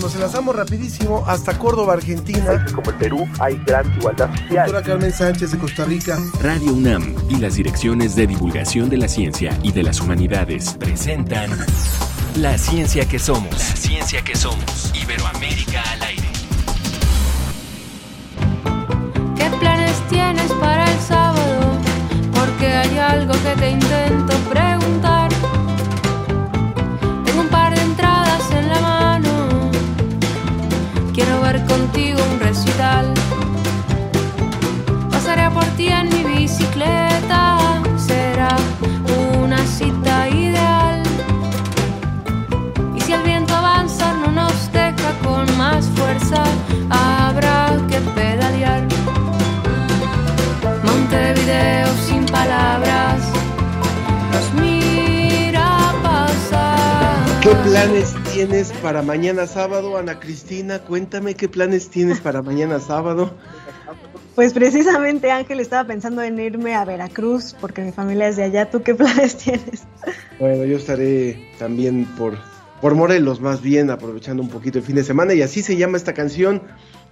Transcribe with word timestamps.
Nos 0.00 0.14
enlazamos 0.14 0.56
rapidísimo 0.56 1.24
hasta 1.26 1.56
Córdoba, 1.58 1.94
Argentina. 1.94 2.64
como 2.74 2.90
el 2.90 2.96
Perú 2.96 3.28
hay 3.38 3.60
gran 3.64 3.90
igualdad 3.96 4.28
social. 4.30 4.66
Doctora 4.66 4.82
Carmen 4.82 5.12
Sánchez 5.12 5.52
de 5.52 5.58
Costa 5.58 5.84
Rica. 5.84 6.18
Radio 6.42 6.72
UNAM 6.72 7.14
y 7.30 7.36
las 7.36 7.54
direcciones 7.54 8.14
de 8.16 8.26
divulgación 8.26 8.88
de 8.90 8.96
la 8.98 9.08
ciencia 9.08 9.56
y 9.62 9.72
de 9.72 9.82
las 9.82 10.00
humanidades 10.00 10.74
presentan 10.78 11.50
La 12.36 12.58
ciencia 12.58 13.06
que 13.06 13.18
somos. 13.18 13.52
La 13.52 13.76
ciencia 13.76 14.22
que 14.22 14.34
somos. 14.34 14.92
Iberoamérica 15.00 15.82
al 15.92 16.02
aire. 16.02 16.28
¿Qué 19.36 19.50
planes 19.58 19.96
tienes 20.08 20.52
para 20.54 20.90
el 20.90 21.00
sábado? 21.00 21.78
Porque 22.34 22.66
hay 22.66 22.98
algo 22.98 23.32
que 23.32 23.60
te 23.60 23.70
intento 23.70 24.34
preguntar. 24.50 25.23
Ver 31.44 31.62
contigo 31.66 32.18
un 32.32 32.40
recital. 32.40 33.12
Pasaré 35.10 35.50
por 35.50 35.64
ti 35.76 35.88
en 35.88 36.08
mi 36.08 36.22
bicicleta. 36.36 37.42
Será 37.98 38.56
una 39.42 39.58
cita 39.66 40.28
ideal. 40.30 41.02
Y 42.96 43.00
si 43.00 43.12
el 43.12 43.22
viento 43.22 43.54
avanza, 43.54 44.06
no 44.22 44.28
nos 44.40 44.72
deja 44.72 45.10
con 45.22 45.44
más 45.58 45.84
fuerza. 45.96 46.42
Habrá 46.88 47.58
que 47.90 47.98
pedalear. 48.16 48.82
Montevideo 50.88 51.93
¿Qué 57.44 57.54
planes 57.56 58.14
tienes 58.32 58.72
para 58.72 59.02
mañana 59.02 59.46
sábado, 59.46 59.98
Ana 59.98 60.18
Cristina? 60.18 60.78
Cuéntame 60.78 61.34
qué 61.34 61.46
planes 61.46 61.90
tienes 61.90 62.18
para 62.18 62.40
mañana 62.40 62.80
sábado. 62.80 63.34
Pues 64.34 64.54
precisamente 64.54 65.30
Ángel 65.30 65.60
estaba 65.60 65.86
pensando 65.86 66.22
en 66.22 66.40
irme 66.40 66.74
a 66.74 66.86
Veracruz 66.86 67.54
porque 67.60 67.82
mi 67.82 67.92
familia 67.92 68.28
es 68.28 68.36
de 68.36 68.44
allá. 68.44 68.70
¿Tú 68.70 68.82
qué 68.82 68.94
planes 68.94 69.36
tienes? 69.44 69.82
Bueno, 70.40 70.64
yo 70.64 70.78
estaré 70.78 71.50
también 71.58 72.06
por, 72.16 72.38
por 72.80 72.94
Morelos, 72.94 73.42
más 73.42 73.60
bien, 73.60 73.90
aprovechando 73.90 74.42
un 74.42 74.48
poquito 74.48 74.78
el 74.78 74.84
fin 74.84 74.96
de 74.96 75.04
semana. 75.04 75.34
Y 75.34 75.42
así 75.42 75.62
se 75.62 75.76
llama 75.76 75.98
esta 75.98 76.14
canción. 76.14 76.62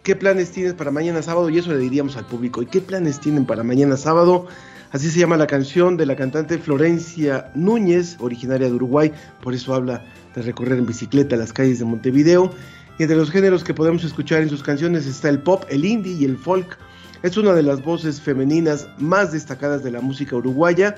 ¿Qué 0.03 0.17
planes 0.17 0.51
tienes 0.51 0.73
para 0.73 0.91
mañana 0.91 1.21
sábado? 1.21 1.51
Y 1.51 1.59
eso 1.59 1.73
le 1.73 1.79
diríamos 1.79 2.17
al 2.17 2.25
público. 2.25 2.63
¿Y 2.63 2.67
qué 2.67 2.81
planes 2.81 3.21
tienen 3.21 3.45
para 3.45 3.65
mañana 3.65 3.99
sábado? 3.99 4.47
Así 4.93 5.11
se 5.11 5.21
llama 5.21 5.39
la 5.39 5.47
canción 5.47 5.97
de 5.97 6.05
la 6.05 6.17
cantante 6.17 6.59
Florencia 6.59 7.51
Núñez, 7.55 8.19
originaria 8.21 8.69
de 8.69 8.75
Uruguay. 8.75 9.11
Por 9.41 9.55
eso 9.55 9.75
habla 9.75 10.05
de 10.35 10.43
recorrer 10.43 10.79
en 10.79 10.85
bicicleta 10.85 11.35
las 11.35 11.55
calles 11.55 11.79
de 11.79 11.87
Montevideo. 11.87 12.53
Y 12.99 13.05
entre 13.05 13.17
los 13.17 13.31
géneros 13.31 13.65
que 13.65 13.73
podemos 13.73 14.05
escuchar 14.05 14.43
en 14.43 14.51
sus 14.51 14.63
canciones 14.63 15.07
está 15.07 15.31
el 15.31 15.39
pop, 15.39 15.65
el 15.71 15.87
indie 15.87 16.13
y 16.13 16.27
el 16.27 16.37
folk. 16.37 16.77
Es 17.23 17.39
una 17.39 17.55
de 17.55 17.63
las 17.63 17.83
voces 17.83 18.21
femeninas 18.21 18.87
más 18.99 19.33
destacadas 19.33 19.83
de 19.83 19.93
la 19.93 20.03
música 20.03 20.37
uruguaya. 20.37 20.95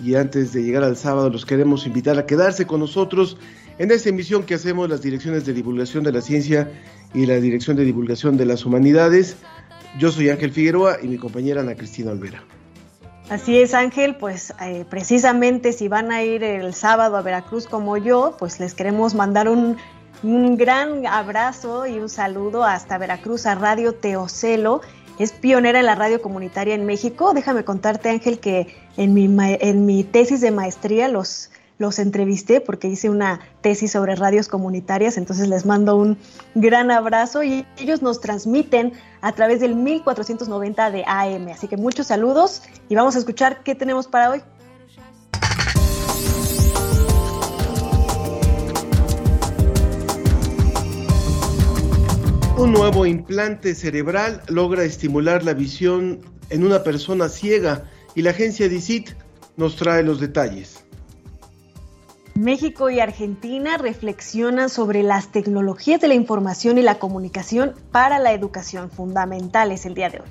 Y 0.00 0.14
antes 0.14 0.52
de 0.52 0.62
llegar 0.62 0.84
al 0.84 0.96
sábado, 0.96 1.28
los 1.28 1.44
queremos 1.44 1.84
invitar 1.84 2.16
a 2.18 2.26
quedarse 2.26 2.64
con 2.64 2.78
nosotros 2.78 3.38
en 3.78 3.90
esta 3.90 4.08
emisión 4.08 4.44
que 4.44 4.54
hacemos 4.54 4.88
las 4.88 5.02
direcciones 5.02 5.44
de 5.46 5.52
divulgación 5.52 6.04
de 6.04 6.12
la 6.12 6.20
ciencia 6.20 6.70
y 7.12 7.26
la 7.26 7.40
dirección 7.40 7.76
de 7.76 7.84
divulgación 7.84 8.36
de 8.36 8.46
las 8.46 8.64
humanidades. 8.64 9.36
Yo 9.98 10.12
soy 10.12 10.28
Ángel 10.30 10.52
Figueroa 10.52 10.98
y 11.02 11.08
mi 11.08 11.16
compañera 11.16 11.62
Ana 11.62 11.74
Cristina 11.74 12.12
Olvera. 12.12 12.44
Así 13.32 13.58
es, 13.58 13.72
Ángel, 13.72 14.16
pues 14.16 14.52
eh, 14.60 14.84
precisamente 14.90 15.72
si 15.72 15.88
van 15.88 16.12
a 16.12 16.22
ir 16.22 16.44
el 16.44 16.74
sábado 16.74 17.16
a 17.16 17.22
Veracruz 17.22 17.66
como 17.66 17.96
yo, 17.96 18.36
pues 18.38 18.60
les 18.60 18.74
queremos 18.74 19.14
mandar 19.14 19.48
un, 19.48 19.78
un 20.22 20.58
gran 20.58 21.06
abrazo 21.06 21.86
y 21.86 21.98
un 21.98 22.10
saludo 22.10 22.62
hasta 22.62 22.98
Veracruz 22.98 23.46
a 23.46 23.54
Radio 23.54 23.94
Teocelo. 23.94 24.82
Es 25.18 25.32
pionera 25.32 25.80
en 25.80 25.86
la 25.86 25.94
radio 25.94 26.20
comunitaria 26.20 26.74
en 26.74 26.84
México. 26.84 27.32
Déjame 27.32 27.64
contarte, 27.64 28.10
Ángel, 28.10 28.38
que 28.38 28.76
en 28.98 29.14
mi, 29.14 29.34
en 29.38 29.86
mi 29.86 30.04
tesis 30.04 30.42
de 30.42 30.50
maestría 30.50 31.08
los, 31.08 31.48
los 31.78 31.98
entrevisté 31.98 32.60
porque 32.60 32.88
hice 32.88 33.10
una 33.10 33.40
tesis 33.60 33.92
sobre 33.92 34.14
radios 34.14 34.48
comunitarias, 34.48 35.16
entonces 35.16 35.48
les 35.48 35.66
mando 35.66 35.96
un 35.96 36.18
gran 36.54 36.90
abrazo 36.90 37.42
y 37.42 37.66
ellos 37.78 38.02
nos 38.02 38.20
transmiten 38.20 38.92
a 39.20 39.32
través 39.32 39.60
del 39.60 39.74
1490 39.74 40.90
de 40.90 41.04
AM. 41.06 41.48
Así 41.48 41.68
que 41.68 41.76
muchos 41.76 42.08
saludos 42.08 42.62
y 42.88 42.94
vamos 42.94 43.16
a 43.16 43.18
escuchar 43.18 43.62
qué 43.62 43.74
tenemos 43.74 44.06
para 44.06 44.30
hoy. 44.30 44.42
Un 52.62 52.72
nuevo 52.72 53.06
implante 53.06 53.74
cerebral 53.74 54.40
logra 54.46 54.84
estimular 54.84 55.42
la 55.42 55.52
visión 55.52 56.20
en 56.48 56.64
una 56.64 56.84
persona 56.84 57.28
ciega 57.28 57.90
y 58.14 58.22
la 58.22 58.30
agencia 58.30 58.68
DICIT 58.68 59.10
nos 59.56 59.74
trae 59.74 60.04
los 60.04 60.20
detalles. 60.20 60.81
México 62.34 62.88
y 62.88 62.98
Argentina 62.98 63.76
reflexionan 63.76 64.70
sobre 64.70 65.02
las 65.02 65.30
tecnologías 65.30 66.00
de 66.00 66.08
la 66.08 66.14
información 66.14 66.78
y 66.78 66.82
la 66.82 66.98
comunicación 66.98 67.74
para 67.90 68.18
la 68.18 68.32
educación 68.32 68.90
fundamentales 68.90 69.84
el 69.84 69.94
día 69.94 70.08
de 70.08 70.20
hoy. 70.20 70.28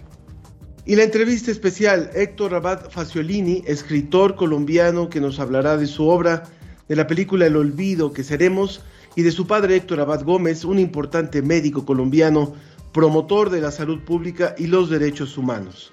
Y 0.83 0.95
la 0.95 1.03
entrevista 1.03 1.51
especial, 1.51 2.09
Héctor 2.15 2.55
Abad 2.55 2.89
Faciolini, 2.89 3.61
escritor 3.67 4.35
colombiano 4.35 5.09
que 5.09 5.21
nos 5.21 5.39
hablará 5.39 5.77
de 5.77 5.85
su 5.85 6.07
obra, 6.07 6.43
de 6.87 6.95
la 6.95 7.05
película 7.05 7.45
El 7.45 7.55
Olvido 7.55 8.13
que 8.13 8.23
seremos, 8.23 8.81
y 9.15 9.21
de 9.21 9.31
su 9.31 9.45
padre 9.45 9.75
Héctor 9.75 9.99
Abad 9.99 10.23
Gómez, 10.23 10.65
un 10.65 10.79
importante 10.79 11.43
médico 11.43 11.85
colombiano, 11.85 12.53
promotor 12.93 13.51
de 13.51 13.61
la 13.61 13.69
salud 13.69 13.99
pública 13.99 14.55
y 14.57 14.67
los 14.67 14.89
derechos 14.89 15.37
humanos. 15.37 15.91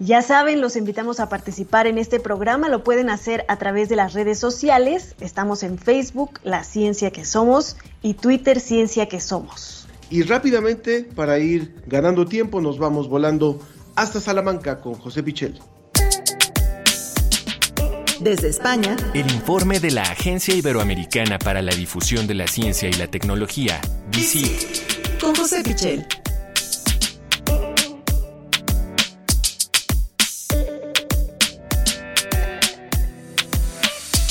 Ya 0.00 0.22
saben, 0.22 0.60
los 0.60 0.76
invitamos 0.76 1.18
a 1.18 1.28
participar 1.28 1.88
en 1.88 1.98
este 1.98 2.20
programa. 2.20 2.68
Lo 2.68 2.84
pueden 2.84 3.10
hacer 3.10 3.44
a 3.48 3.56
través 3.56 3.88
de 3.88 3.96
las 3.96 4.12
redes 4.12 4.38
sociales. 4.38 5.16
Estamos 5.20 5.64
en 5.64 5.76
Facebook, 5.76 6.38
La 6.44 6.62
Ciencia 6.62 7.10
que 7.10 7.24
Somos, 7.24 7.76
y 8.00 8.14
Twitter, 8.14 8.60
Ciencia 8.60 9.06
que 9.06 9.18
Somos. 9.18 9.88
Y 10.08 10.22
rápidamente, 10.22 11.02
para 11.02 11.40
ir 11.40 11.74
ganando 11.86 12.26
tiempo, 12.26 12.60
nos 12.60 12.78
vamos 12.78 13.08
volando 13.08 13.60
hasta 13.96 14.20
Salamanca 14.20 14.80
con 14.80 14.94
José 14.94 15.24
Pichel. 15.24 15.60
Desde 18.20 18.48
España, 18.48 18.96
El 19.14 19.30
informe 19.32 19.80
de 19.80 19.90
la 19.90 20.02
Agencia 20.02 20.54
Iberoamericana 20.54 21.40
para 21.40 21.60
la 21.60 21.74
Difusión 21.74 22.28
de 22.28 22.34
la 22.34 22.46
Ciencia 22.46 22.88
y 22.88 22.92
la 22.92 23.08
Tecnología, 23.08 23.80
DICIT. 24.10 25.20
con 25.20 25.34
José 25.34 25.62
Pichel. 25.64 26.06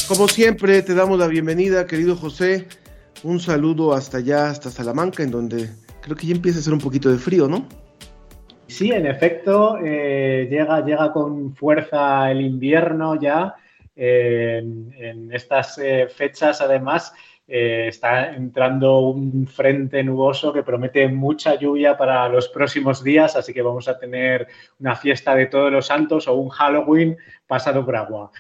Como 0.08 0.30
siempre, 0.30 0.82
te 0.84 0.96
damos 0.96 1.20
la 1.20 1.28
bienvenida, 1.28 1.86
querido 1.86 2.16
José. 2.16 2.66
Un 3.24 3.42
saludo 3.42 3.94
hasta 3.94 4.20
allá, 4.20 4.50
hasta 4.50 4.70
Salamanca, 4.70 5.22
en 5.22 5.32
donde 5.32 5.70
creo 6.02 6.16
que 6.16 6.28
ya 6.28 6.34
empieza 6.34 6.60
a 6.60 6.62
hacer 6.62 6.72
un 6.72 6.80
poquito 6.80 7.12
de 7.12 7.18
frío, 7.18 7.50
¿no? 7.50 7.68
Sí, 8.68 8.90
en 8.90 9.06
efecto, 9.06 9.78
eh, 9.84 10.48
llega, 10.50 10.80
llega 10.86 11.12
con 11.12 11.54
fuerza 11.54 12.32
el 12.32 12.40
invierno 12.40 13.20
ya. 13.20 13.56
Eh, 13.98 14.60
en, 14.60 15.30
estas 15.34 15.78
eh, 15.78 16.08
fechas, 16.08 16.62
además, 16.62 17.14
está 17.46 18.34
entrando 18.34 19.00
un 19.00 19.46
frente 19.46 20.04
nuboso 20.04 20.54
que 20.54 20.64
promete 20.64 21.08
mucha 21.10 21.56
lluvia 21.56 21.98
para 21.98 22.30
los 22.30 22.48
próximos 22.48 23.04
días, 23.04 23.36
así 23.36 23.54
que 23.54 23.62
vamos 23.62 23.90
a 23.90 24.00
tener 24.00 24.48
una 24.80 24.96
fiesta 24.96 25.36
de 25.36 25.48
todos 25.48 25.72
los 25.72 25.88
santos 25.88 26.30
o 26.30 26.34
un 26.34 26.50
Halloween 26.50 27.18
pasado 27.46 27.86
por 27.86 27.96
agua. 27.98 28.32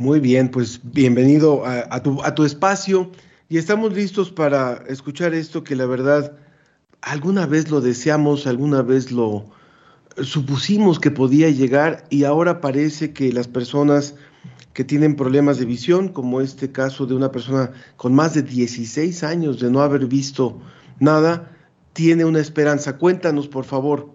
Muy 0.00 0.18
bien, 0.18 0.50
pues 0.50 0.80
bienvenido 0.82 1.66
a, 1.66 2.02
tu, 2.02 2.22
a 2.22 2.34
tu 2.34 2.46
espacio 2.46 3.10
y 3.50 3.58
estamos 3.58 3.92
listos 3.92 4.30
para 4.30 4.82
escuchar 4.88 5.34
esto 5.34 5.62
que 5.62 5.76
la 5.76 5.84
verdad 5.84 6.38
alguna 7.02 7.44
vez 7.44 7.70
lo 7.70 7.82
deseamos, 7.82 8.46
alguna 8.46 8.80
vez 8.80 9.12
lo 9.12 9.44
supusimos 10.22 11.00
que 11.00 11.10
podía 11.10 11.50
llegar 11.50 12.06
y 12.08 12.24
ahora 12.24 12.62
parece 12.62 13.12
que 13.12 13.30
las 13.30 13.46
personas 13.46 14.14
que 14.72 14.84
tienen 14.84 15.16
problemas 15.16 15.58
de 15.58 15.66
visión, 15.66 16.08
como 16.08 16.40
este 16.40 16.72
caso 16.72 17.04
de 17.04 17.14
una 17.14 17.30
persona 17.30 17.72
con 17.98 18.14
más 18.14 18.32
de 18.32 18.40
16 18.40 19.22
años 19.22 19.60
de 19.60 19.70
no 19.70 19.82
haber 19.82 20.06
visto 20.06 20.62
nada, 20.98 21.54
tiene 21.92 22.24
una 22.24 22.40
esperanza. 22.40 22.96
Cuéntanos, 22.96 23.48
por 23.48 23.66
favor. 23.66 24.08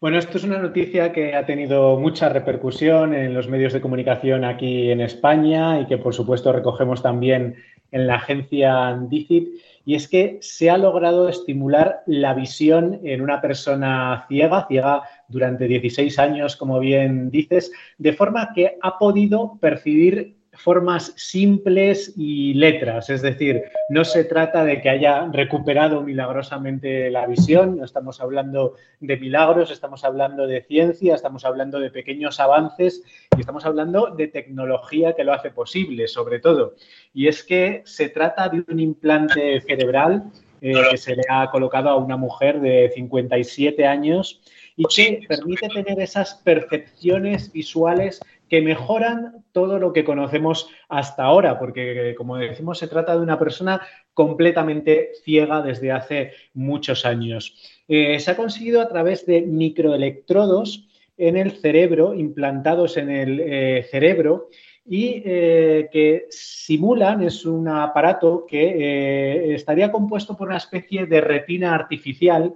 Bueno, 0.00 0.16
esto 0.18 0.38
es 0.38 0.44
una 0.44 0.58
noticia 0.58 1.12
que 1.12 1.34
ha 1.34 1.44
tenido 1.44 1.98
mucha 1.98 2.28
repercusión 2.28 3.14
en 3.14 3.34
los 3.34 3.48
medios 3.48 3.72
de 3.72 3.80
comunicación 3.80 4.44
aquí 4.44 4.92
en 4.92 5.00
España 5.00 5.80
y 5.80 5.86
que 5.86 5.98
por 5.98 6.14
supuesto 6.14 6.52
recogemos 6.52 7.02
también 7.02 7.56
en 7.90 8.06
la 8.06 8.14
agencia 8.14 8.96
DICIT 9.08 9.48
y 9.84 9.96
es 9.96 10.06
que 10.06 10.38
se 10.40 10.70
ha 10.70 10.78
logrado 10.78 11.28
estimular 11.28 12.04
la 12.06 12.32
visión 12.32 13.00
en 13.02 13.22
una 13.22 13.40
persona 13.40 14.24
ciega, 14.28 14.68
ciega 14.68 15.02
durante 15.26 15.66
16 15.66 16.16
años, 16.20 16.54
como 16.54 16.78
bien 16.78 17.32
dices, 17.32 17.72
de 17.96 18.12
forma 18.12 18.52
que 18.54 18.78
ha 18.80 18.98
podido 18.98 19.58
percibir 19.60 20.37
formas 20.58 21.12
simples 21.16 22.12
y 22.16 22.54
letras, 22.54 23.10
es 23.10 23.22
decir, 23.22 23.62
no 23.88 24.04
se 24.04 24.24
trata 24.24 24.64
de 24.64 24.80
que 24.80 24.90
haya 24.90 25.28
recuperado 25.32 26.02
milagrosamente 26.02 27.10
la 27.10 27.26
visión, 27.26 27.78
no 27.78 27.84
estamos 27.84 28.20
hablando 28.20 28.74
de 29.00 29.16
milagros, 29.16 29.70
estamos 29.70 30.04
hablando 30.04 30.46
de 30.46 30.62
ciencia, 30.62 31.14
estamos 31.14 31.44
hablando 31.44 31.78
de 31.78 31.90
pequeños 31.90 32.40
avances 32.40 33.02
y 33.36 33.40
estamos 33.40 33.64
hablando 33.64 34.14
de 34.16 34.26
tecnología 34.28 35.14
que 35.14 35.24
lo 35.24 35.32
hace 35.32 35.50
posible, 35.50 36.08
sobre 36.08 36.40
todo. 36.40 36.74
Y 37.14 37.28
es 37.28 37.44
que 37.44 37.82
se 37.84 38.08
trata 38.08 38.48
de 38.48 38.64
un 38.68 38.80
implante 38.80 39.60
cerebral 39.60 40.24
eh, 40.60 40.72
que 40.90 40.96
se 40.96 41.14
le 41.14 41.22
ha 41.28 41.50
colocado 41.50 41.88
a 41.88 41.96
una 41.96 42.16
mujer 42.16 42.60
de 42.60 42.90
57 42.94 43.86
años. 43.86 44.40
Y 44.76 44.84
que 44.84 45.26
permite 45.26 45.68
tener 45.68 46.00
esas 46.00 46.36
percepciones 46.36 47.52
visuales 47.52 48.20
que 48.48 48.62
mejoran 48.62 49.44
todo 49.52 49.78
lo 49.78 49.92
que 49.92 50.04
conocemos 50.04 50.68
hasta 50.88 51.24
ahora, 51.24 51.58
porque 51.58 52.14
como 52.16 52.36
decimos, 52.36 52.78
se 52.78 52.88
trata 52.88 53.14
de 53.14 53.22
una 53.22 53.38
persona 53.38 53.80
completamente 54.14 55.10
ciega 55.24 55.62
desde 55.62 55.92
hace 55.92 56.32
muchos 56.54 57.04
años. 57.04 57.54
Eh, 57.86 58.18
se 58.20 58.30
ha 58.30 58.36
conseguido 58.36 58.80
a 58.80 58.88
través 58.88 59.26
de 59.26 59.42
microelectrodos 59.42 60.88
en 61.16 61.36
el 61.36 61.52
cerebro, 61.52 62.14
implantados 62.14 62.96
en 62.96 63.10
el 63.10 63.40
eh, 63.40 63.86
cerebro, 63.90 64.48
y 64.84 65.22
eh, 65.24 65.88
que 65.92 66.26
simulan, 66.30 67.22
es 67.22 67.44
un 67.44 67.68
aparato 67.68 68.46
que 68.46 69.54
estaría 69.54 69.92
compuesto 69.92 70.34
por 70.34 70.48
una 70.48 70.56
especie 70.56 71.04
de 71.06 71.20
retina 71.20 71.74
artificial 71.74 72.54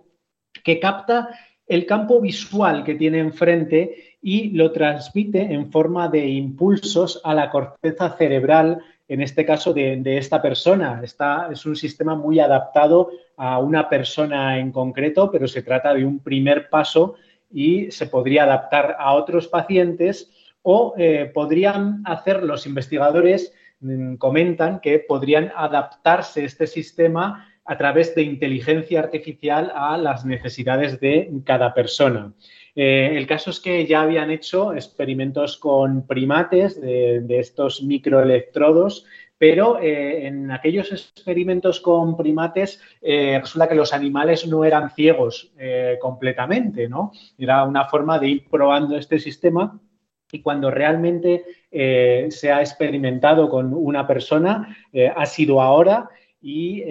que 0.65 0.81
capta 0.81 1.29
el 1.67 1.87
campo 1.87 2.21
visual 2.21 2.85
que 2.85 2.94
tiene 2.94 3.19
enfrente 3.19 4.12
y 4.23 4.51
lo 4.51 4.71
transmite 4.71 5.41
en 5.53 5.71
forma 5.73 6.09
de 6.09 6.29
impulsos 6.29 7.21
a 7.25 7.35
la 7.35 7.51
corteza 7.51 8.11
cerebral, 8.17 8.79
en 9.09 9.21
este 9.21 9.45
caso 9.45 9.75
de, 9.75 10.01
esta 10.17 10.41
persona. 10.41 11.01
Esta, 11.03 11.49
es 11.51 11.67
un 11.67 11.75
sistema 11.75 12.15
muy 12.15 12.39
adaptado 12.39 13.11
a 13.37 13.59
una 13.59 13.89
persona 13.89 14.59
en 14.61 14.71
concreto, 14.71 15.31
pero 15.31 15.49
se 15.49 15.63
trata 15.63 15.93
de 15.93 16.05
un 16.05 16.21
primer 16.21 16.71
paso 16.71 17.17
y 17.51 17.91
se 17.91 18.07
podría 18.07 18.45
adaptar 18.45 18.97
a 18.99 19.13
otros 19.15 19.49
pacientes 19.49 20.31
o 20.63 20.95
eh, 20.97 21.31
podrían 21.35 22.03
hacer 22.07 22.45
los 22.45 22.65
investigadores, 22.67 23.53
mm, 23.81 24.15
comentan 24.15 24.79
que 24.79 25.01
podrían 25.01 25.51
adaptarse 25.57 26.45
este 26.45 26.69
sistema 26.69 27.49
a 27.65 27.77
través 27.77 28.15
de 28.15 28.23
inteligencia 28.23 29.01
artificial 29.01 29.73
a 29.75 29.97
las 29.97 30.25
necesidades 30.25 31.01
de 31.01 31.31
cada 31.45 31.75
persona. 31.75 32.33
Eh, 32.75 33.13
el 33.17 33.27
caso 33.27 33.51
es 33.51 33.61
que 33.61 33.87
ya 33.87 34.03
habían 34.03 34.31
hecho 34.31 34.73
experimentos 34.73 35.59
con 35.59 36.07
primates 36.07 36.81
de, 36.81 37.39
estos 37.39 37.83
microelectrodos, 37.83 39.05
pero 39.37 39.79
eh, 39.79 40.27
en 40.27 40.51
aquellos 40.51 40.91
experimentos 40.93 41.81
con 41.81 42.17
primates 42.17 42.81
eh, 43.03 43.39
resulta 43.41 43.69
que 43.69 43.75
los 43.75 43.93
animales 43.93 44.47
no 44.47 44.65
eran 44.65 44.91
ciegos 44.91 45.53
completamente, 46.01 46.89
¿no? 46.89 47.13
Era 47.37 47.65
una 47.65 47.85
forma 47.87 48.19
de 48.19 48.29
ir 48.29 48.49
probando 48.49 48.97
este 48.97 49.19
sistema 49.19 49.79
y 50.31 50.41
cuando 50.41 50.71
realmente 50.71 51.45
se 51.71 52.53
ha 52.53 52.61
experimentado 52.61 53.51
con 53.51 53.75
una 53.75 54.07
persona, 54.07 54.77
ha 55.15 55.27
sido 55.27 55.61
ahora 55.61 56.09
y 56.41 56.83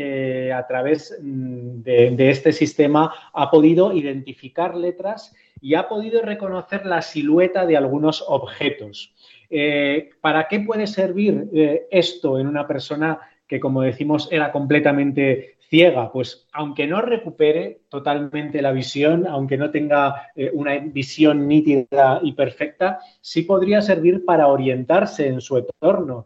a 0.51 0.65
través 0.67 1.17
mm, 1.21 1.81
de, 1.81 2.29
este 2.29 2.53
sistema 2.53 3.13
ha 3.33 3.49
podido 3.49 3.93
identificar 3.93 4.75
letras 4.75 5.33
y 5.61 5.75
ha 5.75 5.87
podido 5.87 6.23
reconocer 6.23 6.85
la 6.85 7.01
silueta 7.01 7.65
de 7.65 7.77
algunos 7.77 8.25
objetos. 8.27 9.13
Eh, 9.49 10.09
¿Para 10.19 10.47
qué 10.47 10.59
puede 10.61 10.87
servir 10.87 11.47
eh, 11.53 11.87
esto 11.91 12.39
en 12.39 12.47
una 12.47 12.67
persona 12.67 13.19
que, 13.47 13.59
como 13.59 13.81
decimos, 13.83 14.27
era 14.31 14.51
completamente 14.51 15.57
ciega? 15.69 16.11
Pues 16.11 16.47
aunque 16.51 16.87
no 16.87 17.01
recupere 17.01 17.81
totalmente 17.89 18.61
la 18.61 18.71
visión, 18.71 19.27
aunque 19.27 19.57
no 19.57 19.69
tenga 19.69 20.31
eh, 20.35 20.49
una 20.51 20.77
visión 20.79 21.47
nítida 21.47 22.19
y 22.23 22.31
perfecta, 22.33 22.99
sí 23.21 23.43
podría 23.43 23.81
servir 23.81 24.25
para 24.25 24.47
orientarse 24.47 25.27
en 25.27 25.41
su 25.41 25.57
entorno. 25.57 26.25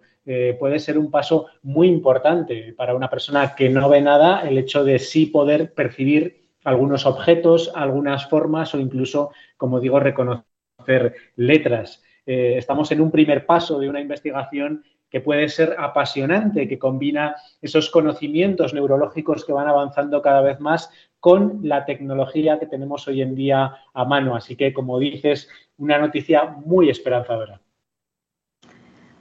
puede 0.59 0.79
ser 0.79 0.97
un 0.97 1.11
paso 1.11 1.45
muy 1.61 1.87
importante 1.87 2.73
para 2.75 2.95
una 2.95 3.11
persona 3.11 3.53
que 3.55 3.69
no 3.69 3.87
ve 3.89 4.01
nada 4.01 4.41
el 4.41 4.57
hecho 4.57 4.83
de 4.83 4.97
sí 4.97 5.27
poder 5.27 5.71
percibir 5.73 6.44
algunos 6.65 7.05
objetos, 7.05 7.71
algunas 7.73 8.27
formas 8.27 8.75
o 8.75 8.79
incluso, 8.79 9.31
como 9.55 9.79
digo, 9.79 9.99
reconocer 9.99 11.15
letras. 11.37 12.03
Eh, 12.25 12.55
estamos 12.57 12.91
en 12.91 12.99
un 12.99 13.11
primer 13.11 13.45
paso 13.45 13.79
de 13.79 13.87
una 13.87 14.01
investigación 14.01 14.83
que 15.09 15.21
puede 15.21 15.47
ser 15.47 15.75
apasionante, 15.79 16.67
que 16.67 16.79
combina 16.79 17.35
esos 17.61 17.89
conocimientos 17.89 18.73
neurológicos 18.73 19.45
que 19.45 19.53
van 19.53 19.67
avanzando 19.67 20.21
cada 20.21 20.41
vez 20.41 20.59
más 20.59 20.89
con 21.19 21.59
la 21.63 21.85
tecnología 21.85 22.59
que 22.59 22.65
tenemos 22.65 23.07
hoy 23.07 23.21
en 23.21 23.35
día 23.35 23.77
a 23.93 24.05
mano. 24.05 24.35
Así 24.35 24.55
que, 24.55 24.73
como 24.73 24.99
dices, 24.99 25.47
una 25.77 25.99
noticia 25.99 26.45
muy 26.65 26.89
esperanzadora. 26.89 27.61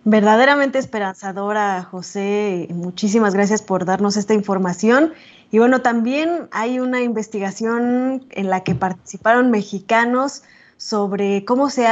Verdaderamente 0.06 0.78
esperanzadora, 0.78 1.82
José. 1.82 2.66
Muchísimas 2.70 3.34
gracias 3.34 3.62
por 3.62 3.86
darnos 3.86 4.18
esta 4.18 4.34
información. 4.34 5.14
Y 5.54 5.58
bueno, 5.60 5.82
también 5.82 6.48
hay 6.50 6.80
una 6.80 7.00
investigación 7.00 8.26
en 8.32 8.50
la 8.50 8.64
que 8.64 8.74
participaron 8.74 9.52
mexicanos 9.52 10.42
sobre 10.78 11.44
cómo 11.44 11.70
se, 11.70 11.84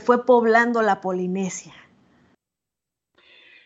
fue 0.00 0.26
poblando 0.26 0.82
la 0.82 1.00
Polinesia. 1.00 1.72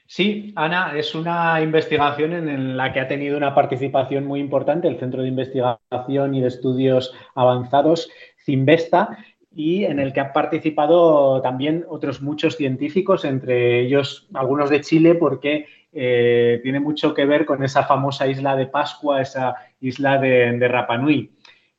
Sí, 0.06 0.52
Ana, 0.54 0.96
es 0.96 1.16
una 1.16 1.60
investigación 1.60 2.32
en 2.32 2.76
la 2.76 2.92
que 2.92 3.00
ha 3.00 3.08
tenido 3.08 3.36
una 3.36 3.56
participación 3.56 4.25
muy 4.25 4.38
importante 4.38 4.86
el 4.86 5.00
Centro 5.00 5.22
de 5.22 5.28
Investigación 5.31 6.36
y 6.36 6.40
de 6.40 6.46
Estudios 6.46 7.12
Avanzados, 7.34 8.08
CIMVESTA, 8.44 9.19
y 9.50 9.84
en 9.84 9.98
el 9.98 10.12
que 10.12 10.20
han 10.20 10.32
participado 10.32 11.42
también 11.42 11.84
otros 11.88 12.22
muchos 12.22 12.56
científicos, 12.56 13.25
entre 13.25 13.81
ellos 13.81 14.28
algunos 14.32 14.70
de 14.70 14.81
Chile, 14.81 15.16
porque 15.16 15.66
eh, 15.94 16.61
tiene 16.62 16.81
mucho 16.81 17.14
que 17.14 17.25
ver 17.25 17.44
con 17.46 17.62
esa 17.62 17.85
famosa 17.85 18.26
isla 18.26 18.56
de 18.56 18.67
Pascua, 18.67 19.23
esa 19.23 19.55
isla 19.81 20.19
de, 20.19 20.58
de 20.58 20.69
Rapa 20.69 20.99
Nui. 20.99 21.31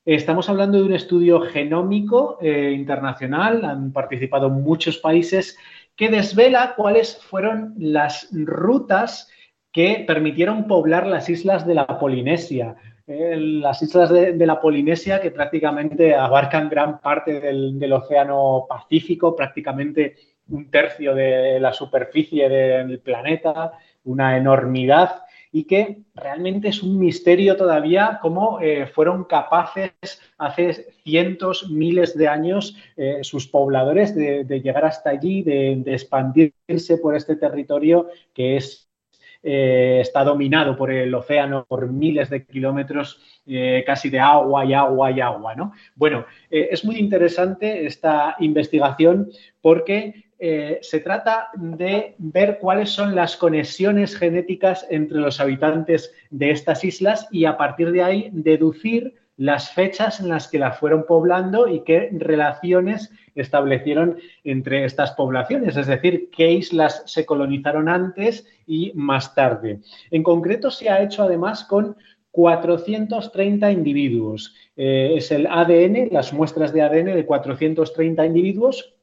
Estamos 0.05 0.47
hablando 0.49 0.77
de 0.77 0.83
un 0.83 0.93
estudio 0.93 1.41
genómico 1.41 2.37
eh, 2.39 2.71
internacional, 2.75 3.65
han 3.65 3.91
participado 3.91 4.51
muchos 4.51 4.99
países, 4.99 5.57
que 5.95 6.09
desvela 6.09 6.75
cuáles 6.75 7.17
fueron 7.23 7.73
las 7.79 8.29
rutas 8.31 9.31
que 9.71 10.03
permitieron 10.07 10.67
poblar 10.67 11.07
las 11.07 11.27
islas 11.27 11.65
de 11.65 11.73
la 11.73 11.87
Polinesia. 11.87 12.75
Las 13.07 13.81
islas 13.81 14.11
de, 14.11 14.45
la 14.45 14.61
Polinesia 14.61 15.19
que 15.19 15.31
prácticamente 15.31 16.15
abarcan 16.15 16.69
gran 16.69 16.99
parte 16.99 17.39
del, 17.39 17.93
océano 17.93 18.65
Pacífico, 18.69 19.35
prácticamente 19.35 20.15
un 20.49 20.69
tercio 20.69 21.15
de 21.15 21.59
la 21.59 21.73
superficie 21.73 22.47
del 22.47 22.99
planeta, 22.99 23.73
una 24.05 24.37
enormidad 24.37 25.25
y 25.55 25.63
que 25.63 25.99
realmente 26.15 26.67
es 26.67 26.83
un 26.83 26.99
misterio 26.99 27.55
todavía 27.55 28.19
cómo 28.21 28.59
eh, 28.59 28.87
fueron 28.87 29.23
capaces 29.23 29.93
hace 30.37 30.87
cientos, 31.05 31.69
miles 31.69 32.17
de 32.17 32.27
años 32.27 32.75
eh, 32.97 33.19
sus 33.21 33.47
pobladores 33.47 34.13
de, 34.13 34.43
llegar 34.61 34.83
hasta 34.83 35.11
allí, 35.11 35.43
de, 35.43 35.81
expandirse 35.85 36.97
por 37.01 37.15
este 37.15 37.37
territorio 37.37 38.09
que 38.33 38.57
es 38.57 38.89
eh, 39.43 39.99
está 40.01 40.25
dominado 40.25 40.75
por 40.75 40.91
el 40.91 41.15
océano 41.15 41.65
por 41.69 41.89
miles 41.89 42.29
de 42.29 42.45
kilómetros 42.45 43.21
casi 43.85 44.09
de 44.09 44.19
agua 44.19 44.65
y 44.65 44.73
agua 44.73 45.11
y 45.11 45.21
agua, 45.21 45.55
¿no? 45.55 45.71
Bueno, 45.95 46.25
es 46.49 46.83
muy 46.83 46.97
interesante 46.97 47.85
esta 47.85 48.35
investigación 48.39 49.29
porque 49.61 50.24
se 50.37 50.99
trata 50.99 51.49
de 51.55 52.15
ver 52.17 52.59
cuáles 52.59 52.89
son 52.89 53.15
las 53.15 53.37
conexiones 53.37 54.15
genéticas 54.17 54.85
entre 54.89 55.19
los 55.19 55.39
habitantes 55.39 56.13
de 56.29 56.51
estas 56.51 56.83
islas 56.83 57.27
y 57.31 57.45
a 57.45 57.57
partir 57.57 57.91
de 57.91 58.03
ahí 58.03 58.29
deducir 58.33 59.15
las 59.37 59.71
fechas 59.71 60.19
en 60.19 60.29
las 60.29 60.47
que 60.47 60.59
la 60.59 60.71
fueron 60.71 61.05
poblando 61.05 61.67
y 61.67 61.81
qué 61.81 62.09
relaciones 62.13 63.11
establecieron 63.35 64.17
entre 64.43 64.85
estas 64.85 65.11
poblaciones, 65.11 65.75
es 65.75 65.87
decir, 65.87 66.29
qué 66.31 66.51
islas 66.51 67.03
se 67.05 67.25
colonizaron 67.25 67.89
antes 67.89 68.47
y 68.65 68.93
más 68.95 69.35
tarde. 69.35 69.79
En 70.09 70.23
concreto, 70.23 70.71
se 70.71 70.89
ha 70.89 71.03
hecho 71.03 71.23
además 71.23 71.65
con 71.65 71.97
430 72.31 73.71
individuos. 73.71 74.55
Eh, 74.75 75.13
es 75.17 75.31
el 75.31 75.47
ADN, 75.47 76.09
las 76.11 76.33
muestras 76.33 76.73
de 76.73 76.81
ADN 76.81 77.15
de 77.15 77.25
430 77.25 78.25
individuos 78.25 78.94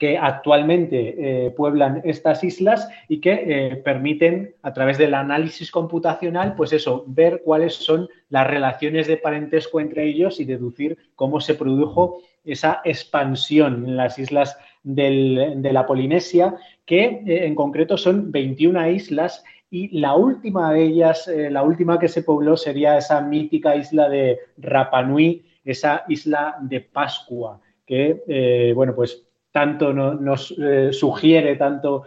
que 0.00 0.16
actualmente 0.16 1.14
eh, 1.18 1.50
pueblan 1.50 2.00
estas 2.04 2.42
islas 2.42 2.88
y 3.06 3.20
que 3.20 3.32
eh, 3.32 3.76
permiten, 3.76 4.54
a 4.62 4.72
través 4.72 4.96
del 4.96 5.12
análisis 5.12 5.70
computacional, 5.70 6.54
pues 6.56 6.72
eso, 6.72 7.04
ver 7.06 7.42
cuáles 7.44 7.74
son 7.74 8.08
las 8.30 8.46
relaciones 8.46 9.06
de 9.06 9.18
parentesco 9.18 9.78
entre 9.78 10.06
ellos 10.06 10.40
y 10.40 10.46
deducir 10.46 10.96
cómo 11.14 11.38
se 11.38 11.54
produjo 11.54 12.22
esa 12.46 12.80
expansión 12.82 13.84
en 13.86 13.98
las 13.98 14.18
islas 14.18 14.56
de 14.82 15.70
la 15.70 15.84
Polinesia, 15.84 16.54
que 16.86 17.04
eh, 17.04 17.44
en 17.44 17.54
concreto 17.54 17.98
son 17.98 18.32
21 18.32 18.88
islas 18.92 19.44
y 19.70 19.98
la 20.00 20.14
última 20.14 20.72
de 20.72 20.82
ellas, 20.82 21.30
la 21.50 21.62
última 21.62 21.98
que 21.98 22.08
se 22.08 22.22
pobló 22.22 22.56
sería 22.56 22.96
esa 22.96 23.20
mítica 23.20 23.76
isla 23.76 24.08
de 24.08 24.38
Rapa 24.56 25.02
Nui, 25.02 25.44
esa 25.62 26.04
isla 26.08 26.56
de 26.62 26.80
Pascua, 26.80 27.60
que, 27.86 28.72
bueno, 28.74 28.96
pues 28.96 29.29
tanto 29.52 29.92
nos 29.92 30.54
sugiere, 30.92 31.56
tanto 31.56 32.04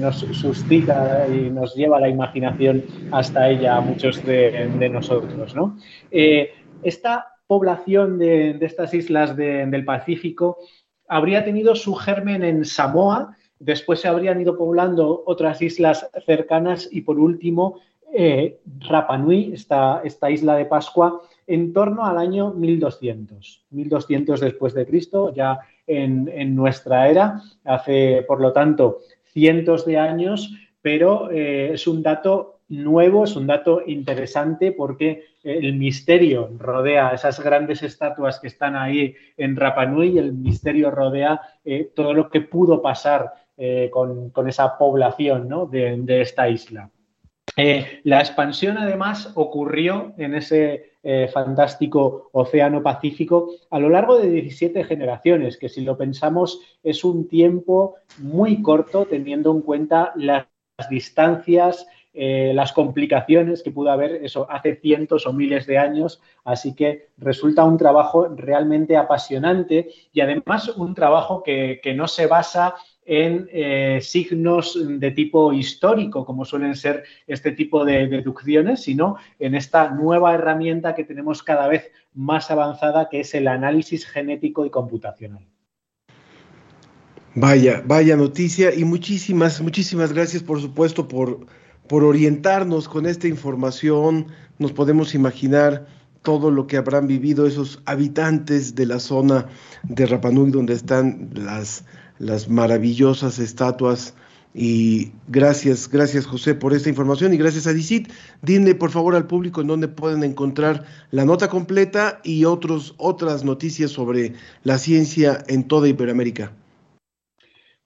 nos 0.00 0.18
suscita 0.18 1.26
y 1.28 1.50
nos 1.50 1.74
lleva 1.74 2.00
la 2.00 2.08
imaginación 2.08 2.82
hasta 3.12 3.50
ella 3.50 3.76
a 3.76 3.80
muchos 3.80 4.24
de, 4.24 4.88
nosotros. 4.90 5.54
¿no? 5.54 5.76
esta 6.10 7.26
población 7.46 8.18
de, 8.18 8.58
estas 8.60 8.94
islas 8.94 9.36
del 9.36 9.84
Pacífico 9.84 10.58
habría 11.08 11.44
tenido 11.44 11.74
su 11.74 11.94
germen 11.94 12.44
en 12.44 12.64
Samoa, 12.64 13.36
después 13.58 14.00
se 14.00 14.08
habrían 14.08 14.40
ido 14.40 14.56
poblando 14.56 15.24
otras 15.26 15.60
islas 15.62 16.08
cercanas 16.26 16.88
y 16.92 17.00
por 17.00 17.18
último 17.18 17.80
eh, 18.12 18.60
Rapa 18.88 19.18
Nui, 19.18 19.52
esta, 19.52 20.00
esta 20.04 20.30
isla 20.30 20.54
de 20.56 20.66
Pascua, 20.66 21.20
en 21.46 21.72
torno 21.72 22.06
al 22.06 22.18
año 22.18 22.52
1200, 22.52 23.64
1200 23.70 24.40
después 24.40 24.74
de 24.74 24.86
Cristo, 24.86 25.32
ya 25.34 25.58
en, 25.88 26.54
nuestra 26.54 27.08
era, 27.08 27.40
hace 27.64 28.24
por 28.28 28.40
lo 28.40 28.52
tanto 28.52 28.98
cientos 29.32 29.84
de 29.86 29.98
años, 29.98 30.54
pero 30.80 31.30
eh, 31.30 31.72
es 31.72 31.86
un 31.86 32.02
dato 32.02 32.60
nuevo, 32.68 33.24
es 33.24 33.34
un 33.34 33.46
dato 33.46 33.82
interesante 33.86 34.72
porque 34.72 35.24
el 35.42 35.74
misterio 35.74 36.50
rodea 36.58 37.10
esas 37.10 37.40
grandes 37.40 37.82
estatuas 37.82 38.38
que 38.40 38.48
están 38.48 38.76
ahí 38.76 39.14
en 39.36 39.56
Rapa 39.56 39.86
Nui, 39.86 40.18
el 40.18 40.34
misterio 40.34 40.90
rodea 40.90 41.40
eh, 41.64 41.90
todo 41.94 42.12
lo 42.12 42.28
que 42.28 42.42
pudo 42.42 42.82
pasar 42.82 43.32
eh, 43.56 43.90
con, 43.90 44.30
esa 44.46 44.76
población 44.76 45.48
de, 45.70 46.20
esta 46.20 46.48
isla. 46.48 46.90
Eh, 47.56 48.00
la 48.04 48.20
expansión 48.20 48.78
además 48.78 49.32
ocurrió 49.34 50.14
en 50.18 50.34
ese 50.34 50.92
fantástico 51.32 52.28
océano 52.32 52.82
Pacífico 52.82 53.52
a 53.70 53.78
lo 53.78 53.88
largo 53.88 54.18
de 54.18 54.28
17 54.28 54.84
generaciones, 54.84 55.56
que 55.56 55.70
si 55.70 55.80
lo 55.80 55.96
pensamos 55.96 56.60
es 56.82 57.02
un 57.02 57.28
tiempo 57.28 57.94
muy 58.18 58.60
corto 58.60 59.06
teniendo 59.06 59.50
en 59.52 59.62
cuenta 59.62 60.12
las 60.16 60.48
distancias, 60.90 61.86
eh, 62.20 62.52
las 62.52 62.72
complicaciones 62.72 63.62
que 63.62 63.70
pudo 63.70 63.92
haber 63.92 64.24
eso 64.24 64.50
hace 64.50 64.74
cientos 64.74 65.24
o 65.26 65.32
miles 65.32 65.66
de 65.66 65.78
años. 65.78 66.20
Así 66.44 66.74
que 66.74 67.10
resulta 67.16 67.64
un 67.64 67.78
trabajo 67.78 68.26
realmente 68.28 68.96
apasionante 68.96 69.90
y 70.12 70.20
además 70.20 70.68
un 70.70 70.94
trabajo 70.94 71.44
que, 71.44 71.80
no 71.94 72.08
se 72.08 72.26
basa 72.26 72.74
en 73.08 73.48
eh, 73.50 73.98
signos 74.00 74.78
de 74.86 75.10
tipo 75.10 75.52
histórico, 75.52 76.24
como 76.24 76.44
suelen 76.44 76.76
ser 76.76 77.04
este 77.26 77.52
tipo 77.52 77.84
de 77.84 78.06
deducciones, 78.06 78.82
sino 78.82 79.16
en 79.38 79.54
esta 79.54 79.90
nueva 79.90 80.34
herramienta 80.34 80.94
que 80.94 81.04
tenemos 81.04 81.42
cada 81.42 81.66
vez 81.66 81.90
más 82.14 82.50
avanzada, 82.50 83.08
que 83.08 83.20
es 83.20 83.34
el 83.34 83.48
análisis 83.48 84.06
genético 84.06 84.64
y 84.64 84.70
computacional. 84.70 85.44
Vaya, 87.34 87.82
vaya 87.84 88.16
noticia 88.16 88.74
y 88.74 88.84
muchísimas, 88.84 89.60
muchísimas 89.60 90.12
gracias, 90.12 90.42
por 90.42 90.60
supuesto, 90.60 91.08
por 91.08 91.46
por 91.88 92.04
orientarnos 92.04 92.86
con 92.86 93.06
esta 93.06 93.26
información, 93.26 94.26
nos 94.58 94.72
podemos 94.72 95.14
imaginar 95.14 95.86
todo 96.22 96.50
lo 96.50 96.66
que 96.66 96.76
habrán 96.76 97.06
vivido 97.06 97.46
esos 97.46 97.80
habitantes 97.86 98.74
de 98.74 98.86
la 98.86 99.00
zona 99.00 99.46
de 99.84 100.04
Rapanui 100.06 100.50
donde 100.50 100.74
están 100.74 101.30
las, 101.32 101.84
las 102.18 102.48
maravillosas 102.48 103.38
estatuas. 103.38 104.14
Y 104.54 105.12
gracias, 105.28 105.88
gracias 105.88 106.26
José 106.26 106.54
por 106.54 106.72
esta 106.72 106.88
información 106.88 107.34
y 107.34 107.36
gracias 107.36 107.66
a 107.66 107.72
Dicit. 107.72 108.10
Dile 108.42 108.74
por 108.74 108.90
favor 108.90 109.14
al 109.14 109.26
público 109.26 109.60
en 109.60 109.66
dónde 109.66 109.88
pueden 109.88 110.24
encontrar 110.24 110.84
la 111.10 111.24
nota 111.24 111.48
completa 111.48 112.20
y 112.24 112.44
otros, 112.44 112.94
otras 112.96 113.44
noticias 113.44 113.90
sobre 113.90 114.32
la 114.64 114.78
ciencia 114.78 115.44
en 115.48 115.68
toda 115.68 115.88
Iberoamérica 115.88 116.52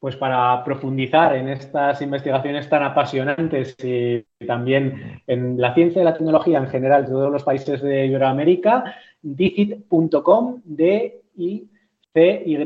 pues 0.02 0.16
para 0.16 0.64
profundizar 0.64 1.36
en 1.36 1.48
estas 1.48 2.02
investigaciones 2.02 2.68
tan 2.68 2.82
apasionantes 2.82 3.76
y 3.78 4.24
también 4.44 5.22
en 5.28 5.60
la 5.60 5.74
ciencia 5.74 6.02
y 6.02 6.04
la 6.04 6.14
tecnología 6.14 6.58
en 6.58 6.66
general 6.66 7.04
de 7.04 7.12
todos 7.12 7.30
los 7.30 7.44
países 7.44 7.80
de 7.80 8.06
Iberoamérica, 8.06 8.96
dicit.com, 9.22 10.60
d 10.64 11.20
i 11.36 11.68
c 12.14 12.42
y 12.45 12.57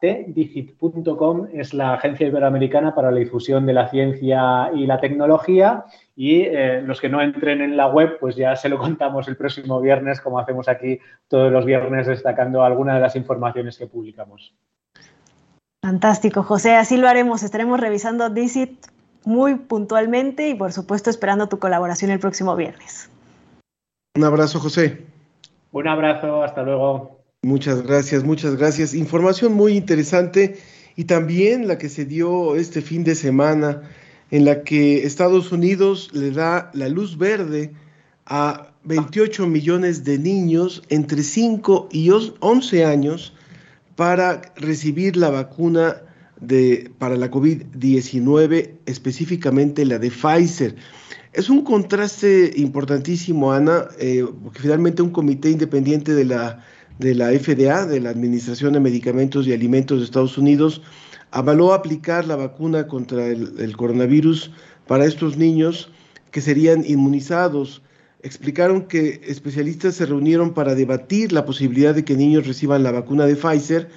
t 0.00 0.24
dicit.com 0.28 1.48
es 1.52 1.74
la 1.74 1.94
agencia 1.94 2.26
iberoamericana 2.26 2.94
para 2.94 3.10
la 3.10 3.18
difusión 3.18 3.66
de 3.66 3.74
la 3.74 3.88
ciencia 3.88 4.70
y 4.74 4.86
la 4.86 5.00
tecnología 5.00 5.84
y 6.14 6.40
eh, 6.40 6.80
los 6.80 7.00
que 7.00 7.10
no 7.10 7.20
entren 7.20 7.60
en 7.60 7.76
la 7.76 7.88
web, 7.88 8.18
pues 8.18 8.36
ya 8.36 8.56
se 8.56 8.70
lo 8.70 8.78
contamos 8.78 9.28
el 9.28 9.36
próximo 9.36 9.80
viernes, 9.80 10.20
como 10.20 10.38
hacemos 10.38 10.68
aquí 10.68 10.98
todos 11.28 11.52
los 11.52 11.66
viernes 11.66 12.06
destacando 12.06 12.62
algunas 12.62 12.94
de 12.94 13.02
las 13.02 13.16
informaciones 13.16 13.76
que 13.76 13.86
publicamos. 13.86 14.54
Fantástico, 15.82 16.42
José. 16.42 16.74
Así 16.74 16.96
lo 16.96 17.06
haremos. 17.06 17.42
Estaremos 17.42 17.78
revisando 17.78 18.30
DICIT 18.30 18.86
muy 19.24 19.56
puntualmente 19.56 20.48
y, 20.48 20.54
por 20.54 20.72
supuesto, 20.72 21.10
esperando 21.10 21.48
tu 21.48 21.58
colaboración 21.58 22.10
el 22.10 22.18
próximo 22.18 22.56
viernes. 22.56 23.10
Un 24.16 24.24
abrazo, 24.24 24.58
José. 24.58 25.04
Un 25.72 25.86
abrazo, 25.86 26.42
hasta 26.42 26.62
luego. 26.62 27.15
Muchas 27.46 27.84
gracias, 27.84 28.24
muchas 28.24 28.56
gracias. 28.56 28.92
Información 28.92 29.52
muy 29.52 29.76
interesante 29.76 30.56
y 30.96 31.04
también 31.04 31.68
la 31.68 31.78
que 31.78 31.88
se 31.88 32.04
dio 32.04 32.56
este 32.56 32.82
fin 32.82 33.04
de 33.04 33.14
semana 33.14 33.82
en 34.32 34.44
la 34.44 34.64
que 34.64 35.06
Estados 35.06 35.52
Unidos 35.52 36.10
le 36.12 36.32
da 36.32 36.72
la 36.74 36.88
luz 36.88 37.16
verde 37.16 37.72
a 38.24 38.72
28 38.82 39.46
millones 39.46 40.02
de 40.02 40.18
niños 40.18 40.82
entre 40.88 41.22
5 41.22 41.88
y 41.92 42.10
11 42.10 42.84
años 42.84 43.32
para 43.94 44.42
recibir 44.56 45.16
la 45.16 45.30
vacuna 45.30 46.02
de, 46.40 46.90
para 46.98 47.14
la 47.14 47.30
COVID-19, 47.30 48.72
específicamente 48.86 49.84
la 49.84 50.00
de 50.00 50.10
Pfizer. 50.10 50.74
Es 51.32 51.48
un 51.48 51.62
contraste 51.62 52.54
importantísimo, 52.56 53.52
Ana, 53.52 53.86
eh, 54.00 54.26
porque 54.42 54.62
finalmente 54.62 55.00
un 55.00 55.10
comité 55.10 55.50
independiente 55.50 56.12
de 56.12 56.24
la, 56.24 56.64
de 56.98 57.14
la 57.14 57.30
FDA, 57.30 57.86
de 57.86 58.00
la 58.00 58.10
Administración 58.10 58.72
de 58.72 58.80
Medicamentos 58.80 59.46
y 59.46 59.52
Alimentos 59.52 59.98
de 59.98 60.04
Estados 60.04 60.38
Unidos, 60.38 60.82
avaló 61.30 61.72
aplicar 61.74 62.26
la 62.26 62.36
vacuna 62.36 62.86
contra 62.86 63.26
el 63.26 63.76
coronavirus 63.76 64.50
para 64.86 65.04
estos 65.04 65.36
niños 65.36 65.90
que 66.30 66.40
serían 66.40 66.84
inmunizados 66.86 67.82
explicaron 68.26 68.82
que 68.88 69.20
especialistas 69.24 69.94
se 69.94 70.04
reunieron 70.04 70.52
para 70.52 70.74
debatir 70.74 71.32
la 71.32 71.44
posibilidad 71.44 71.94
de 71.94 72.04
que 72.04 72.16
niños 72.16 72.46
reciban 72.46 72.82
la 72.82 72.90
vacuna 72.90 73.24
de 73.24 73.36
Pfizer. 73.36 73.88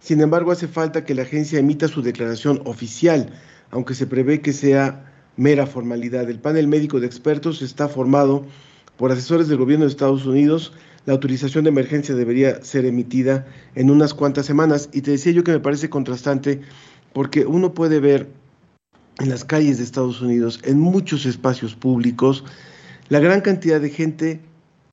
Sin 0.00 0.20
embargo, 0.20 0.52
hace 0.52 0.68
falta 0.68 1.06
que 1.06 1.14
la 1.14 1.22
agencia 1.22 1.58
emita 1.58 1.88
su 1.88 2.02
declaración 2.02 2.60
oficial, 2.66 3.30
aunque 3.70 3.94
se 3.94 4.06
prevé 4.06 4.42
que 4.42 4.52
sea 4.52 5.10
mera 5.38 5.66
formalidad. 5.66 6.28
El 6.28 6.38
panel 6.38 6.68
médico 6.68 7.00
de 7.00 7.06
expertos 7.06 7.62
está 7.62 7.88
formado 7.88 8.44
por 8.98 9.10
asesores 9.10 9.48
del 9.48 9.56
gobierno 9.56 9.86
de 9.86 9.90
Estados 9.90 10.26
Unidos. 10.26 10.74
La 11.06 11.14
autorización 11.14 11.64
de 11.64 11.70
emergencia 11.70 12.14
debería 12.14 12.62
ser 12.62 12.84
emitida 12.84 13.46
en 13.74 13.90
unas 13.90 14.14
cuantas 14.14 14.46
semanas. 14.46 14.88
Y 14.92 15.02
te 15.02 15.12
decía 15.12 15.32
yo 15.32 15.44
que 15.44 15.52
me 15.52 15.60
parece 15.60 15.88
contrastante 15.88 16.60
porque 17.12 17.46
uno 17.46 17.74
puede 17.74 18.00
ver 18.00 18.28
en 19.18 19.28
las 19.28 19.44
calles 19.44 19.78
de 19.78 19.84
Estados 19.84 20.20
Unidos, 20.20 20.60
en 20.64 20.78
muchos 20.78 21.26
espacios 21.26 21.74
públicos, 21.74 22.44
la 23.08 23.20
gran 23.20 23.40
cantidad 23.40 23.80
de 23.80 23.90
gente 23.90 24.40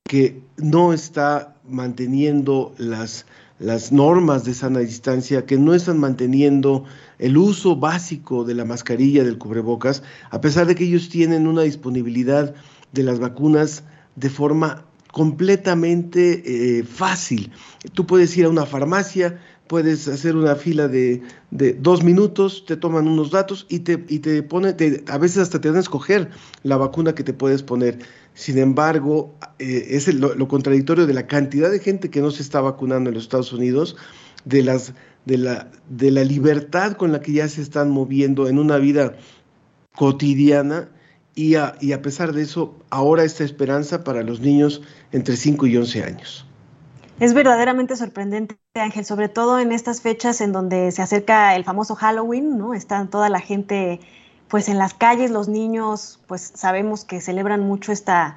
que 0.08 0.42
no 0.58 0.94
está 0.94 1.56
manteniendo 1.68 2.74
las, 2.78 3.26
las 3.60 3.92
normas 3.92 4.46
de 4.46 4.54
sana 4.54 4.80
distancia, 4.80 5.46
que 5.46 5.58
no 5.58 5.74
están 5.74 6.00
manteniendo 6.00 6.86
el 7.20 7.38
uso 7.38 7.76
básico 7.76 8.44
de 8.44 8.56
la 8.56 8.66
mascarilla, 8.66 9.24
del 9.24 9.38
cubrebocas, 9.38 10.04
a 10.32 10.42
pesar 10.42 10.68
de 10.68 10.76
que 10.76 10.86
ellos 10.86 11.10
tienen 11.10 11.48
una 11.48 11.62
disponibilidad 11.62 12.56
de 12.94 13.04
las 13.04 13.20
vacunas 13.20 13.84
de 14.16 14.30
forma 14.30 14.86
completamente 15.16 16.44
eh, 16.46 16.84
fácil. 16.84 17.50
Tú 17.94 18.06
puedes 18.06 18.36
ir 18.36 18.44
a 18.44 18.50
una 18.50 18.66
farmacia, 18.66 19.40
puedes 19.66 20.10
hacer 20.10 20.36
una 20.36 20.58
fila 20.58 20.90
de, 20.90 21.22
dos 21.80 22.04
minutos, 22.04 22.66
te 22.66 22.76
toman 22.76 23.08
unos 23.08 23.32
datos 23.32 23.66
y 23.70 23.80
te, 23.80 24.04
y 24.10 24.20
te 24.20 24.44
pone, 24.44 24.76
a 25.08 25.18
veces 25.18 25.38
hasta 25.38 25.62
te 25.62 25.70
dan 25.70 25.78
a 25.78 25.80
escoger 25.80 26.32
la 26.64 26.76
vacuna 26.76 27.16
que 27.16 27.24
te 27.24 27.32
puedes 27.32 27.64
poner. 27.64 28.00
Sin 28.34 28.58
embargo, 28.58 29.34
eh, 29.58 29.86
es 29.92 30.14
lo, 30.14 30.50
contradictorio 30.50 31.08
de 31.08 31.14
la 31.14 31.28
cantidad 31.28 31.72
de 31.72 31.80
gente 31.80 32.10
que 32.10 32.20
no 32.20 32.30
se 32.30 32.42
está 32.42 32.60
vacunando 32.60 33.10
en 33.10 33.14
los 33.14 33.24
Estados 33.24 33.54
Unidos, 33.54 33.96
de, 34.44 34.64
las, 34.64 34.92
de, 35.26 35.38
la, 35.38 35.72
de 35.90 36.12
la 36.12 36.26
libertad 36.26 36.98
con 36.98 37.14
la 37.14 37.22
que 37.22 37.32
ya 37.32 37.48
se 37.48 37.62
están 37.62 37.90
moviendo 37.90 38.50
en 38.50 38.60
una 38.60 38.80
vida 38.80 39.16
cotidiana 39.96 40.90
y 41.36 41.56
a, 41.56 41.76
y 41.82 41.92
a 41.92 42.02
pesar 42.02 42.34
de 42.34 42.42
eso, 42.42 42.74
ahora 42.90 43.24
esta 43.24 43.44
esperanza 43.44 44.04
para 44.04 44.24
los 44.24 44.40
niños 44.40 44.82
entre 45.12 45.36
5 45.36 45.68
y 45.68 45.78
11 45.78 46.04
años. 46.04 46.46
Es 47.20 47.34
verdaderamente 47.34 47.96
sorprendente, 47.96 48.58
Ángel, 48.74 49.06
sobre 49.06 49.30
todo 49.30 49.60
en 49.60 49.72
estas 49.72 50.02
fechas 50.02 50.42
en 50.42 50.52
donde 50.52 50.92
se 50.92 51.02
acerca 51.02 51.56
el 51.56 51.64
famoso 51.64 51.96
Halloween, 51.96 52.58
¿no? 52.58 52.74
Está 52.74 53.06
toda 53.06 53.30
la 53.30 53.40
gente 53.40 54.00
pues 54.48 54.70
en 54.70 54.78
las 54.78 54.94
calles, 54.94 55.32
los 55.32 55.48
niños, 55.48 56.20
pues 56.28 56.52
sabemos 56.56 57.04
que 57.04 57.22
celebran 57.22 57.62
mucho 57.62 57.92
esta, 57.92 58.36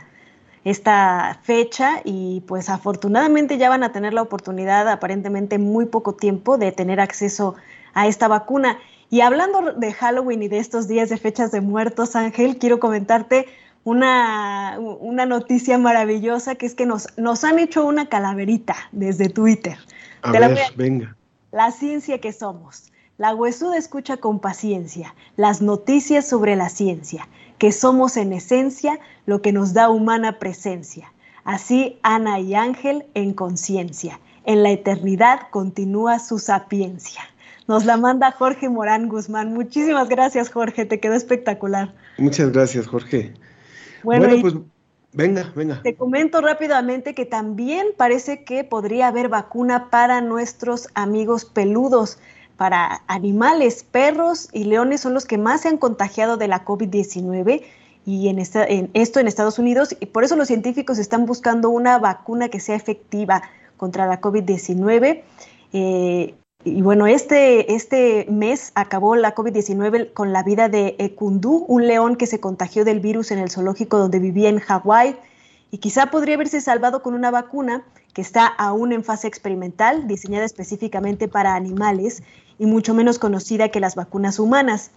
esta 0.65 1.39
fecha 1.43 2.01
y 2.05 2.43
pues 2.47 2.71
afortunadamente 2.71 3.59
ya 3.59 3.69
van 3.69 3.83
a 3.83 3.93
tener 3.93 4.15
la 4.15 4.23
oportunidad, 4.23 4.89
aparentemente 4.89 5.59
muy 5.59 5.87
poco 5.87 6.15
tiempo, 6.15 6.57
de 6.57 6.73
tener 6.73 7.01
acceso 7.01 7.57
a 7.95 8.07
esta 8.07 8.29
vacuna. 8.29 8.79
Y 9.11 9.23
hablando 9.23 9.73
de 9.73 9.93
Halloween 9.93 10.43
y 10.43 10.49
de 10.49 10.59
estos 10.59 10.87
días 10.87 11.09
de 11.09 11.17
fechas 11.17 11.51
de 11.51 11.61
muertos, 11.61 12.15
Ángel, 12.15 12.59
quiero 12.59 12.79
comentarte 12.79 13.47
una, 13.85 14.79
una 14.79 15.25
noticia 15.25 15.79
maravillosa 15.79 16.57
que 16.57 16.67
es 16.67 16.75
que 16.75 16.85
nos, 16.85 17.09
nos 17.17 17.43
han 17.45 17.59
hecho 17.59 17.87
una 17.87 18.09
calaverita 18.09 18.77
desde 18.93 19.31
Twitter. 19.31 19.79
A 20.23 20.33
ver, 20.33 20.59
venga. 20.77 21.17
La 21.53 21.71
ciencia 21.71 22.21
que 22.21 22.33
somos. 22.33 22.93
La 23.17 23.35
huesuda 23.35 23.77
escucha 23.79 24.19
con 24.19 24.39
paciencia 24.39 25.15
las 25.37 25.63
noticias 25.63 26.29
sobre 26.29 26.55
la 26.55 26.69
ciencia, 26.69 27.29
que 27.59 27.73
somos 27.73 28.17
en 28.17 28.33
esencia 28.33 29.01
lo 29.27 29.43
que 29.43 29.53
nos 29.53 29.73
da 29.73 29.89
humana 29.89 30.39
presencia. 30.39 31.13
Así 31.45 31.99
Ana 32.03 32.39
y 32.41 32.55
Ángel 32.55 33.07
en 33.15 33.33
conciencia. 33.33 34.21
En 34.45 34.63
la 34.63 34.71
eternidad 34.71 35.49
continúa 35.51 36.19
su 36.19 36.39
sapiencia. 36.39 37.23
Nos 37.69 37.85
la 37.85 37.99
manda 37.99 38.33
Jorge 38.33 38.71
Morán 38.71 39.09
Guzmán. 39.09 39.53
Muchísimas 39.53 40.09
gracias, 40.09 40.49
Jorge. 40.49 40.87
Te 40.87 41.01
quedó 41.01 41.13
espectacular. 41.13 41.93
Muchas 42.17 42.51
gracias, 42.51 42.87
Jorge. 42.87 43.35
Bueno, 44.03 44.27
pues 44.41 44.55
venga, 45.13 45.53
venga. 45.55 45.83
Te 45.83 45.95
comento 45.95 46.41
rápidamente 46.41 47.15
que 47.15 47.27
también 47.27 47.89
parece 47.95 48.43
que 48.43 48.65
podría 48.65 49.09
haber 49.09 49.29
vacuna 49.29 49.91
para 49.91 50.23
nuestros 50.23 50.89
amigos 50.95 51.45
peludos, 51.45 52.19
para 52.57 53.03
animales, 53.07 53.85
perros 53.85 54.49
y 54.53 54.65
leones 54.65 55.03
son 55.03 55.13
los 55.13 55.27
que 55.27 55.37
más 55.37 55.61
se 55.61 55.69
han 55.69 55.77
contagiado 55.77 56.39
de 56.39 56.49
la 56.49 56.65
COVID-19 56.65 57.63
y 58.07 58.29
en, 58.29 58.39
esta, 58.39 58.65
en 58.65 58.89
esto 58.95 59.21
en 59.21 59.29
Estados 59.29 59.59
Unidos 59.59 59.95
y 60.01 60.07
por 60.07 60.25
eso 60.25 60.37
los 60.37 60.49
científicos 60.49 60.99
están 60.99 61.27
buscando 61.27 61.69
una 61.69 61.99
vacuna 61.99 62.49
que 62.49 62.61
sea 62.61 62.77
efectiva 62.77 63.43
contra 63.77 64.07
la 64.07 64.23
COVID-19. 64.23 65.23
Eh, 65.75 66.35
y 66.77 66.83
bueno, 66.83 67.07
este, 67.07 67.75
este 67.75 68.27
mes 68.31 68.73
acabó 68.75 69.17
la 69.17 69.35
COVID-19 69.35 70.13
con 70.13 70.33
la 70.33 70.43
vida 70.43 70.69
de 70.69 70.97
Ekundu, 70.99 71.65
un 71.67 71.87
león 71.87 72.17
que 72.17 72.27
se 72.27 72.41
contagió 72.41 72.85
del 72.85 73.01
virus 73.01 73.31
en 73.31 73.39
el 73.39 73.51
zoológico 73.51 73.99
donde 73.99 74.19
vivía 74.19 74.49
en 74.49 74.59
Hawái 74.59 75.17
y 75.71 75.79
quizá 75.79 76.07
podría 76.11 76.35
haberse 76.35 76.61
salvado 76.61 77.03
con 77.03 77.15
una 77.15 77.31
vacuna 77.31 77.85
que 78.15 78.23
está 78.23 78.47
aún 78.47 78.93
en 78.93 79.05
fase 79.05 79.29
experimental, 79.29 80.09
diseñada 80.09 80.45
específicamente 80.45 81.29
para 81.29 81.55
animales 81.55 82.23
y 82.59 82.67
mucho 82.67 82.95
menos 82.95 83.19
conocida 83.19 83.69
que 83.69 83.81
las 83.81 83.95
vacunas 83.95 84.39
humanas. 84.39 84.91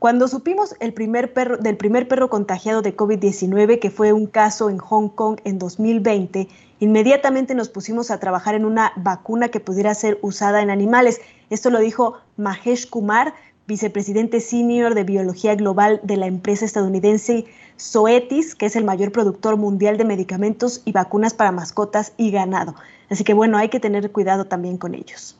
Cuando 0.00 0.26
supimos 0.26 0.74
el 0.80 0.92
primer 0.92 1.32
perro, 1.32 1.58
del 1.58 1.76
primer 1.76 2.08
perro 2.08 2.28
contagiado 2.28 2.82
de 2.82 2.96
COVID-19, 2.96 3.78
que 3.78 3.90
fue 3.90 4.12
un 4.12 4.26
caso 4.26 4.68
en 4.68 4.78
Hong 4.78 5.10
Kong 5.10 5.38
en 5.44 5.60
2020, 5.60 6.48
Inmediatamente 6.80 7.54
nos 7.54 7.68
pusimos 7.68 8.10
a 8.10 8.18
trabajar 8.18 8.54
en 8.54 8.64
una 8.64 8.92
vacuna 8.96 9.50
que 9.50 9.60
pudiera 9.60 9.94
ser 9.94 10.18
usada 10.22 10.62
en 10.62 10.70
animales. 10.70 11.20
Esto 11.50 11.68
lo 11.68 11.78
dijo 11.78 12.16
Mahesh 12.38 12.88
Kumar, 12.88 13.34
vicepresidente 13.66 14.40
senior 14.40 14.94
de 14.94 15.04
biología 15.04 15.54
global 15.56 16.00
de 16.02 16.16
la 16.16 16.26
empresa 16.26 16.64
estadounidense 16.64 17.44
Zoetis, 17.78 18.54
que 18.54 18.64
es 18.64 18.76
el 18.76 18.84
mayor 18.84 19.12
productor 19.12 19.58
mundial 19.58 19.98
de 19.98 20.06
medicamentos 20.06 20.80
y 20.86 20.92
vacunas 20.92 21.34
para 21.34 21.52
mascotas 21.52 22.14
y 22.16 22.30
ganado. 22.30 22.74
Así 23.10 23.24
que 23.24 23.34
bueno, 23.34 23.58
hay 23.58 23.68
que 23.68 23.78
tener 23.78 24.10
cuidado 24.10 24.46
también 24.46 24.78
con 24.78 24.94
ellos. 24.94 25.36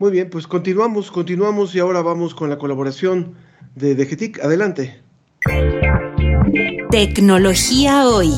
Muy 0.00 0.10
bien, 0.10 0.28
pues 0.28 0.48
continuamos, 0.48 1.12
continuamos 1.12 1.72
y 1.76 1.78
ahora 1.78 2.02
vamos 2.02 2.34
con 2.34 2.50
la 2.50 2.58
colaboración 2.58 3.36
de 3.74 3.94
DGTIC. 3.94 4.40
Adelante. 4.40 5.02
Tecnología 6.90 8.06
hoy. 8.08 8.32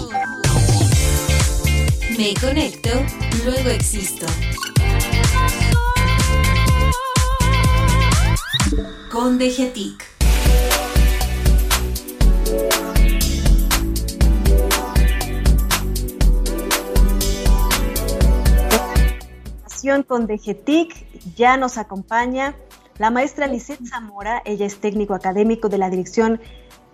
Me 2.19 2.35
conecto, 2.41 2.91
luego 3.45 3.71
existo. 3.71 4.27
Con 9.11 9.39
Degetic. 9.39 10.13
Con 20.07 20.29
DGTIC 20.29 21.35
ya 21.35 21.57
nos 21.57 21.77
acompaña 21.77 22.55
la 22.99 23.11
maestra 23.11 23.47
Lisette 23.47 23.87
Zamora, 23.87 24.43
ella 24.45 24.67
es 24.67 24.79
técnico 24.79 25.15
académico 25.15 25.69
de 25.69 25.79
la 25.79 25.91
Dirección 25.91 26.41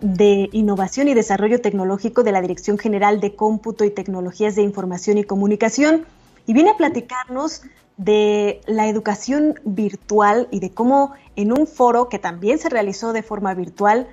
de 0.01 0.49
Innovación 0.53 1.09
y 1.09 1.15
Desarrollo 1.15 1.61
Tecnológico 1.61 2.23
de 2.23 2.33
la 2.33 2.41
Dirección 2.41 2.79
General 2.79 3.21
de 3.21 3.35
Cómputo 3.35 3.85
y 3.85 3.91
Tecnologías 3.91 4.55
de 4.55 4.63
Información 4.63 5.19
y 5.19 5.25
Comunicación 5.25 6.07
y 6.47 6.53
viene 6.53 6.71
a 6.71 6.77
platicarnos 6.77 7.63
de 7.97 8.61
la 8.67 8.87
educación 8.87 9.61
virtual 9.65 10.47
y 10.53 10.61
de 10.61 10.71
cómo 10.71 11.15
en 11.35 11.53
un 11.53 11.67
foro 11.67 12.09
que 12.09 12.21
también 12.21 12.59
se 12.59 12.69
realizó 12.69 13.13
de 13.13 13.25
forma 13.25 13.53
virtual, 13.55 14.07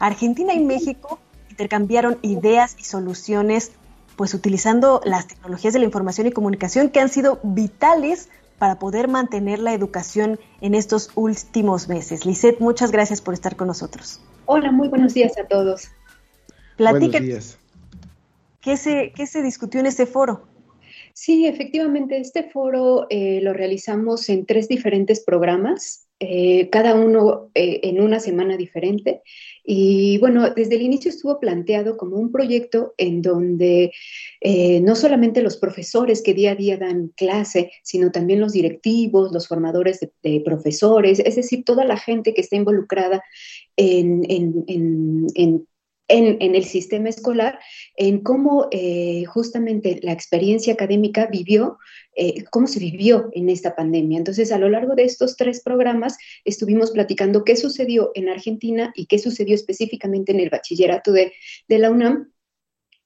Argentina 0.00 0.52
y 0.52 0.58
México 0.58 1.20
intercambiaron 1.48 2.18
ideas 2.22 2.76
y 2.78 2.84
soluciones 2.84 3.70
pues 4.16 4.34
utilizando 4.34 5.00
las 5.04 5.28
tecnologías 5.28 5.72
de 5.72 5.78
la 5.78 5.84
información 5.84 6.26
y 6.26 6.32
comunicación 6.32 6.90
que 6.90 7.00
han 7.00 7.08
sido 7.08 7.38
vitales 7.42 8.28
para 8.60 8.78
poder 8.78 9.08
mantener 9.08 9.58
la 9.58 9.72
educación 9.72 10.38
en 10.60 10.74
estos 10.74 11.10
últimos 11.14 11.88
meses. 11.88 12.26
Lisette, 12.26 12.60
muchas 12.60 12.92
gracias 12.92 13.22
por 13.22 13.32
estar 13.32 13.56
con 13.56 13.68
nosotros. 13.68 14.20
Hola, 14.44 14.70
muy 14.70 14.88
buenos 14.88 15.14
días 15.14 15.32
a 15.38 15.46
todos. 15.46 15.88
Platica, 16.76 17.20
¿qué 18.60 18.76
se, 18.76 19.12
¿Qué 19.16 19.26
se 19.26 19.42
discutió 19.42 19.80
en 19.80 19.86
este 19.86 20.04
foro? 20.04 20.46
Sí, 21.14 21.46
efectivamente, 21.46 22.20
este 22.20 22.50
foro 22.50 23.06
eh, 23.08 23.40
lo 23.40 23.54
realizamos 23.54 24.28
en 24.28 24.44
tres 24.44 24.68
diferentes 24.68 25.24
programas, 25.24 26.06
eh, 26.20 26.68
cada 26.70 26.94
uno 26.94 27.50
eh, 27.54 27.80
en 27.82 28.00
una 28.00 28.20
semana 28.20 28.56
diferente. 28.56 29.22
Y 29.64 30.18
bueno, 30.18 30.50
desde 30.50 30.76
el 30.76 30.82
inicio 30.82 31.10
estuvo 31.10 31.40
planteado 31.40 31.96
como 31.96 32.16
un 32.16 32.30
proyecto 32.30 32.94
en 32.96 33.22
donde 33.22 33.92
no 34.82 34.96
solamente 34.96 35.42
los 35.42 35.58
profesores 35.58 36.22
que 36.22 36.32
día 36.32 36.52
a 36.52 36.54
día 36.54 36.78
dan 36.78 37.08
clase, 37.14 37.70
sino 37.82 38.10
también 38.10 38.40
los 38.40 38.52
directivos, 38.52 39.32
los 39.32 39.46
formadores 39.46 40.00
de 40.00 40.42
profesores, 40.42 41.20
es 41.20 41.36
decir, 41.36 41.62
toda 41.64 41.84
la 41.84 41.98
gente 41.98 42.32
que 42.32 42.40
está 42.40 42.56
involucrada 42.56 43.22
en, 43.76 45.66
el 46.10 46.64
sistema 46.64 47.08
escolar, 47.08 47.58
en 47.96 48.20
cómo 48.20 48.68
eh, 48.70 49.24
justamente 49.26 50.00
la 50.02 50.12
experiencia 50.12 50.72
académica 50.72 51.26
vivió, 51.26 51.78
eh, 52.16 52.44
cómo 52.50 52.66
se 52.66 52.80
vivió 52.80 53.30
en 53.32 53.48
esta 53.48 53.76
pandemia. 53.76 54.18
Entonces, 54.18 54.52
a 54.52 54.58
lo 54.58 54.68
largo 54.68 54.94
de 54.94 55.04
estos 55.04 55.36
tres 55.36 55.62
programas 55.62 56.18
estuvimos 56.44 56.90
platicando 56.90 57.44
qué 57.44 57.56
sucedió 57.56 58.10
en 58.14 58.28
Argentina 58.28 58.92
y 58.96 59.06
qué 59.06 59.18
sucedió 59.18 59.54
específicamente 59.54 60.32
en 60.32 60.40
el 60.40 60.50
bachillerato 60.50 61.12
de, 61.12 61.32
la 61.68 61.90
UNAM. 61.90 62.32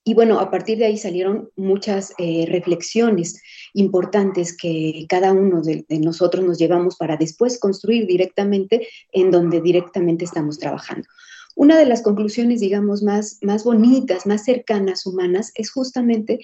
Y 0.06 0.12
bueno, 0.14 0.38
a 0.38 0.50
partir 0.50 0.78
de 0.78 0.84
ahí 0.84 0.98
salieron 0.98 1.50
muchas 1.56 2.12
eh, 2.18 2.44
reflexiones 2.46 3.40
importantes 3.72 4.54
que 4.56 5.06
cada 5.08 5.32
uno 5.32 5.62
de, 5.62 5.84
nosotros 5.98 6.44
nos 6.44 6.58
llevamos 6.58 6.96
para 6.96 7.16
después 7.16 7.58
construir 7.58 8.06
directamente 8.06 8.86
en 9.12 9.30
donde 9.30 9.60
directamente 9.60 10.26
estamos 10.26 10.58
trabajando. 10.58 11.08
Una 11.54 11.78
de 11.78 11.86
las 11.86 12.02
conclusiones, 12.02 12.60
digamos, 12.60 13.02
más, 13.02 13.38
más 13.42 13.64
bonitas, 13.64 14.26
más 14.26 14.44
cercanas, 14.44 15.06
humanas, 15.06 15.52
es 15.54 15.70
justamente 15.70 16.40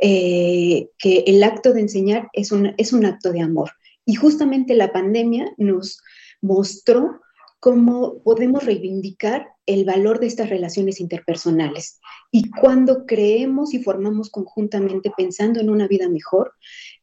eh, 0.00 0.88
que 0.98 1.24
el 1.26 1.42
acto 1.42 1.72
de 1.72 1.80
enseñar 1.80 2.28
es 2.32 2.52
un, 2.52 2.72
es 2.78 2.92
un 2.92 3.04
acto 3.04 3.32
de 3.32 3.42
amor. 3.42 3.72
Y 4.04 4.14
justamente 4.14 4.74
la 4.74 4.92
pandemia 4.92 5.52
nos 5.58 6.00
mostró 6.40 7.20
cómo 7.60 8.22
podemos 8.22 8.64
reivindicar 8.64 9.48
el 9.66 9.84
valor 9.84 10.20
de 10.20 10.26
estas 10.26 10.48
relaciones 10.48 11.00
interpersonales. 11.00 12.00
Y 12.30 12.50
cuando 12.50 13.06
creemos 13.06 13.74
y 13.74 13.82
formamos 13.82 14.30
conjuntamente 14.30 15.10
pensando 15.16 15.60
en 15.60 15.70
una 15.70 15.88
vida 15.88 16.08
mejor, 16.08 16.52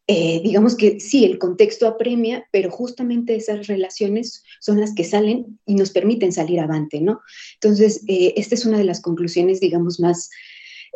eh, 0.07 0.41
digamos 0.43 0.75
que 0.75 0.99
sí, 0.99 1.25
el 1.25 1.39
contexto 1.39 1.87
apremia, 1.87 2.47
pero 2.51 2.69
justamente 2.69 3.35
esas 3.35 3.67
relaciones 3.67 4.43
son 4.59 4.79
las 4.79 4.93
que 4.93 5.03
salen 5.03 5.59
y 5.65 5.75
nos 5.75 5.91
permiten 5.91 6.31
salir 6.31 6.59
avante, 6.59 7.01
¿no? 7.01 7.21
Entonces, 7.55 8.03
eh, 8.07 8.33
esta 8.35 8.55
es 8.55 8.65
una 8.65 8.77
de 8.77 8.83
las 8.83 9.01
conclusiones, 9.01 9.59
digamos, 9.59 9.99
más, 9.99 10.29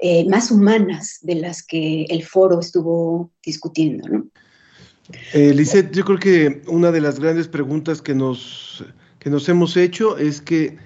eh, 0.02 0.26
más 0.26 0.52
humanas 0.52 1.20
de 1.22 1.36
las 1.36 1.66
que 1.66 2.06
el 2.10 2.24
foro 2.24 2.60
estuvo 2.60 3.32
discutiendo, 3.44 4.08
¿no? 4.08 4.28
Lisette, 5.34 5.96
yo 5.96 6.04
creo 6.04 6.20
que 6.20 6.62
una 6.68 6.92
de 6.92 7.00
las 7.00 7.18
grandes 7.18 7.48
preguntas 7.48 8.02
que 8.02 8.14
nos 8.14 8.84
que 9.28 9.32
nos 9.32 9.50
hemos 9.50 9.76
hecho 9.76 10.18
es 10.18 10.40
que 10.40 10.78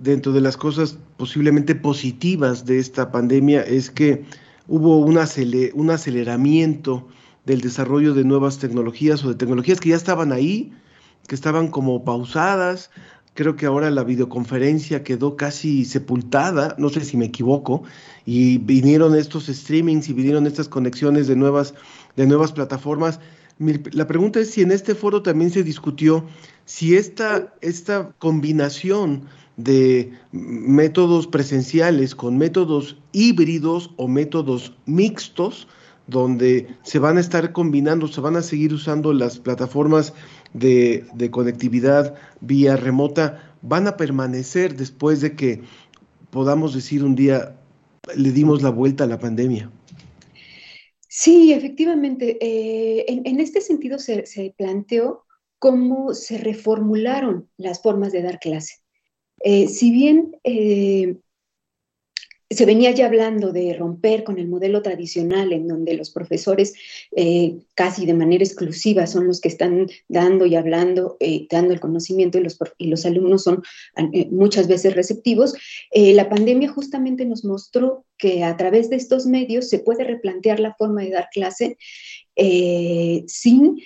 dentro 0.00 0.32
de 0.32 0.40
las 0.40 0.56
cosas 0.56 0.96
posiblemente 1.18 1.74
positivas 1.74 2.64
de 2.64 2.78
esta 2.78 3.12
pandemia 3.12 3.60
es 3.60 3.90
que 3.90 4.24
hubo 4.66 4.96
un, 4.96 5.18
un 5.74 5.90
aceleramiento 5.90 7.06
del 7.44 7.60
desarrollo 7.60 8.14
de 8.14 8.24
nuevas 8.24 8.56
tecnologías 8.56 9.22
o 9.22 9.28
de 9.28 9.34
tecnologías 9.34 9.78
que 9.78 9.90
ya 9.90 9.96
estaban 9.96 10.32
ahí, 10.32 10.72
que 11.26 11.34
estaban 11.34 11.68
como 11.68 12.02
pausadas. 12.02 12.88
Creo 13.34 13.56
que 13.56 13.66
ahora 13.66 13.90
la 13.90 14.04
videoconferencia 14.04 15.04
quedó 15.04 15.36
casi 15.36 15.84
sepultada, 15.84 16.74
no 16.78 16.88
sé 16.88 17.02
si 17.02 17.18
me 17.18 17.26
equivoco, 17.26 17.82
y 18.24 18.56
vinieron 18.56 19.14
estos 19.14 19.48
streamings 19.48 20.08
y 20.08 20.14
vinieron 20.14 20.46
estas 20.46 20.66
conexiones 20.66 21.26
de 21.26 21.36
nuevas, 21.36 21.74
de 22.16 22.26
nuevas 22.26 22.52
plataformas. 22.52 23.20
La 23.58 24.06
pregunta 24.06 24.40
es 24.40 24.50
si 24.50 24.62
en 24.62 24.72
este 24.72 24.94
foro 24.94 25.22
también 25.22 25.50
se 25.50 25.62
discutió 25.62 26.26
si 26.64 26.96
esta, 26.96 27.54
esta 27.60 28.12
combinación 28.18 29.24
de 29.56 30.12
métodos 30.32 31.26
presenciales 31.26 32.14
con 32.14 32.38
métodos 32.38 32.98
híbridos 33.12 33.90
o 33.96 34.08
métodos 34.08 34.74
mixtos, 34.86 35.68
donde 36.06 36.74
se 36.82 36.98
van 36.98 37.16
a 37.16 37.20
estar 37.20 37.52
combinando, 37.52 38.08
se 38.08 38.20
van 38.20 38.36
a 38.36 38.42
seguir 38.42 38.72
usando 38.74 39.12
las 39.12 39.38
plataformas 39.38 40.14
de, 40.52 41.06
de, 41.14 41.30
conectividad 41.30 42.14
vía 42.40 42.76
remota, 42.76 43.54
van 43.62 43.86
a 43.86 43.96
permanecer 43.96 44.76
después 44.76 45.20
de 45.20 45.36
que 45.36 45.62
podamos 46.30 46.74
decir 46.74 47.04
un 47.04 47.14
día 47.14 47.56
le 48.16 48.32
dimos 48.32 48.62
la 48.62 48.70
vuelta 48.70 49.04
a 49.04 49.06
la 49.06 49.18
pandemia. 49.18 49.70
Sí, 51.14 51.52
efectivamente. 51.52 52.38
Eh, 52.40 53.04
en, 53.06 53.38
este 53.38 53.60
sentido 53.60 53.98
se, 53.98 54.24
se 54.24 54.54
planteó 54.56 55.26
cómo 55.58 56.14
se 56.14 56.38
reformularon 56.38 57.50
las 57.58 57.82
formas 57.82 58.12
de 58.12 58.22
dar 58.22 58.38
clase. 58.38 58.76
Eh, 59.44 59.68
si 59.68 59.90
bien 59.90 60.38
eh, 60.42 61.18
se 62.54 62.66
venía 62.66 62.90
ya 62.90 63.06
hablando 63.06 63.52
de 63.52 63.74
romper 63.74 64.24
con 64.24 64.38
el 64.38 64.48
modelo 64.48 64.82
tradicional 64.82 65.52
en 65.52 65.68
donde 65.68 65.94
los 65.94 66.10
profesores 66.10 66.74
eh, 67.14 67.58
casi 67.74 68.06
de 68.06 68.14
manera 68.14 68.44
exclusiva 68.44 69.06
son 69.06 69.26
los 69.26 69.40
que 69.40 69.48
están 69.48 69.88
dando 70.08 70.46
y 70.46 70.56
hablando, 70.56 71.16
eh, 71.20 71.46
dando 71.50 71.72
el 71.72 71.80
conocimiento 71.80 72.38
y 72.38 72.88
los, 72.88 73.06
alumnos 73.06 73.44
son 73.44 73.62
eh, 74.12 74.28
muchas 74.30 74.68
veces 74.68 74.94
receptivos, 74.94 75.54
la 75.94 76.28
pandemia 76.28 76.68
justamente 76.68 77.24
nos 77.24 77.44
mostró 77.44 78.04
que 78.18 78.44
a 78.44 78.56
través 78.56 78.90
de 78.90 78.96
estos 78.96 79.26
medios 79.26 79.68
se 79.68 79.78
puede 79.78 80.04
replantear 80.04 80.60
la 80.60 80.74
forma 80.74 81.02
de 81.02 81.10
dar 81.10 81.28
clase 81.32 81.76
sin, 83.26 83.80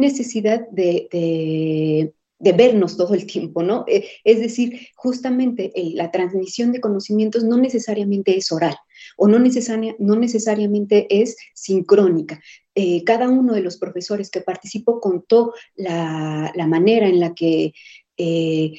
necesidad 0.00 0.68
de 0.70 2.12
de 2.42 2.52
vernos 2.52 2.96
todo 2.96 3.14
el 3.14 3.24
tiempo, 3.24 3.62
¿no? 3.62 3.84
Eh, 3.86 4.08
es 4.24 4.40
decir, 4.40 4.88
justamente 4.96 5.72
la 5.94 6.10
transmisión 6.10 6.72
de 6.72 6.80
conocimientos 6.80 7.44
no 7.44 7.56
necesariamente 7.56 8.36
es 8.36 8.50
oral 8.50 8.76
o 9.16 9.28
no, 9.28 9.38
no 9.38 10.16
necesariamente 10.16 11.06
es 11.08 11.36
sincrónica. 11.54 12.42
Eh, 12.74 13.04
cada 13.04 13.28
uno 13.28 13.54
de 13.54 13.60
los 13.60 13.76
profesores 13.76 14.28
que 14.28 14.40
participó 14.40 15.00
contó 15.00 15.52
la, 15.76 16.52
manera 16.66 17.06
en 17.06 17.20
la 17.20 17.32
que 17.32 17.74
eh, 18.16 18.72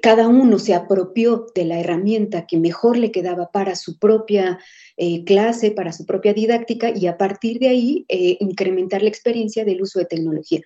cada 0.00 0.26
uno 0.28 0.58
se 0.58 0.74
apropió 0.74 1.46
de 1.54 1.64
la 1.64 1.78
herramienta 1.78 2.46
que 2.46 2.56
mejor 2.56 2.96
le 2.96 3.12
quedaba 3.12 3.50
para 3.50 3.76
su 3.76 3.98
propia 3.98 4.58
eh, 4.96 5.24
clase, 5.24 5.70
para 5.70 5.92
su 5.92 6.06
propia 6.06 6.32
didáctica 6.32 6.92
y 6.96 7.06
a 7.06 7.18
partir 7.18 7.58
de 7.58 7.68
ahí 7.68 8.04
eh, 8.08 8.38
incrementar 8.40 9.02
la 9.02 9.08
experiencia 9.08 9.64
del 9.64 9.82
uso 9.82 9.98
de 9.98 10.06
tecnología. 10.06 10.60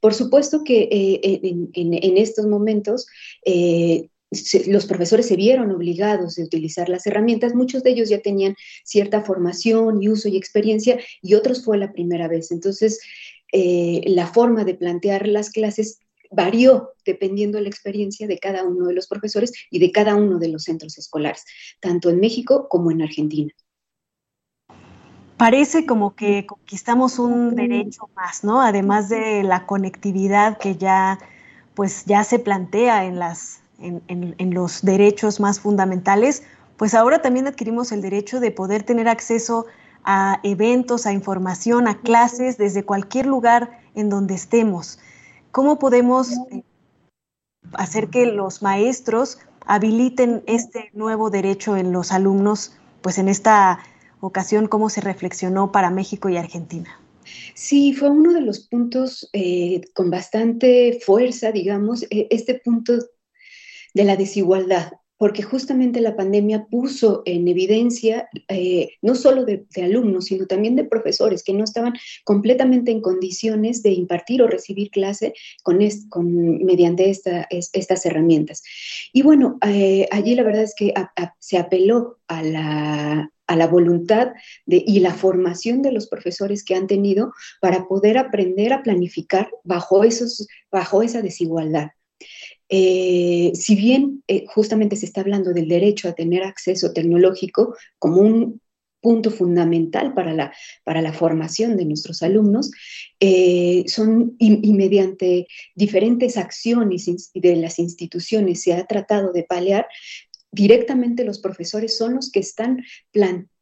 Por 0.00 0.14
supuesto 0.14 0.64
que 0.64 0.88
eh, 0.90 1.40
en, 1.74 2.16
estos 2.16 2.46
momentos 2.46 3.06
los 4.66 4.86
profesores 4.86 5.26
se 5.26 5.36
vieron 5.36 5.70
obligados 5.70 6.38
a 6.38 6.42
utilizar 6.42 6.88
las 6.88 7.06
herramientas, 7.06 7.54
muchos 7.54 7.82
de 7.82 7.90
ellos 7.90 8.08
ya 8.08 8.20
tenían 8.20 8.56
cierta 8.84 9.22
formación 9.22 10.02
y 10.02 10.08
uso 10.08 10.28
y 10.28 10.36
experiencia 10.36 10.98
y 11.20 11.34
otros 11.34 11.64
fue 11.64 11.78
la 11.78 11.92
primera 11.92 12.28
vez. 12.28 12.50
Entonces, 12.50 13.00
la 13.52 14.26
forma 14.26 14.64
de 14.64 14.74
plantear 14.74 15.28
las 15.28 15.50
clases 15.50 15.98
varió 16.32 16.92
dependiendo 17.04 17.58
de 17.58 17.62
la 17.62 17.68
experiencia 17.68 18.26
de 18.26 18.38
cada 18.38 18.64
uno 18.64 18.86
de 18.86 18.94
los 18.94 19.06
profesores 19.06 19.52
y 19.70 19.78
de 19.78 19.92
cada 19.92 20.16
uno 20.16 20.38
de 20.38 20.48
los 20.48 20.64
centros 20.64 20.98
escolares, 20.98 21.44
tanto 21.80 22.10
en 22.10 22.20
México 22.20 22.68
como 22.68 22.90
en 22.90 23.02
Argentina. 23.02 23.52
Parece 25.36 25.86
como 25.86 26.14
que 26.14 26.46
conquistamos 26.46 27.18
un 27.18 27.56
derecho 27.56 28.08
más, 28.14 28.44
¿no? 28.44 28.62
Además 28.62 29.08
de 29.08 29.42
la 29.42 29.66
conectividad 29.66 30.58
que 30.58 30.76
ya, 30.76 31.18
pues 31.74 32.04
ya 32.04 32.22
se 32.22 32.38
plantea 32.38 33.04
en, 33.06 33.18
las, 33.18 33.60
en, 33.80 34.02
en 34.06 34.54
los 34.54 34.82
derechos 34.82 35.40
más 35.40 35.58
fundamentales, 35.58 36.44
pues 36.76 36.94
ahora 36.94 37.22
también 37.22 37.48
adquirimos 37.48 37.90
el 37.90 38.02
derecho 38.02 38.38
de 38.38 38.52
poder 38.52 38.84
tener 38.84 39.08
acceso 39.08 39.66
a 40.04 40.40
eventos, 40.42 41.06
a 41.06 41.12
información, 41.12 41.88
a 41.88 42.00
clases 42.00 42.56
desde 42.58 42.84
cualquier 42.84 43.26
lugar 43.26 43.80
en 43.94 44.08
donde 44.08 44.34
estemos. 44.34 44.98
¿Cómo 45.52 45.78
podemos 45.78 46.32
eh, 46.50 46.64
hacer 47.74 48.08
que 48.08 48.24
los 48.24 48.62
maestros 48.62 49.38
habiliten 49.66 50.42
este 50.46 50.90
nuevo 50.94 51.28
derecho 51.28 51.76
en 51.76 51.92
los 51.92 52.10
alumnos? 52.10 52.72
Pues 53.02 53.18
en 53.18 53.28
esta 53.28 53.80
ocasión, 54.20 54.66
¿cómo 54.66 54.88
se 54.88 55.02
reflexionó 55.02 55.70
para 55.70 55.90
México 55.90 56.30
y 56.30 56.38
Argentina? 56.38 56.98
Sí, 57.54 57.92
fue 57.92 58.08
uno 58.08 58.32
de 58.32 58.40
los 58.40 58.60
puntos 58.60 59.28
eh, 59.34 59.82
con 59.94 60.10
bastante 60.10 60.98
fuerza, 61.04 61.52
digamos, 61.52 62.04
e, 62.04 62.28
este 62.30 62.54
punto 62.54 62.94
de 63.94 64.04
la 64.04 64.16
desigualdad 64.16 64.92
porque 65.22 65.44
justamente 65.44 66.00
la 66.00 66.16
pandemia 66.16 66.66
puso 66.68 67.22
en 67.26 67.46
evidencia 67.46 68.28
eh, 68.48 68.94
no 69.02 69.14
solo 69.14 69.44
de, 69.44 69.64
alumnos, 69.80 70.24
sino 70.24 70.48
también 70.48 70.74
de 70.74 70.82
profesores 70.82 71.44
que 71.44 71.52
no 71.52 71.62
estaban 71.62 71.92
completamente 72.24 72.90
en 72.90 73.00
condiciones 73.00 73.84
de 73.84 73.92
impartir 73.92 74.42
o 74.42 74.48
recibir 74.48 74.90
clase 74.90 75.32
con, 75.62 75.78
mediante 76.64 77.08
estas 77.08 78.04
herramientas. 78.04 78.64
Y 79.12 79.22
bueno, 79.22 79.58
eh, 79.64 80.08
allí 80.10 80.34
la 80.34 80.42
verdad 80.42 80.64
es 80.64 80.74
que 80.76 80.92
se 81.38 81.56
apeló 81.56 82.18
a 82.26 82.42
la, 82.42 83.66
voluntad 83.70 84.32
y 84.66 84.98
la 84.98 85.14
formación 85.14 85.82
de 85.82 85.92
los 85.92 86.08
profesores 86.08 86.64
que 86.64 86.74
han 86.74 86.88
tenido 86.88 87.32
para 87.60 87.86
poder 87.86 88.18
aprender 88.18 88.72
a 88.72 88.82
planificar 88.82 89.48
bajo, 89.62 90.02
esos, 90.02 90.48
bajo 90.72 91.00
esa 91.00 91.22
desigualdad. 91.22 91.92
Eh, 92.74 93.52
si 93.54 93.76
bien 93.76 94.24
eh, 94.28 94.46
justamente 94.46 94.96
se 94.96 95.04
está 95.04 95.20
hablando 95.20 95.52
del 95.52 95.68
derecho 95.68 96.08
a 96.08 96.14
tener 96.14 96.42
acceso 96.42 96.94
tecnológico 96.94 97.76
como 97.98 98.22
un 98.22 98.62
punto 99.02 99.30
fundamental 99.30 100.14
para 100.14 100.32
la, 100.32 100.54
para 100.82 101.02
la 101.02 101.12
formación 101.12 101.76
de 101.76 101.84
nuestros 101.84 102.22
alumnos, 102.22 102.70
eh, 103.20 103.84
son 103.88 104.36
y, 104.38 104.72
mediante 104.72 105.48
diferentes 105.74 106.38
acciones 106.38 107.30
de 107.34 107.56
las 107.56 107.78
instituciones 107.78 108.62
se 108.62 108.72
ha 108.72 108.86
tratado 108.86 109.32
de 109.32 109.42
paliar, 109.42 109.86
directamente 110.50 111.24
los 111.24 111.40
profesores 111.40 111.98
son 111.98 112.14
los 112.14 112.30
que 112.30 112.40
están 112.40 112.82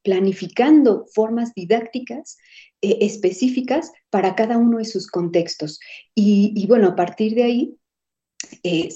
planificando 0.03 1.07
formas 1.13 1.53
didácticas 1.55 2.37
específicas 2.81 3.91
para 4.09 4.37
cada 4.37 4.57
uno 4.57 4.79
de 4.79 4.85
sus 4.85 5.09
contextos. 5.09 5.81
y, 6.15 6.65
bueno, 6.69 6.89
a 6.89 6.97
partir 6.97 7.35
de 7.35 7.43
ahí 7.43 7.80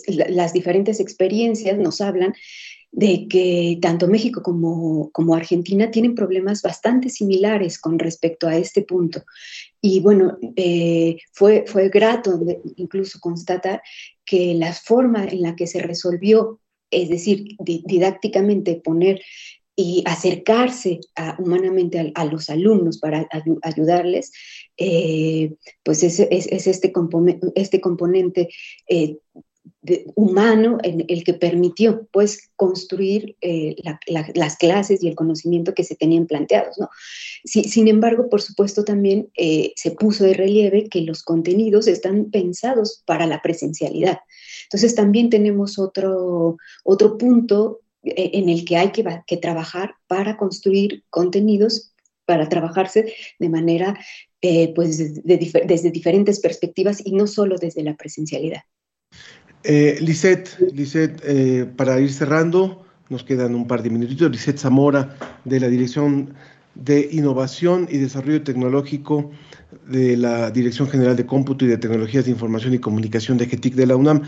las 0.08 0.52
diferentes 0.52 1.00
experiencias 1.00 1.78
nos 1.78 2.00
hablan 2.00 2.34
de 2.94 3.26
que 3.28 3.78
tanto 3.82 4.06
México 4.06 4.40
como, 4.42 5.10
como, 5.10 5.34
Argentina 5.34 5.90
tienen 5.90 6.14
problemas 6.14 6.62
bastante 6.62 7.08
similares 7.08 7.78
con 7.78 7.98
respecto 7.98 8.46
a 8.46 8.56
este 8.56 8.82
punto. 8.82 9.24
Y 9.80 9.98
bueno, 10.00 10.38
eh, 10.54 11.16
fue, 11.32 11.64
fue 11.66 11.88
grato 11.88 12.40
incluso 12.76 13.18
constatar 13.18 13.82
que 14.24 14.54
la 14.54 14.72
forma 14.72 15.24
en 15.24 15.42
la 15.42 15.56
que 15.56 15.66
se 15.66 15.80
resolvió, 15.80 16.60
es 16.90 17.08
decir, 17.08 17.56
didácticamente 17.58 18.76
poner 18.76 19.20
y 19.76 20.02
acercarse 20.06 21.00
humanamente 21.38 22.12
a, 22.14 22.24
los 22.24 22.48
alumnos 22.48 22.98
para 22.98 23.28
ayudarles, 23.62 24.32
eh, 24.76 25.54
pues 25.82 26.02
es, 26.02 26.20
este, 26.20 26.92
este, 27.54 27.80
componente 27.80 28.48
eh, 28.88 29.18
humano 30.14 30.78
en 30.82 31.04
el 31.08 31.24
que 31.24 31.34
permitió 31.34 32.06
pues 32.12 32.50
construir 32.54 33.36
eh, 33.40 33.74
las 34.36 34.56
clases 34.56 35.02
y 35.02 35.08
el 35.08 35.16
conocimiento 35.16 35.74
que 35.74 35.84
se 35.84 35.96
tenían 35.96 36.26
planteados. 36.26 36.78
¿no? 36.78 36.88
sin 37.44 37.88
embargo, 37.88 38.28
por 38.28 38.42
supuesto, 38.42 38.84
también 38.84 39.28
se 39.34 39.90
puso 39.90 40.24
de 40.24 40.34
relieve 40.34 40.88
que 40.88 41.00
los 41.00 41.22
contenidos 41.22 41.88
están 41.88 42.30
pensados 42.30 43.02
para 43.06 43.26
la 43.26 43.42
presencialidad. 43.42 44.18
Entonces 44.64 44.94
también 44.94 45.30
tenemos 45.30 45.78
otro, 45.78 46.58
otro 46.84 47.18
punto 47.18 47.80
en 48.04 48.48
el 48.48 48.64
que 48.64 48.76
hay 48.76 48.92
que, 48.92 49.36
trabajar 49.36 49.94
para 50.06 50.36
construir 50.36 51.04
contenidos 51.10 51.94
para 52.26 52.48
trabajarse 52.48 53.12
de 53.38 53.48
manera, 53.50 53.98
eh, 54.40 54.72
pues, 54.74 55.22
desde 55.24 55.90
diferentes 55.90 56.40
perspectivas 56.40 57.02
y 57.04 57.12
no 57.12 57.26
solo 57.26 57.56
desde 57.58 57.82
la 57.82 57.96
presencialidad. 57.96 58.62
Eh, 59.62 59.98
Lisette, 60.00 60.50
eh, 61.24 61.66
para 61.76 62.00
ir 62.00 62.12
cerrando, 62.12 62.84
nos 63.08 63.24
quedan 63.24 63.54
un 63.54 63.66
par 63.66 63.82
de 63.82 63.90
minutitos. 63.90 64.30
Lisette 64.30 64.58
Zamora, 64.58 65.16
de 65.44 65.60
la 65.60 65.68
Dirección 65.68 66.34
de 66.74 67.08
Innovación 67.12 67.88
y 67.90 67.98
Desarrollo 67.98 68.42
Tecnológico 68.42 69.30
de 69.88 70.16
la 70.16 70.50
Dirección 70.50 70.88
General 70.88 71.16
de 71.16 71.26
Cómputo 71.26 71.64
y 71.64 71.68
de 71.68 71.78
Tecnologías 71.78 72.24
de 72.24 72.30
Información 72.30 72.74
y 72.74 72.78
Comunicación 72.78 73.38
de 73.38 73.46
GETIC 73.46 73.74
de 73.74 73.86
la 73.86 73.96
UNAM. 73.96 74.22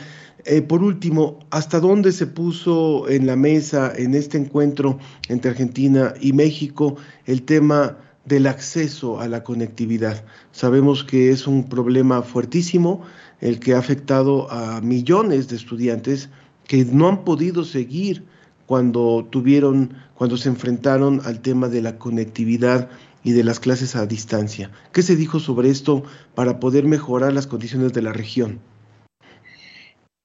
Eh, 0.44 0.62
por 0.62 0.82
último, 0.82 1.38
¿hasta 1.50 1.80
dónde 1.80 2.12
se 2.12 2.26
puso 2.26 3.08
en 3.08 3.26
la 3.26 3.36
mesa 3.36 3.92
en 3.96 4.14
este 4.14 4.38
encuentro 4.38 4.98
entre 5.28 5.50
Argentina 5.50 6.14
y 6.20 6.32
México 6.32 6.96
el 7.24 7.42
tema 7.42 7.98
del 8.24 8.46
acceso 8.46 9.20
a 9.20 9.28
la 9.28 9.42
conectividad? 9.42 10.24
Sabemos 10.52 11.04
que 11.04 11.30
es 11.30 11.46
un 11.46 11.68
problema 11.68 12.22
fuertísimo 12.22 13.02
el 13.40 13.58
que 13.58 13.74
ha 13.74 13.78
afectado 13.78 14.50
a 14.50 14.80
millones 14.80 15.48
de 15.48 15.56
estudiantes 15.56 16.28
que 16.66 16.84
no 16.84 17.08
han 17.08 17.24
podido 17.24 17.64
seguir 17.64 18.24
cuando 18.66 19.26
tuvieron, 19.30 19.94
cuando 20.14 20.36
se 20.36 20.48
enfrentaron 20.48 21.20
al 21.24 21.40
tema 21.40 21.68
de 21.68 21.82
la 21.82 21.98
conectividad 21.98 22.88
y 23.26 23.32
de 23.32 23.42
las 23.42 23.58
clases 23.58 23.96
a 23.96 24.06
distancia. 24.06 24.70
¿Qué 24.92 25.02
se 25.02 25.16
dijo 25.16 25.40
sobre 25.40 25.68
esto 25.68 26.04
para 26.36 26.60
poder 26.60 26.84
mejorar 26.84 27.32
las 27.32 27.48
condiciones 27.48 27.92
de 27.92 28.00
la 28.00 28.12
región? 28.12 28.60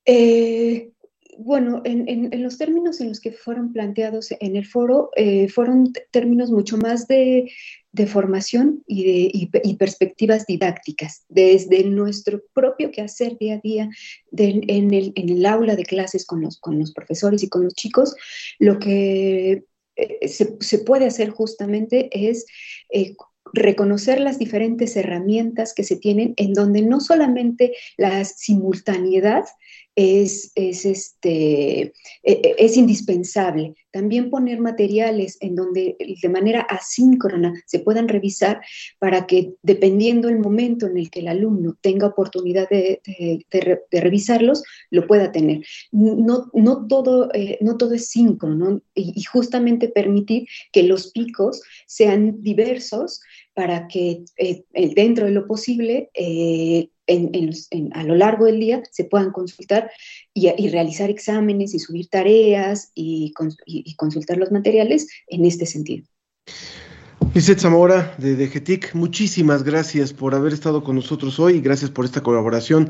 Eh, 0.05 0.91
bueno, 1.39 1.81
en, 1.83 2.29
los 2.43 2.59
términos 2.59 3.01
en 3.01 3.09
los 3.09 3.19
que 3.19 3.31
fueron 3.31 3.73
planteados 3.73 4.31
en 4.39 4.55
el 4.55 4.67
foro, 4.67 5.09
eh, 5.15 5.49
fueron 5.49 5.93
términos 6.11 6.51
mucho 6.51 6.77
más 6.77 7.07
de, 7.07 7.51
formación 8.05 8.83
y 8.85 9.49
de 9.49 9.75
perspectivas 9.79 10.45
didácticas, 10.45 11.25
desde 11.27 11.83
nuestro 11.83 12.43
propio 12.53 12.91
quehacer 12.91 13.35
día 13.39 13.55
a 13.55 13.61
día 13.61 13.89
en, 14.37 14.93
el, 14.93 15.45
aula 15.47 15.75
de 15.75 15.85
clases 15.85 16.23
con 16.23 16.41
los, 16.41 16.59
con 16.59 16.77
los 16.77 16.93
profesores 16.93 17.41
y 17.41 17.49
con 17.49 17.63
los 17.63 17.73
chicos, 17.73 18.15
lo 18.59 18.77
que 18.77 19.63
eh, 19.95 20.27
se, 20.27 20.79
puede 20.79 21.05
hacer 21.07 21.29
justamente 21.29 22.09
es 22.11 22.45
eh, 22.89 23.15
reconocer 23.53 24.19
las 24.19 24.39
diferentes 24.39 24.95
herramientas 24.95 25.73
que 25.73 25.83
se 25.83 25.97
tienen 25.97 26.33
en 26.37 26.53
donde 26.53 26.81
no 26.81 26.99
solamente 26.99 27.73
la 27.97 28.23
simultaneidad 28.23 29.45
es, 29.95 30.51
este, 30.55 31.81
e, 31.81 31.93
e, 32.23 32.55
es 32.57 32.77
indispensable. 32.77 33.73
También 33.91 34.29
poner 34.29 34.59
materiales 34.59 35.37
en 35.41 35.55
donde 35.55 35.97
de 36.21 36.29
manera 36.29 36.61
asíncrona 36.61 37.53
se 37.65 37.79
puedan 37.79 38.07
revisar 38.07 38.61
para 38.99 39.27
que 39.27 39.53
dependiendo 39.61 40.29
el 40.29 40.39
momento 40.39 40.87
en 40.87 40.97
el 40.97 41.09
que 41.09 41.19
el 41.19 41.27
alumno 41.27 41.77
tenga 41.81 42.07
oportunidad 42.07 42.69
de, 42.69 43.01
revisarlos, 43.91 44.63
lo 44.91 45.07
pueda 45.07 45.31
tener. 45.31 45.65
No, 45.91 46.49
no, 46.53 46.87
todo, 46.87 47.29
eh, 47.33 47.57
no 47.61 47.77
todo 47.77 47.93
es 47.93 48.09
síncrono 48.09 48.81
y, 48.95 49.21
justamente 49.23 49.89
permitir 49.89 50.47
que 50.71 50.83
los 50.83 51.11
picos 51.11 51.61
sean 51.85 52.41
diversos 52.41 53.21
para 53.53 53.87
que 53.87 54.23
eh, 54.37 54.63
dentro 54.95 55.25
de 55.25 55.31
lo 55.31 55.45
posible 55.45 56.09
eh, 56.13 56.89
a 57.93 58.03
lo 58.03 58.15
largo 58.15 58.45
del 58.45 58.59
día 58.59 58.83
se 58.91 59.03
puedan 59.03 59.31
consultar 59.31 59.91
y, 60.33 60.69
realizar 60.69 61.09
exámenes 61.09 61.73
y 61.73 61.79
subir 61.79 62.07
tareas 62.09 62.91
y, 62.95 63.33
consultar 63.97 64.37
los 64.37 64.51
materiales 64.51 65.07
en 65.27 65.45
este 65.45 65.65
sentido. 65.65 66.05
Lizeth 67.33 67.59
Zamora 67.59 68.13
de 68.17 68.35
DGTIC, 68.35 68.93
muchísimas 68.93 69.63
gracias 69.63 70.11
por 70.11 70.35
haber 70.35 70.53
estado 70.53 70.83
con 70.83 70.95
nosotros 70.95 71.39
hoy 71.39 71.55
y 71.55 71.61
gracias 71.61 71.89
por 71.89 72.03
esta 72.03 72.21
colaboración 72.21 72.89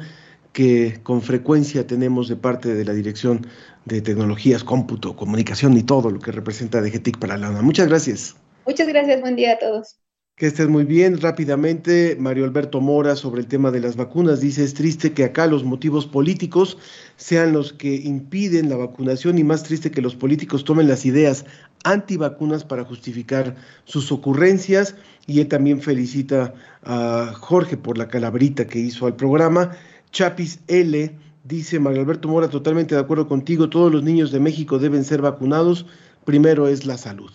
que 0.54 1.00
con 1.04 1.22
frecuencia 1.22 1.88
tenemos 1.88 2.28
de 2.28 2.36
parte 2.36 2.74
de 2.74 2.84
la 2.84 2.94
Dirección 2.94 3.48
de 3.86 4.02
Tecnologías, 4.02 4.64
Cómputo, 4.64 5.16
Comunicación 5.16 5.78
y 5.78 5.84
todo 5.84 6.10
lo 6.10 6.20
que 6.20 6.32
representa 6.32 6.82
DGTIC 6.82 7.20
para 7.20 7.38
la 7.38 7.50
UNA. 7.50 7.62
Muchas 7.62 7.88
gracias. 7.88 8.36
Muchas 8.66 8.88
gracias, 8.88 9.22
buen 9.22 9.36
día 9.36 9.54
a 9.54 9.60
todos. 9.60 10.01
Que 10.36 10.48
estés 10.48 10.70
muy 10.70 10.86
bien. 10.86 11.22
Rápidamente, 11.22 12.18
Mario 12.20 12.46
Alberto 12.46 12.82
Mora 12.82 13.16
sobre 13.16 13.42
el 13.42 13.48
tema 13.48 13.70
de 13.70 13.80
las 13.80 13.96
vacunas 13.96 14.42
dice, 14.42 14.64
es 14.64 14.74
triste 14.74 15.14
que 15.14 15.24
acá 15.24 15.46
los 15.46 15.64
motivos 15.64 16.08
políticos 16.08 16.80
sean 17.16 17.54
los 17.54 17.74
que 17.74 17.96
impiden 17.96 18.70
la 18.70 18.76
vacunación 18.78 19.38
y 19.38 19.44
más 19.44 19.62
triste 19.64 19.92
que 19.92 20.02
los 20.02 20.16
políticos 20.16 20.64
tomen 20.64 20.88
las 20.88 21.06
ideas 21.06 21.46
antivacunas 21.84 22.64
para 22.64 22.84
justificar 22.84 23.56
sus 23.86 24.12
ocurrencias. 24.12 24.96
Y 25.28 25.42
él 25.42 25.48
también 25.48 25.80
felicita 25.80 26.56
a 26.84 27.34
Jorge 27.40 27.78
por 27.78 28.00
la 28.00 28.08
calabrita 28.08 28.66
que 28.66 28.80
hizo 28.80 29.06
al 29.06 29.16
programa. 29.16 29.78
Chapis 30.12 30.60
L 30.68 31.16
dice, 31.44 31.80
Mario 31.80 32.02
Alberto 32.02 32.28
Mora, 32.28 32.50
totalmente 32.50 32.96
de 32.96 33.02
acuerdo 33.02 33.28
contigo, 33.28 33.70
todos 33.70 33.92
los 33.92 34.02
niños 34.02 34.32
de 34.32 34.40
México 34.40 34.80
deben 34.80 35.04
ser 35.04 35.22
vacunados. 35.22 35.86
Primero 36.26 36.68
es 36.68 36.86
la 36.88 36.98
salud. 36.98 37.32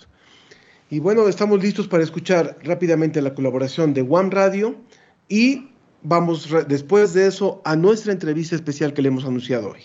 Y 0.88 1.00
bueno, 1.00 1.28
estamos 1.28 1.60
listos 1.62 1.88
para 1.88 2.04
escuchar 2.04 2.58
rápidamente 2.62 3.20
la 3.20 3.34
colaboración 3.34 3.92
de 3.92 4.02
One 4.02 4.30
Radio 4.30 4.76
y 5.28 5.68
vamos 6.02 6.48
después 6.68 7.12
de 7.12 7.26
eso 7.26 7.60
a 7.64 7.74
nuestra 7.74 8.12
entrevista 8.12 8.54
especial 8.54 8.92
que 8.92 9.02
le 9.02 9.08
hemos 9.08 9.24
anunciado 9.24 9.70
hoy. 9.70 9.80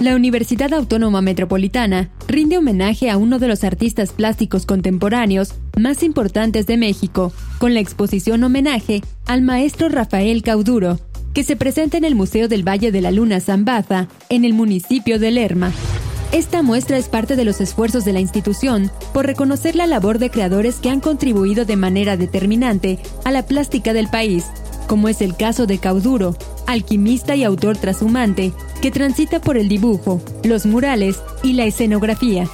La 0.00 0.14
Universidad 0.14 0.72
Autónoma 0.74 1.22
Metropolitana 1.22 2.10
rinde 2.28 2.58
homenaje 2.58 3.10
a 3.10 3.16
uno 3.16 3.38
de 3.38 3.48
los 3.48 3.64
artistas 3.64 4.12
plásticos 4.12 4.66
contemporáneos 4.66 5.54
más 5.76 6.02
importantes 6.02 6.66
de 6.66 6.76
México, 6.76 7.32
con 7.58 7.74
la 7.74 7.80
exposición 7.80 8.42
homenaje 8.44 9.02
al 9.26 9.42
maestro 9.42 9.88
Rafael 9.88 10.42
Cauduro, 10.42 10.98
que 11.32 11.44
se 11.44 11.56
presenta 11.56 11.96
en 11.96 12.04
el 12.04 12.14
Museo 12.14 12.48
del 12.48 12.66
Valle 12.66 12.92
de 12.92 13.00
la 13.00 13.10
Luna 13.10 13.40
Zambaza, 13.40 14.08
en 14.28 14.44
el 14.44 14.52
municipio 14.52 15.18
de 15.18 15.30
Lerma. 15.30 15.72
Esta 16.32 16.62
muestra 16.62 16.96
es 16.96 17.08
parte 17.08 17.36
de 17.36 17.44
los 17.44 17.60
esfuerzos 17.60 18.04
de 18.04 18.12
la 18.12 18.20
institución 18.20 18.90
por 19.12 19.26
reconocer 19.26 19.76
la 19.76 19.86
labor 19.86 20.18
de 20.18 20.30
creadores 20.30 20.76
que 20.76 20.90
han 20.90 21.00
contribuido 21.00 21.64
de 21.64 21.76
manera 21.76 22.16
determinante 22.16 22.98
a 23.24 23.30
la 23.30 23.44
plástica 23.46 23.92
del 23.92 24.08
país, 24.08 24.46
como 24.88 25.08
es 25.08 25.20
el 25.20 25.36
caso 25.36 25.66
de 25.66 25.78
Cauduro, 25.78 26.36
alquimista 26.66 27.36
y 27.36 27.44
autor 27.44 27.76
trashumante, 27.76 28.52
que 28.82 28.90
transita 28.90 29.40
por 29.40 29.56
el 29.56 29.68
dibujo, 29.68 30.20
los 30.42 30.66
murales 30.66 31.16
y 31.42 31.54
la 31.54 31.64
escenografía. 31.64 32.48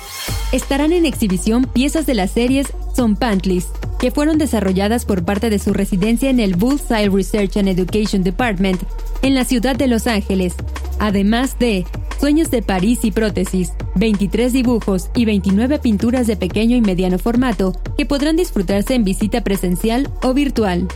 Estarán 0.53 0.93
en 0.93 1.07
exhibición 1.07 1.65
piezas 1.65 2.07
de 2.07 2.15
las 2.15 2.31
series 2.33 2.69
Son 2.95 3.17
Pantlis, 3.17 3.67
que 4.01 4.11
fueron 4.11 4.39
desarrolladas 4.39 5.05
por 5.05 5.25
parte 5.25 5.51
de 5.51 5.59
su 5.59 5.73
residencia 5.73 6.31
en 6.31 6.41
el 6.41 6.57
Bullseye 6.57 7.11
Research 7.11 7.59
and 7.59 7.69
Education 7.69 8.23
Department 8.23 8.81
en 9.23 9.35
la 9.35 9.45
ciudad 9.45 9.77
de 9.77 9.87
Los 9.87 10.07
Ángeles, 10.07 10.55
además 10.99 11.59
de 11.59 11.85
Sueños 12.19 12.51
de 12.51 12.63
París 12.63 13.01
y 13.05 13.13
Prótesis, 13.13 13.73
23 13.97 14.53
dibujos 14.53 15.11
y 15.15 15.27
29 15.27 15.79
pinturas 15.79 16.27
de 16.27 16.37
pequeño 16.37 16.77
y 16.77 16.81
mediano 16.81 17.19
formato 17.19 17.73
que 17.97 18.07
podrán 18.07 18.37
disfrutarse 18.37 18.95
en 18.95 19.05
visita 19.05 19.43
presencial 19.45 20.11
o 20.23 20.33
virtual. 20.33 20.89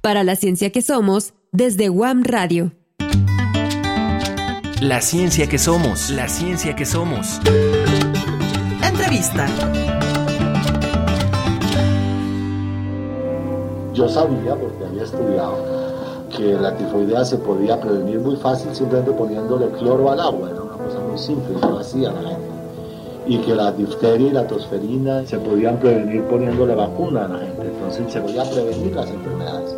Para 0.00 0.24
la 0.24 0.34
ciencia 0.36 0.70
que 0.70 0.82
somos, 0.82 1.34
desde 1.52 1.88
WAM 1.90 2.24
Radio. 2.24 2.72
La 4.80 5.00
ciencia 5.00 5.48
que 5.48 5.58
somos, 5.58 6.10
la 6.10 6.28
ciencia 6.28 6.74
que 6.74 6.84
somos. 6.84 7.40
Entrevista. 8.82 9.46
Yo 13.94 14.08
sabía, 14.08 14.56
porque 14.56 14.84
había 14.84 15.04
estudiado, 15.04 16.26
que 16.36 16.54
la 16.54 16.76
tifoidea 16.76 17.24
se 17.24 17.36
podía 17.36 17.80
prevenir 17.80 18.18
muy 18.18 18.34
fácil 18.36 18.74
simplemente 18.74 19.12
poniéndole 19.12 19.68
cloro 19.78 20.10
al 20.10 20.18
agua, 20.18 20.50
era 20.50 20.62
una 20.62 20.72
cosa 20.72 20.98
muy 20.98 21.18
simple, 21.18 21.54
lo 21.60 21.78
hacía 21.78 22.10
la 22.10 22.30
gente. 22.30 22.51
Y 23.26 23.38
que 23.38 23.54
la 23.54 23.72
difteria 23.72 24.28
y 24.28 24.30
la 24.30 24.46
tosferina 24.46 25.24
se 25.26 25.38
podían 25.38 25.78
prevenir 25.78 26.22
poniéndole 26.24 26.74
vacuna 26.74 27.26
a 27.26 27.28
la 27.28 27.38
gente, 27.38 27.62
entonces 27.62 28.12
se 28.12 28.20
podía 28.20 28.42
prevenir 28.50 28.94
las 28.94 29.08
enfermedades. 29.08 29.76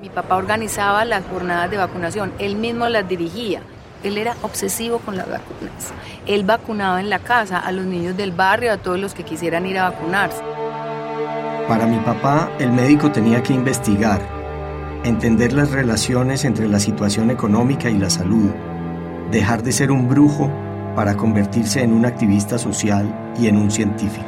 Mi 0.00 0.10
papá 0.10 0.36
organizaba 0.36 1.04
las 1.04 1.24
jornadas 1.26 1.70
de 1.70 1.78
vacunación, 1.78 2.32
él 2.38 2.56
mismo 2.56 2.88
las 2.88 3.08
dirigía 3.08 3.62
él 4.06 4.18
era 4.18 4.36
obsesivo 4.42 4.98
con 4.98 5.16
las 5.16 5.28
vacunas. 5.28 5.92
Él 6.26 6.44
vacunaba 6.44 7.00
en 7.00 7.10
la 7.10 7.18
casa 7.18 7.58
a 7.58 7.72
los 7.72 7.86
niños 7.86 8.16
del 8.16 8.32
barrio, 8.32 8.72
a 8.72 8.76
todos 8.76 8.98
los 8.98 9.14
que 9.14 9.24
quisieran 9.24 9.66
ir 9.66 9.78
a 9.78 9.90
vacunarse. 9.90 10.42
Para 11.68 11.86
mi 11.86 11.98
papá, 11.98 12.50
el 12.58 12.70
médico 12.70 13.10
tenía 13.10 13.42
que 13.42 13.52
investigar, 13.52 14.20
entender 15.02 15.52
las 15.52 15.72
relaciones 15.72 16.44
entre 16.44 16.68
la 16.68 16.78
situación 16.78 17.30
económica 17.30 17.90
y 17.90 17.98
la 17.98 18.10
salud, 18.10 18.50
dejar 19.30 19.62
de 19.62 19.72
ser 19.72 19.90
un 19.90 20.08
brujo 20.08 20.50
para 20.96 21.14
convertirse 21.14 21.82
en 21.82 21.92
un 21.92 22.06
activista 22.06 22.58
social 22.58 23.34
y 23.38 23.48
en 23.48 23.58
un 23.58 23.70
científico. 23.70 24.24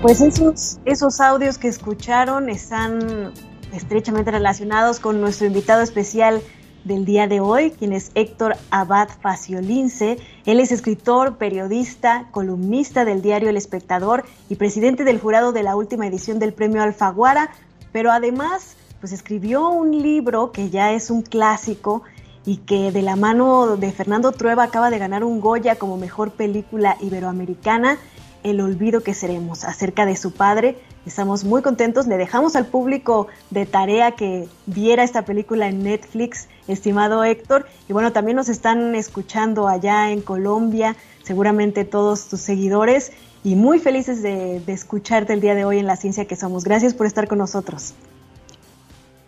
Pues 0.00 0.20
esos, 0.20 0.78
esos 0.84 1.20
audios 1.20 1.58
que 1.58 1.68
escucharon 1.68 2.48
están 2.48 3.32
estrechamente 3.72 4.30
relacionados 4.30 5.00
con 5.00 5.20
nuestro 5.20 5.48
invitado 5.48 5.82
especial 5.82 6.40
del 6.84 7.04
día 7.04 7.26
de 7.26 7.40
hoy, 7.40 7.70
quien 7.70 7.92
es 7.92 8.10
Héctor 8.14 8.56
Abad 8.70 9.08
Faciolince. 9.20 10.18
Él 10.46 10.60
es 10.60 10.72
escritor, 10.72 11.36
periodista, 11.36 12.28
columnista 12.30 13.04
del 13.04 13.22
diario 13.22 13.48
El 13.48 13.56
Espectador 13.56 14.24
y 14.48 14.56
presidente 14.56 15.04
del 15.04 15.20
jurado 15.20 15.52
de 15.52 15.62
la 15.62 15.76
última 15.76 16.06
edición 16.06 16.38
del 16.38 16.52
premio 16.52 16.82
Alfaguara, 16.82 17.50
pero 17.92 18.10
además 18.10 18.76
pues 19.00 19.12
escribió 19.12 19.68
un 19.68 20.02
libro 20.02 20.52
que 20.52 20.70
ya 20.70 20.92
es 20.92 21.10
un 21.10 21.22
clásico 21.22 22.02
y 22.44 22.58
que 22.58 22.92
de 22.92 23.02
la 23.02 23.16
mano 23.16 23.76
de 23.76 23.92
Fernando 23.92 24.32
Trueba 24.32 24.64
acaba 24.64 24.90
de 24.90 24.98
ganar 24.98 25.24
un 25.24 25.40
Goya 25.40 25.76
como 25.76 25.96
mejor 25.96 26.32
película 26.32 26.96
iberoamericana, 27.00 27.98
El 28.42 28.60
olvido 28.60 29.02
que 29.02 29.14
seremos, 29.14 29.64
acerca 29.64 30.06
de 30.06 30.16
su 30.16 30.32
padre. 30.32 30.76
Estamos 31.06 31.44
muy 31.44 31.62
contentos, 31.62 32.06
le 32.06 32.16
dejamos 32.16 32.56
al 32.56 32.66
público 32.66 33.28
de 33.50 33.66
tarea 33.66 34.12
que 34.12 34.48
viera 34.66 35.02
esta 35.02 35.24
película 35.24 35.68
en 35.68 35.82
Netflix, 35.82 36.48
estimado 36.68 37.24
Héctor, 37.24 37.66
y 37.88 37.92
bueno, 37.92 38.12
también 38.12 38.36
nos 38.36 38.48
están 38.48 38.94
escuchando 38.94 39.68
allá 39.68 40.10
en 40.10 40.20
Colombia, 40.20 40.96
seguramente 41.22 41.84
todos 41.84 42.28
tus 42.28 42.40
seguidores, 42.40 43.12
y 43.44 43.56
muy 43.56 43.78
felices 43.78 44.22
de, 44.22 44.60
de 44.60 44.72
escucharte 44.72 45.32
el 45.32 45.40
día 45.40 45.54
de 45.54 45.64
hoy 45.64 45.78
en 45.78 45.86
La 45.86 45.96
Ciencia 45.96 46.26
que 46.26 46.36
Somos. 46.36 46.64
Gracias 46.64 46.94
por 46.94 47.06
estar 47.06 47.26
con 47.26 47.38
nosotros. 47.38 47.94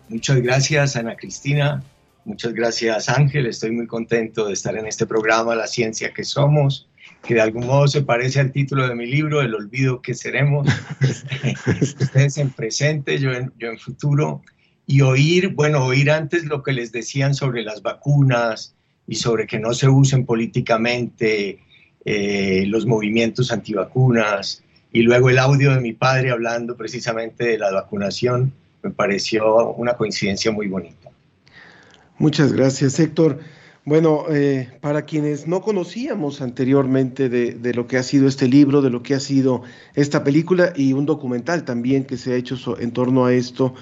Muchas 0.07 0.41
gracias, 0.41 0.95
Ana 0.95 1.15
Cristina. 1.15 1.83
Muchas 2.25 2.53
gracias 2.53 3.07
Ángel, 3.07 3.45
estoy 3.45 3.69
muy 3.69 3.85
contento 3.85 4.47
de 4.47 4.53
estar 4.53 4.75
en 4.75 4.87
este 4.87 5.05
programa 5.05 5.55
La 5.55 5.67
Ciencia 5.67 6.11
que 6.11 6.23
Somos, 6.23 6.87
que 7.25 7.33
de 7.33 7.41
algún 7.41 7.65
modo 7.65 7.87
se 7.87 8.01
parece 8.01 8.39
al 8.39 8.51
título 8.51 8.87
de 8.87 8.95
mi 8.95 9.05
libro, 9.05 9.41
El 9.41 9.55
olvido 9.55 10.01
que 10.01 10.13
seremos. 10.13 10.67
Ustedes 11.81 12.37
en 12.37 12.51
presente, 12.51 13.17
yo 13.17 13.31
en, 13.31 13.51
yo 13.57 13.69
en 13.69 13.79
futuro, 13.79 14.41
y 14.85 15.01
oír, 15.01 15.49
bueno, 15.49 15.83
oír 15.83 16.11
antes 16.11 16.45
lo 16.45 16.61
que 16.61 16.73
les 16.73 16.91
decían 16.91 17.33
sobre 17.33 17.63
las 17.63 17.81
vacunas 17.81 18.75
y 19.07 19.15
sobre 19.15 19.47
que 19.47 19.59
no 19.59 19.73
se 19.73 19.89
usen 19.89 20.25
políticamente 20.25 21.59
eh, 22.05 22.65
los 22.67 22.85
movimientos 22.85 23.51
antivacunas, 23.51 24.63
y 24.91 25.01
luego 25.01 25.29
el 25.29 25.39
audio 25.39 25.73
de 25.73 25.81
mi 25.81 25.93
padre 25.93 26.31
hablando 26.31 26.77
precisamente 26.77 27.45
de 27.45 27.57
la 27.57 27.71
vacunación, 27.71 28.53
me 28.81 28.91
pareció 28.91 29.73
una 29.73 29.93
coincidencia 29.93 30.51
muy 30.51 30.67
bonita. 30.67 31.09
Muchas 32.17 32.53
gracias, 32.53 32.99
Héctor. 32.99 33.39
Bueno, 33.87 34.25
eh, 34.31 34.67
para 34.81 35.03
quienes 35.03 35.45
no 35.45 35.61
conocíamos 35.61 36.41
anteriormente 36.41 37.29
de, 37.29 37.73
lo 37.75 37.85
que 37.85 37.97
ha 37.97 38.03
sido 38.03 38.27
este 38.27 38.47
libro, 38.47 38.81
de 38.81 38.89
lo 38.89 39.03
que 39.03 39.13
ha 39.13 39.19
sido 39.19 39.61
esta 39.93 40.23
película 40.23 40.73
y 40.75 40.93
un 40.93 41.05
documental 41.05 41.65
también 41.65 42.03
que 42.03 42.17
se 42.17 42.33
ha 42.33 42.35
hecho 42.35 42.57
so, 42.57 42.79
en 42.79 42.91
torno 42.91 43.25
a 43.25 43.33
esto, 43.33 43.75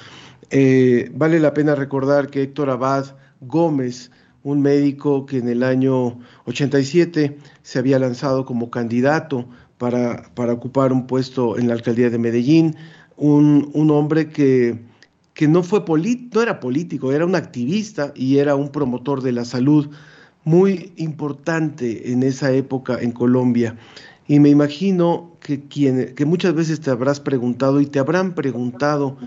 eh, 0.50 1.10
vale 1.16 1.40
la 1.40 1.54
pena 1.54 1.74
recordar 1.74 2.30
que 2.30 2.42
Héctor 2.42 2.70
Abad 2.70 3.16
Gómez, 3.40 4.12
un 4.44 4.62
médico 4.62 5.26
que 5.26 5.38
en 5.38 5.48
el 5.48 5.64
año 5.64 6.20
87 6.48 7.38
se 7.62 7.80
había 7.80 7.98
lanzado 7.98 8.46
como 8.46 8.70
candidato 8.70 9.48
para, 9.78 10.34
para 10.36 10.52
ocupar 10.52 10.92
un 10.92 11.08
puesto 11.08 11.58
en 11.58 11.70
la 11.70 11.76
alcaldía 11.76 12.10
de 12.10 12.20
Medellín, 12.20 12.76
un 13.16 13.90
hombre 13.90 14.28
que 14.28 14.93
que 15.34 15.48
no 15.48 15.64
fue 15.64 15.84
no 15.88 16.42
era 16.42 16.60
político, 16.60 17.12
era 17.12 17.26
un 17.26 17.36
activista 17.36 18.14
y 18.16 18.38
era 18.38 18.56
un 18.56 18.70
promotor 18.70 19.22
de 19.22 19.32
la 19.32 19.46
salud 19.46 19.90
muy 20.44 20.92
importante 20.98 22.12
en 22.12 22.24
esa 22.24 22.52
época 22.52 23.00
en 23.02 23.12
Colombia. 23.12 23.78
Y 24.28 24.40
me 24.40 24.50
imagino 24.50 25.38
que, 25.40 25.68
quien, 25.68 26.14
que 26.16 26.26
muchas 26.26 26.54
veces 26.54 26.80
te 26.82 26.92
habrás 26.92 27.20
preguntado 27.20 27.82
y 27.82 27.86
te 27.88 28.00
habrán 28.00 28.36
preguntado 28.36 29.18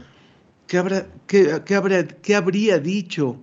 habrá, 0.78 1.06
habrá, 1.74 2.06
qué 2.06 2.34
habría 2.34 2.78
dicho 2.78 3.36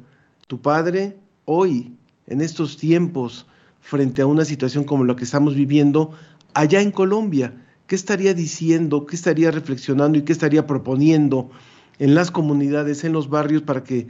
tu 0.48 0.62
padre 0.62 1.18
hoy, 1.46 1.96
en 2.28 2.42
estos 2.42 2.78
tiempos, 2.78 3.46
frente 3.82 4.22
a 4.22 4.26
una 4.26 4.46
situación 4.46 4.84
como 4.84 5.04
la 5.06 5.16
que 5.16 5.24
estamos 5.24 5.56
viviendo 5.56 6.12
allá 6.54 6.82
en 6.82 6.92
Colombia. 6.92 7.54
¿Qué 7.88 7.96
estaría 7.96 8.34
diciendo, 8.34 9.06
qué 9.06 9.16
estaría 9.16 9.52
reflexionando 9.52 10.18
y 10.18 10.24
qué 10.24 10.32
estaría 10.32 10.66
proponiendo? 10.66 11.52
En 12.00 12.16
las 12.16 12.32
comunidades, 12.32 13.04
en 13.04 13.14
los 13.14 13.30
barrios, 13.30 13.62
para, 13.62 13.84
que, 13.84 14.08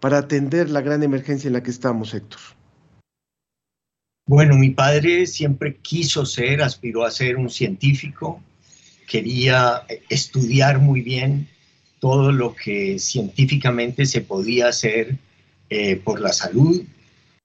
para 0.00 0.18
atender 0.18 0.70
la 0.70 0.80
gran 0.80 1.02
emergencia 1.02 1.48
en 1.48 1.54
la 1.54 1.62
que 1.62 1.70
estamos, 1.70 2.14
Héctor? 2.14 2.40
Bueno, 4.28 4.56
mi 4.56 4.70
padre 4.70 5.26
siempre 5.26 5.76
quiso 5.76 6.26
ser, 6.26 6.60
aspiró 6.60 7.04
a 7.04 7.10
ser 7.10 7.36
un 7.36 7.48
científico, 7.48 8.42
quería 9.06 9.82
estudiar 10.08 10.80
muy 10.80 11.00
bien 11.00 11.48
todo 12.00 12.32
lo 12.32 12.54
que 12.54 12.98
científicamente 12.98 14.04
se 14.04 14.20
podía 14.20 14.68
hacer 14.68 15.16
eh, 15.70 15.96
por 15.96 16.20
la 16.20 16.32
salud. 16.32 16.82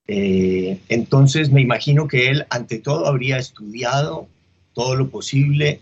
Eh, 0.08 0.80
entonces 0.90 1.52
me 1.52 1.62
imagino 1.62 2.08
que 2.08 2.30
él 2.30 2.46
ante 2.50 2.80
todo 2.80 3.06
habría 3.06 3.38
estudiado 3.38 4.28
todo 4.74 4.96
lo 4.96 5.10
posible 5.10 5.82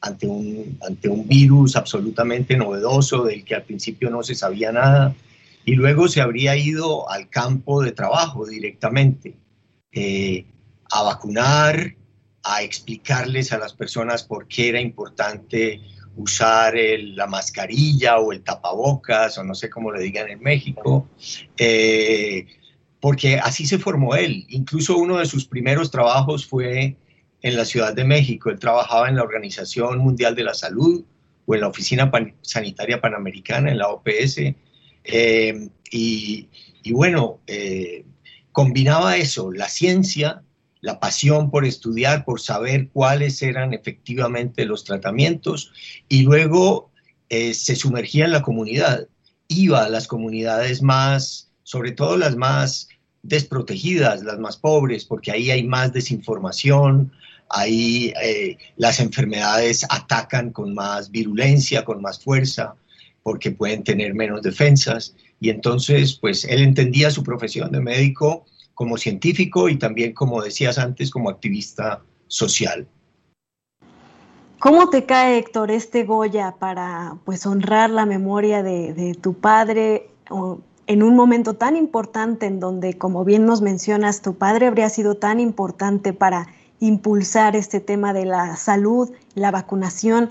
ante 0.00 0.26
un, 0.26 0.78
ante 0.86 1.08
un 1.08 1.26
virus 1.26 1.76
absolutamente 1.76 2.56
novedoso 2.56 3.24
del 3.24 3.44
que 3.44 3.54
al 3.54 3.64
principio 3.64 4.10
no 4.10 4.22
se 4.22 4.34
sabía 4.34 4.72
nada 4.72 5.14
y 5.64 5.72
luego 5.72 6.08
se 6.08 6.20
habría 6.20 6.56
ido 6.56 7.10
al 7.10 7.28
campo 7.28 7.82
de 7.82 7.92
trabajo 7.92 8.46
directamente 8.46 9.34
eh, 9.92 10.46
a 10.90 11.02
vacunar, 11.02 11.94
a 12.42 12.62
explicarles 12.62 13.52
a 13.52 13.58
las 13.58 13.74
personas 13.74 14.22
por 14.22 14.46
qué 14.46 14.70
era 14.70 14.80
importante 14.80 15.80
usar 16.16 16.74
la 16.74 17.26
mascarilla 17.26 18.18
o 18.18 18.32
el 18.32 18.42
tapabocas 18.42 19.38
o 19.38 19.44
no 19.44 19.54
sé 19.54 19.68
cómo 19.70 19.92
le 19.92 20.02
digan 20.02 20.28
en 20.28 20.40
México, 20.40 21.06
eh, 21.56 22.46
porque 23.00 23.38
así 23.38 23.66
se 23.66 23.78
formó 23.78 24.14
él. 24.14 24.46
Incluso 24.48 24.96
uno 24.96 25.18
de 25.18 25.26
sus 25.26 25.44
primeros 25.44 25.90
trabajos 25.90 26.46
fue 26.46 26.96
en 27.42 27.56
la 27.56 27.64
Ciudad 27.64 27.94
de 27.94 28.04
México. 28.04 28.50
Él 28.50 28.58
trabajaba 28.58 29.08
en 29.08 29.16
la 29.16 29.22
Organización 29.22 29.98
Mundial 29.98 30.34
de 30.34 30.44
la 30.44 30.54
Salud 30.54 31.04
o 31.46 31.54
en 31.54 31.60
la 31.60 31.68
Oficina 31.68 32.10
Pan 32.10 32.34
Sanitaria 32.42 33.00
Panamericana, 33.00 33.70
en 33.70 33.78
la 33.78 33.88
OPS. 33.88 34.38
Eh, 35.04 35.68
y, 35.90 36.48
y, 36.82 36.92
bueno, 36.92 37.40
eh, 37.46 38.04
combinaba 38.52 39.16
eso, 39.16 39.52
la 39.52 39.68
ciencia, 39.68 40.42
la 40.80 41.00
pasión 41.00 41.50
por 41.50 41.64
estudiar, 41.64 42.24
por 42.24 42.40
saber 42.40 42.88
cuáles 42.92 43.42
eran 43.42 43.72
efectivamente 43.72 44.64
los 44.64 44.84
tratamientos 44.84 45.72
y 46.08 46.22
luego 46.22 46.90
eh, 47.28 47.54
se 47.54 47.76
sumergía 47.76 48.24
en 48.24 48.32
la 48.32 48.42
comunidad, 48.42 49.08
iba 49.48 49.84
a 49.84 49.88
las 49.88 50.06
comunidades 50.06 50.82
más, 50.82 51.50
sobre 51.62 51.92
todo 51.92 52.16
las 52.16 52.36
más 52.36 52.88
desprotegidas, 53.22 54.22
las 54.22 54.38
más 54.38 54.56
pobres, 54.56 55.04
porque 55.04 55.32
ahí 55.32 55.50
hay 55.50 55.64
más 55.64 55.92
desinformación, 55.92 57.12
ahí 57.50 58.12
eh, 58.22 58.56
las 58.76 59.00
enfermedades 59.00 59.84
atacan 59.90 60.50
con 60.50 60.74
más 60.74 61.10
virulencia, 61.10 61.84
con 61.84 62.02
más 62.02 62.22
fuerza, 62.22 62.74
porque 63.22 63.50
pueden 63.50 63.84
tener 63.84 64.14
menos 64.14 64.42
defensas. 64.42 65.14
Y 65.40 65.50
entonces, 65.50 66.14
pues 66.14 66.44
él 66.44 66.62
entendía 66.62 67.10
su 67.10 67.22
profesión 67.22 67.70
de 67.72 67.80
médico 67.80 68.44
como 68.74 68.96
científico 68.96 69.68
y 69.68 69.76
también, 69.76 70.12
como 70.12 70.42
decías 70.42 70.78
antes, 70.78 71.10
como 71.10 71.30
activista 71.30 72.02
social. 72.26 72.86
¿Cómo 74.60 74.90
te 74.90 75.04
cae, 75.04 75.38
Héctor, 75.38 75.70
este 75.70 76.04
Goya 76.04 76.56
para 76.58 77.16
pues 77.24 77.46
honrar 77.46 77.90
la 77.90 78.06
memoria 78.06 78.62
de, 78.62 78.92
de 78.92 79.14
tu 79.14 79.34
padre 79.34 80.10
en 80.88 81.02
un 81.02 81.14
momento 81.14 81.54
tan 81.54 81.76
importante 81.76 82.46
en 82.46 82.60
donde, 82.60 82.96
como 82.98 83.24
bien 83.24 83.46
nos 83.46 83.60
mencionas, 83.60 84.22
tu 84.22 84.34
padre 84.34 84.66
habría 84.66 84.88
sido 84.88 85.14
tan 85.14 85.38
importante 85.38 86.12
para 86.12 86.48
impulsar 86.80 87.56
este 87.56 87.80
tema 87.80 88.12
de 88.12 88.24
la 88.24 88.56
salud, 88.56 89.10
la 89.34 89.50
vacunación, 89.50 90.30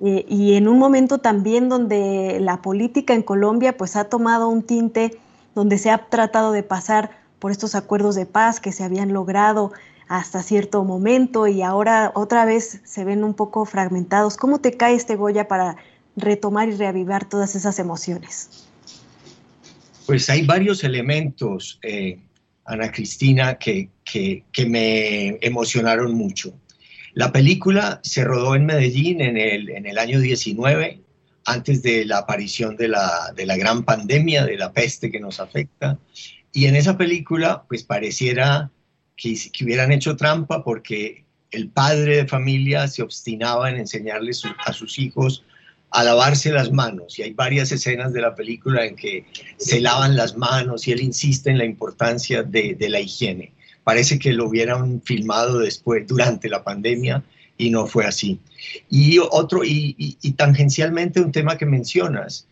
eh, 0.00 0.24
y 0.28 0.54
en 0.54 0.68
un 0.68 0.78
momento 0.78 1.18
también 1.18 1.68
donde 1.68 2.38
la 2.40 2.62
política 2.62 3.14
en 3.14 3.22
Colombia 3.22 3.76
pues 3.76 3.96
ha 3.96 4.04
tomado 4.04 4.48
un 4.48 4.62
tinte 4.62 5.18
donde 5.54 5.76
se 5.78 5.90
ha 5.90 5.98
tratado 6.08 6.52
de 6.52 6.62
pasar 6.62 7.10
por 7.40 7.50
estos 7.50 7.74
acuerdos 7.74 8.14
de 8.14 8.26
paz 8.26 8.60
que 8.60 8.70
se 8.70 8.84
habían 8.84 9.12
logrado 9.12 9.72
hasta 10.06 10.42
cierto 10.42 10.84
momento 10.84 11.46
y 11.48 11.62
ahora 11.62 12.12
otra 12.14 12.44
vez 12.44 12.80
se 12.84 13.04
ven 13.04 13.24
un 13.24 13.34
poco 13.34 13.64
fragmentados. 13.64 14.36
¿Cómo 14.36 14.60
te 14.60 14.76
cae 14.76 14.94
este 14.94 15.16
Goya 15.16 15.48
para 15.48 15.76
retomar 16.16 16.68
y 16.68 16.76
reavivar 16.76 17.28
todas 17.28 17.54
esas 17.56 17.78
emociones? 17.78 18.66
Pues 20.06 20.30
hay 20.30 20.46
varios 20.46 20.84
elementos. 20.84 21.78
Eh, 21.82 22.18
Ana 22.68 22.92
Cristina, 22.92 23.58
que, 23.58 23.88
que, 24.04 24.66
me 24.66 25.38
emocionaron 25.40 26.14
mucho. 26.14 26.54
La 27.14 27.32
película 27.32 28.00
se 28.02 28.24
rodó 28.24 28.54
en 28.54 28.66
Medellín 28.66 29.20
en 29.22 29.36
el, 29.38 29.70
en 29.70 29.86
el 29.86 29.98
año 29.98 30.20
19, 30.20 31.00
antes 31.46 31.82
de 31.82 32.04
la 32.04 32.18
aparición 32.18 32.76
de 32.76 32.88
la, 32.88 33.32
de 33.34 33.46
la 33.46 33.56
gran 33.56 33.84
pandemia, 33.84 34.44
de 34.44 34.58
la 34.58 34.72
peste 34.72 35.10
que 35.10 35.18
nos 35.18 35.40
afecta. 35.40 35.98
Y 36.52 36.66
en 36.66 36.76
esa 36.76 36.98
película, 36.98 37.64
pues 37.68 37.84
pareciera 37.84 38.70
que, 39.16 39.34
que 39.50 39.64
hubieran 39.64 39.90
hecho 39.90 40.16
trampa 40.16 40.62
porque 40.62 41.24
el 41.50 41.70
padre 41.70 42.16
de 42.16 42.26
familia 42.26 42.86
se 42.88 43.02
obstinaba 43.02 43.70
en 43.70 43.76
enseñarles 43.76 44.42
a 44.64 44.72
sus 44.74 44.98
hijos 44.98 45.42
a 45.90 46.04
lavarse 46.04 46.52
las 46.52 46.70
manos 46.70 47.18
y 47.18 47.22
hay 47.22 47.32
varias 47.32 47.72
escenas 47.72 48.12
de 48.12 48.20
la 48.20 48.34
película 48.34 48.84
en 48.84 48.94
que 48.94 49.24
se 49.56 49.80
lavan 49.80 50.16
las 50.16 50.36
manos 50.36 50.86
y 50.86 50.92
él 50.92 51.00
insiste 51.00 51.50
en 51.50 51.58
la 51.58 51.64
importancia 51.64 52.42
de, 52.42 52.76
la 52.88 53.00
higiene. 53.00 53.52
Parece 53.84 54.18
que 54.18 54.32
lo 54.32 54.48
hubieran 54.48 55.00
filmado 55.02 55.60
después, 55.60 56.06
durante 56.06 56.48
la 56.48 56.62
pandemia, 56.62 57.24
y 57.56 57.70
no 57.70 57.86
fue 57.86 58.04
así. 58.04 58.38
Y 58.90 59.18
otro, 59.18 59.64
y, 59.64 59.96
y, 59.98 60.32
tangencialmente 60.32 61.20
un 61.20 61.32
tema 61.32 61.56
que 61.56 61.66
mencionas, 61.66 62.46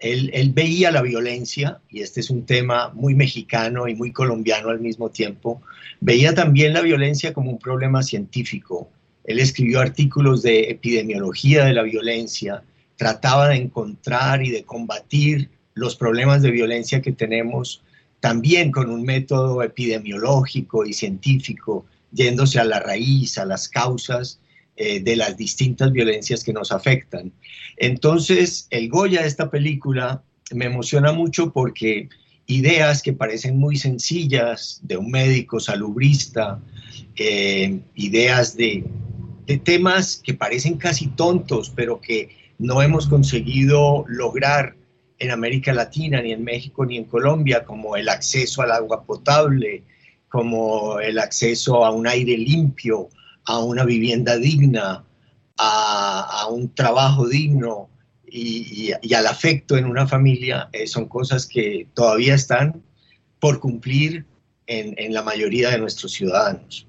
él, 0.00 0.30
él, 0.34 0.50
veía 0.52 0.90
la 0.90 1.00
violencia, 1.00 1.78
y 1.88 2.00
este 2.02 2.20
es 2.20 2.30
un 2.30 2.44
tema 2.44 2.90
muy 2.92 3.14
mexicano 3.14 3.86
y 3.86 3.94
muy 3.94 4.12
colombiano 4.12 4.70
al 4.70 4.80
mismo 4.80 5.08
tiempo, 5.08 5.62
veía 6.00 6.34
también 6.34 6.74
la 6.74 6.80
violencia 6.82 7.32
como 7.32 7.52
un 7.52 7.58
problema 7.58 8.02
científico. 8.02 8.90
Él 9.24 9.38
escribió 9.38 9.80
artículos 9.80 10.42
de 10.42 10.70
epidemiología 10.70 11.64
de 11.64 11.74
la 11.74 11.82
violencia, 11.82 12.64
trataba 12.96 13.48
de 13.48 13.56
encontrar 13.56 14.44
y 14.44 14.50
de 14.50 14.64
combatir 14.64 15.50
los 15.74 15.96
problemas 15.96 16.42
de 16.42 16.50
violencia 16.50 17.00
que 17.00 17.12
tenemos 17.12 17.82
también 18.22 18.70
con 18.70 18.88
un 18.88 19.02
método 19.02 19.64
epidemiológico 19.64 20.86
y 20.86 20.92
científico, 20.92 21.84
yéndose 22.12 22.60
a 22.60 22.64
la 22.64 22.78
raíz, 22.78 23.36
a 23.36 23.44
las 23.44 23.68
causas 23.68 24.38
eh, 24.76 25.00
de 25.00 25.16
las 25.16 25.36
distintas 25.36 25.90
violencias 25.90 26.44
que 26.44 26.52
nos 26.52 26.70
afectan. 26.70 27.32
Entonces, 27.76 28.68
el 28.70 28.88
Goya 28.88 29.22
de 29.22 29.28
esta 29.28 29.50
película 29.50 30.22
me 30.54 30.66
emociona 30.66 31.10
mucho 31.10 31.52
porque 31.52 32.08
ideas 32.46 33.02
que 33.02 33.12
parecen 33.12 33.58
muy 33.58 33.76
sencillas 33.76 34.80
de 34.82 34.98
un 34.98 35.10
médico 35.10 35.58
salubrista, 35.58 36.60
eh, 37.16 37.80
ideas 37.96 38.56
de, 38.56 38.84
de 39.46 39.58
temas 39.58 40.22
que 40.22 40.34
parecen 40.34 40.76
casi 40.76 41.08
tontos, 41.08 41.72
pero 41.74 42.00
que 42.00 42.41
no 42.58 42.82
hemos 42.82 43.06
conseguido 43.06 44.04
lograr 44.08 44.76
en 45.18 45.30
América 45.30 45.72
Latina, 45.72 46.20
ni 46.20 46.32
en 46.32 46.42
México, 46.42 46.84
ni 46.84 46.96
en 46.96 47.04
Colombia, 47.04 47.64
como 47.64 47.96
el 47.96 48.08
acceso 48.08 48.62
al 48.62 48.72
agua 48.72 49.04
potable, 49.04 49.84
como 50.28 50.98
el 50.98 51.18
acceso 51.18 51.84
a 51.84 51.90
un 51.90 52.06
aire 52.06 52.36
limpio, 52.36 53.08
a 53.44 53.58
una 53.60 53.84
vivienda 53.84 54.36
digna, 54.36 55.04
a, 55.58 56.46
un 56.50 56.74
trabajo 56.74 57.28
digno 57.28 57.88
y, 58.26 58.92
al 59.14 59.26
afecto 59.26 59.76
en 59.76 59.86
una 59.86 60.06
familia, 60.06 60.68
eh, 60.72 60.86
son 60.86 61.06
cosas 61.06 61.46
que 61.46 61.86
todavía 61.94 62.34
están 62.34 62.82
por 63.38 63.60
cumplir 63.60 64.24
en, 64.66 65.12
la 65.12 65.22
mayoría 65.22 65.70
de 65.70 65.78
nuestros 65.78 66.12
ciudadanos. 66.12 66.86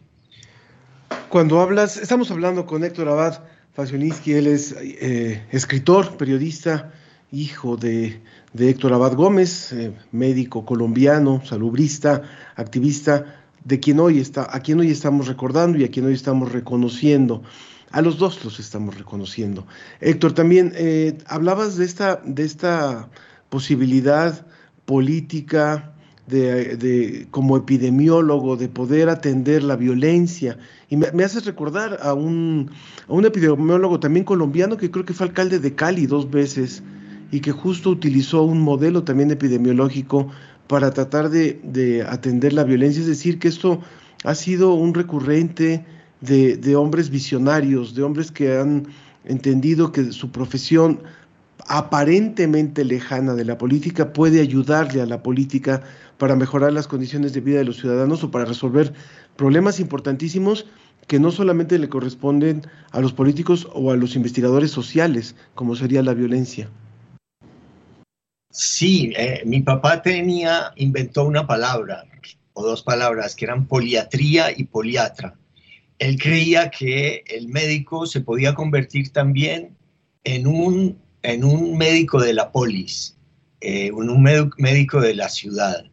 Cuando 1.30 1.60
hablas, 1.60 1.98
estamos 1.98 2.32
hablando 2.32 2.66
con 2.66 2.84
Héctor 2.84 3.10
Abad, 3.10 3.42
Facioniski, 3.74 4.34
él 4.34 4.46
es 4.46 4.76
eh, 4.80 5.48
escritor, 5.52 6.16
periodista, 6.16 6.94
hijo 7.32 7.76
de, 7.76 8.22
Héctor 8.56 8.94
Abad 8.94 9.16
Gómez, 9.16 9.74
eh, 9.74 9.94
médico 10.12 10.64
colombiano, 10.64 11.42
salubrista, 11.44 12.22
activista, 12.56 13.42
de 13.64 13.80
quien 13.80 14.00
hoy 14.00 14.20
está, 14.20 14.48
a 14.56 14.60
quien 14.60 14.80
hoy 14.80 14.92
estamos 14.92 15.28
recordando 15.28 15.80
y 15.80 15.86
a 15.86 15.90
quien 15.90 16.06
hoy 16.06 16.14
estamos 16.14 16.52
reconociendo. 16.52 17.42
A 17.90 18.04
los 18.04 18.20
dos 18.20 18.44
los 18.46 18.60
estamos 18.60 18.96
reconociendo. 18.96 19.66
Héctor, 20.02 20.34
también 20.34 20.74
eh, 20.76 21.18
hablabas 21.26 21.76
de 21.76 21.86
esta, 21.86 22.18
de 22.24 22.44
esta 22.44 23.10
posibilidad 23.50 24.46
política 24.86 25.93
de, 26.28 27.28
como 27.32 27.58
epidemiólogo, 27.58 28.56
de 28.56 28.70
poder 28.70 29.10
atender 29.10 29.64
la 29.64 29.76
violencia. 29.76 30.58
Y 30.90 30.98
me, 30.98 31.12
me 31.12 31.24
haces 31.24 31.46
recordar 31.46 32.00
a 32.02 32.14
un, 32.14 32.72
a 33.08 33.14
un 33.14 33.26
epidemiólogo 33.26 34.00
también 34.00 34.26
colombiano 34.26 34.78
que 34.78 34.90
creo 34.90 35.06
que 35.06 35.14
fue 35.14 35.28
alcalde 35.28 35.60
de 35.60 35.76
Cali 35.76 36.06
dos 36.06 36.30
veces 36.30 36.84
y 37.32 37.40
que 37.40 37.52
justo 37.52 37.90
utilizó 37.90 38.44
un 38.44 38.62
modelo 38.62 39.04
también 39.04 39.32
epidemiológico 39.32 40.30
para 40.68 40.92
tratar 40.92 41.30
de, 41.30 41.60
de 41.64 42.04
atender 42.04 42.54
la 42.54 42.64
violencia. 42.64 43.02
Es 43.02 43.08
decir, 43.08 43.40
que 43.40 43.48
esto 43.48 43.82
ha 44.24 44.36
sido 44.36 44.74
un 44.74 44.94
recurrente 44.94 45.86
de, 46.22 46.56
de 46.56 46.76
hombres 46.76 47.10
visionarios, 47.10 47.96
de 47.96 48.04
hombres 48.04 48.32
que 48.32 48.58
han 48.58 48.88
entendido 49.26 49.92
que 49.92 50.12
su 50.12 50.32
profesión 50.32 51.02
aparentemente 51.68 52.84
lejana 52.84 53.36
de 53.36 53.46
la 53.46 53.58
política 53.58 54.14
puede 54.14 54.42
ayudarle 54.42 55.02
a 55.02 55.06
la 55.06 55.24
política 55.24 55.84
para 56.24 56.38
mejorar 56.38 56.72
las 56.72 56.88
condiciones 56.88 57.34
de 57.34 57.42
vida 57.42 57.58
de 57.58 57.66
los 57.66 57.76
ciudadanos 57.76 58.24
o 58.24 58.32
para 58.32 58.46
resolver 58.46 58.94
problemas 59.36 59.82
importantísimos 59.82 60.66
que 61.06 61.20
no 61.20 61.32
solamente 61.32 61.78
le 61.78 61.90
corresponden 61.90 62.62
a 62.92 63.02
los 63.02 63.12
políticos 63.12 63.68
o 63.74 63.92
a 63.92 63.98
los 63.98 64.16
investigadores 64.16 64.72
sociales, 64.72 65.36
como 65.54 65.76
sería 65.76 66.02
la 66.02 66.14
violencia. 66.14 66.70
Sí, 68.52 69.12
eh, 69.18 69.42
mi 69.46 69.60
papá 69.60 70.02
tenía, 70.02 70.72
inventó 70.78 71.26
una 71.26 71.46
palabra 71.46 72.06
o 72.54 72.64
dos 72.64 72.84
palabras 72.84 73.36
que 73.36 73.44
eran 73.44 73.68
poliatría 73.68 74.58
y 74.58 74.64
poliatra. 74.64 75.36
Él 76.00 76.18
creía 76.18 76.70
que 76.70 77.26
el 77.28 77.50
médico 77.50 78.06
se 78.06 78.22
podía 78.22 78.54
convertir 78.54 79.12
también 79.12 79.76
en 80.24 80.48
un, 80.48 80.98
en 81.22 81.44
un 81.44 81.78
médico 81.78 82.22
de 82.22 82.32
la 82.32 82.50
polis, 82.50 83.18
eh, 83.60 83.92
un 83.92 84.24
médico 84.24 85.02
de 85.02 85.16
la 85.16 85.28
ciudad. 85.28 85.84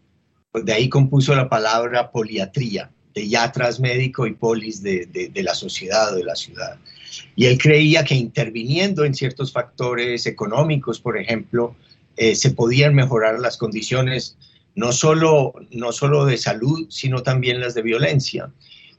Pues 0.52 0.64
de 0.64 0.72
ahí 0.72 0.88
compuso 0.88 1.34
la 1.34 1.48
palabra 1.48 2.10
poliatría, 2.10 2.90
de 3.14 3.28
yatras 3.28 3.78
médico 3.80 4.26
y 4.26 4.34
polis 4.34 4.82
de, 4.82 5.06
de, 5.06 5.42
la 5.42 5.54
sociedad 5.54 6.12
o 6.12 6.16
de 6.16 6.24
la 6.24 6.34
ciudad. 6.34 6.78
Y 7.36 7.46
él 7.46 7.58
creía 7.58 8.04
que 8.04 8.14
interviniendo 8.14 9.04
en 9.04 9.14
ciertos 9.14 9.52
factores 9.52 10.26
económicos, 10.26 11.00
por 11.00 11.18
ejemplo, 11.18 11.76
eh, 12.16 12.34
se 12.34 12.50
podían 12.50 12.94
mejorar 12.94 13.38
las 13.38 13.56
condiciones 13.56 14.36
no 14.74 14.92
solo, 14.92 15.54
no 15.70 15.92
solo 15.92 16.24
de 16.24 16.36
salud, 16.36 16.86
sino 16.88 17.22
también 17.22 17.60
las 17.60 17.74
de 17.74 17.82
violencia. 17.82 18.50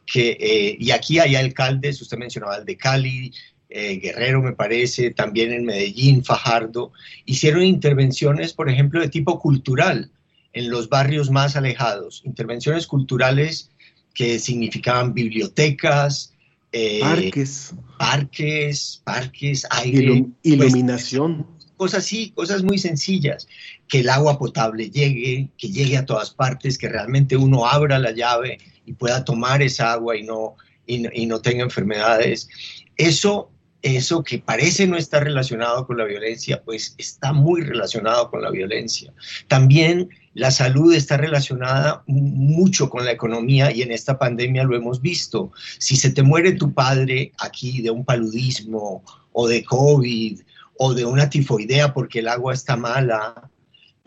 Que, 0.05 0.37
eh, 0.39 0.77
y 0.79 0.91
aquí 0.91 1.19
hay 1.19 1.35
alcaldes, 1.35 2.01
usted 2.01 2.17
mencionaba 2.17 2.57
el 2.57 2.65
de 2.65 2.77
Cali, 2.77 3.33
eh, 3.69 3.99
Guerrero 4.01 4.41
me 4.41 4.51
parece, 4.51 5.11
también 5.11 5.53
en 5.53 5.65
Medellín, 5.65 6.25
Fajardo, 6.25 6.91
hicieron 7.25 7.63
intervenciones, 7.63 8.53
por 8.53 8.69
ejemplo, 8.69 8.99
de 8.99 9.07
tipo 9.07 9.39
cultural 9.39 10.11
en 10.53 10.69
los 10.69 10.89
barrios 10.89 11.29
más 11.29 11.55
alejados, 11.55 12.21
intervenciones 12.25 12.87
culturales 12.87 13.71
que 14.13 14.39
significaban 14.39 15.13
bibliotecas, 15.13 16.33
eh, 16.71 16.99
parques, 17.01 17.73
parques, 17.97 19.01
parques, 19.03 19.65
aire, 19.69 20.23
pues, 20.23 20.53
iluminación. 20.53 21.47
cosas 21.77 22.03
así, 22.03 22.31
cosas 22.31 22.63
muy 22.63 22.77
sencillas, 22.77 23.47
que 23.87 23.99
el 23.99 24.09
agua 24.09 24.37
potable 24.37 24.89
llegue, 24.89 25.49
que 25.57 25.69
llegue 25.69 25.97
a 25.97 26.05
todas 26.05 26.31
partes, 26.31 26.77
que 26.77 26.89
realmente 26.89 27.35
uno 27.35 27.65
abra 27.65 27.99
la 27.99 28.11
llave 28.11 28.57
y 28.85 28.93
pueda 28.93 29.23
tomar 29.25 29.61
esa 29.61 29.93
agua 29.93 30.17
y 30.17 30.23
no, 30.23 30.55
y 30.85 31.25
no 31.25 31.41
tenga 31.41 31.63
enfermedades. 31.63 32.49
Eso 32.97 33.49
eso 33.81 34.23
que 34.23 34.39
parece 34.39 34.87
no 34.87 34.97
estar 34.97 35.23
relacionado 35.23 35.87
con 35.87 35.97
la 35.97 36.05
violencia, 36.05 36.61
pues 36.63 36.93
está 36.97 37.33
muy 37.33 37.61
relacionado 37.61 38.29
con 38.29 38.41
la 38.41 38.51
violencia. 38.51 39.11
También 39.47 40.09
la 40.33 40.51
salud 40.51 40.93
está 40.93 41.17
relacionada 41.17 42.03
mucho 42.07 42.89
con 42.89 43.05
la 43.05 43.11
economía 43.11 43.71
y 43.71 43.81
en 43.81 43.91
esta 43.91 44.17
pandemia 44.19 44.63
lo 44.63 44.75
hemos 44.75 45.01
visto. 45.01 45.51
Si 45.77 45.95
se 45.95 46.11
te 46.11 46.23
muere 46.23 46.53
tu 46.53 46.73
padre 46.73 47.31
aquí 47.39 47.81
de 47.81 47.91
un 47.91 48.05
paludismo 48.05 49.03
o 49.33 49.47
de 49.47 49.63
COVID 49.63 50.41
o 50.77 50.93
de 50.93 51.05
una 51.05 51.29
tifoidea 51.29 51.93
porque 51.93 52.19
el 52.19 52.27
agua 52.27 52.53
está 52.53 52.77
mala, 52.77 53.49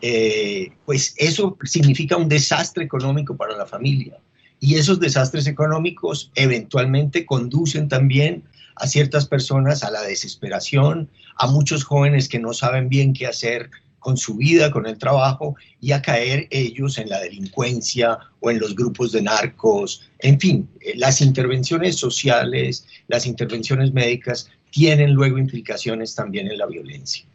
eh, 0.01 0.71
pues 0.85 1.13
eso 1.17 1.57
significa 1.63 2.17
un 2.17 2.29
desastre 2.29 2.83
económico 2.83 3.35
para 3.35 3.55
la 3.55 3.65
familia. 3.65 4.17
Y 4.59 4.75
esos 4.75 4.99
desastres 4.99 5.47
económicos 5.47 6.31
eventualmente 6.35 7.25
conducen 7.25 7.87
también 7.87 8.43
a 8.75 8.87
ciertas 8.87 9.25
personas 9.25 9.83
a 9.83 9.91
la 9.91 10.01
desesperación, 10.01 11.09
a 11.37 11.47
muchos 11.47 11.83
jóvenes 11.83 12.29
que 12.29 12.39
no 12.39 12.53
saben 12.53 12.89
bien 12.89 13.13
qué 13.13 13.27
hacer 13.27 13.69
con 13.99 14.17
su 14.17 14.35
vida, 14.35 14.69
con 14.69 14.85
el 14.85 14.99
trabajo, 14.99 15.55
y 15.81 15.91
a 15.91 16.01
caer 16.01 16.47
ellos 16.51 16.99
en 16.99 17.09
la 17.09 17.19
delincuencia 17.19 18.19
o 18.39 18.51
en 18.51 18.59
los 18.59 18.75
grupos 18.75 19.11
de 19.11 19.23
narcos. 19.23 20.07
En 20.19 20.39
fin, 20.39 20.69
eh, 20.81 20.93
las 20.95 21.21
intervenciones 21.21 21.97
sociales, 21.97 22.85
las 23.07 23.25
intervenciones 23.25 23.93
médicas 23.93 24.47
tienen 24.69 25.13
luego 25.13 25.39
implicaciones 25.39 26.13
también 26.13 26.51
en 26.51 26.59
la 26.59 26.67
violencia. 26.67 27.25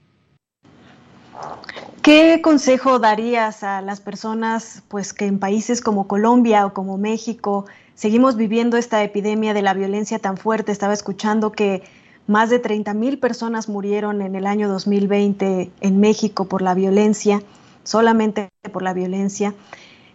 ¿Qué 2.02 2.40
consejo 2.42 2.98
darías 2.98 3.62
a 3.62 3.82
las 3.82 4.00
personas 4.00 4.82
pues 4.88 5.12
que 5.12 5.26
en 5.26 5.38
países 5.38 5.80
como 5.80 6.06
Colombia 6.06 6.66
o 6.66 6.72
como 6.72 6.98
México 6.98 7.66
seguimos 8.00 8.36
viviendo 8.36 8.78
esta 8.78 9.04
epidemia 9.04 9.52
de 9.52 9.60
la 9.60 9.74
violencia 9.74 10.18
tan 10.18 10.38
fuerte? 10.38 10.72
Estaba 10.72 10.94
escuchando 10.94 11.52
que 11.52 11.82
más 12.26 12.48
de 12.48 12.58
30 12.58 12.94
mil 12.94 13.18
personas 13.18 13.68
murieron 13.68 14.22
en 14.22 14.34
el 14.36 14.46
año 14.46 14.70
2020 14.70 15.70
en 15.82 16.00
México 16.00 16.46
por 16.46 16.62
la 16.62 16.72
violencia, 16.72 17.42
solamente 17.84 18.48
por 18.72 18.80
la 18.80 18.94
violencia. 18.94 19.52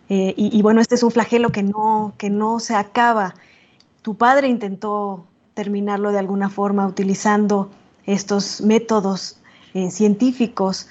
Eh, 0.10 0.34
y, 0.36 0.60
bueno, 0.64 0.82
este 0.82 0.96
es 0.96 1.04
un 1.04 1.12
flagelo 1.12 1.52
que 1.52 1.62
no, 1.62 2.14
que 2.18 2.32
no 2.32 2.60
se 2.60 2.74
acaba. 2.74 3.36
Tu 4.02 4.16
padre 4.16 4.48
intentó 4.48 5.28
terminarlo 5.54 6.12
de 6.12 6.18
alguna 6.18 6.50
forma 6.50 6.88
utilizando 6.88 7.70
estos 8.08 8.62
métodos 8.62 9.38
eh, 9.76 9.92
científicos. 9.92 10.88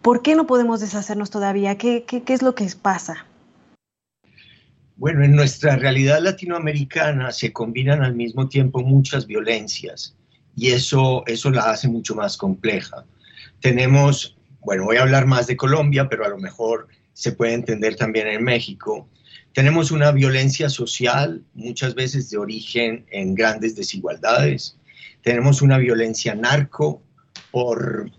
¿Por 0.00 0.22
qué 0.22 0.34
no 0.34 0.46
podemos 0.46 0.80
deshacernos 0.80 1.28
todavía? 1.28 1.76
¿Qué, 1.76 2.04
qué, 2.04 2.22
qué 2.22 2.32
es 2.32 2.40
lo 2.40 2.54
que 2.54 2.66
pasa? 2.80 3.26
Bueno, 4.96 5.24
en 5.24 5.34
nuestra 5.34 5.76
realidad 5.76 6.20
latinoamericana 6.20 7.32
se 7.32 7.52
combinan 7.52 8.02
al 8.04 8.14
mismo 8.14 8.48
tiempo 8.48 8.80
muchas 8.80 9.26
violencias 9.26 10.14
y 10.56 10.70
eso, 10.70 11.24
eso 11.26 11.50
la 11.50 11.70
hace 11.70 11.88
mucho 11.88 12.14
más 12.14 12.36
compleja. 12.36 13.04
Tenemos, 13.60 14.36
bueno, 14.60 14.84
voy 14.84 14.98
a 14.98 15.02
hablar 15.02 15.26
más 15.26 15.48
de 15.48 15.56
Colombia, 15.56 16.08
pero 16.08 16.24
a 16.24 16.28
lo 16.28 16.38
mejor 16.38 16.86
se 17.12 17.32
puede 17.32 17.54
entender 17.54 17.96
también 17.96 18.28
en 18.28 18.44
México. 18.44 19.08
Tenemos 19.52 19.90
una 19.90 20.12
violencia 20.12 20.68
social, 20.68 21.42
muchas 21.54 21.94
veces 21.94 22.30
de 22.30 22.38
origen 22.38 23.04
en 23.10 23.34
grandes 23.34 23.74
desigualdades. 23.74 24.76
Tenemos 25.22 25.60
una 25.60 25.78
violencia 25.78 26.34
narco 26.34 27.02
por, 27.50 28.10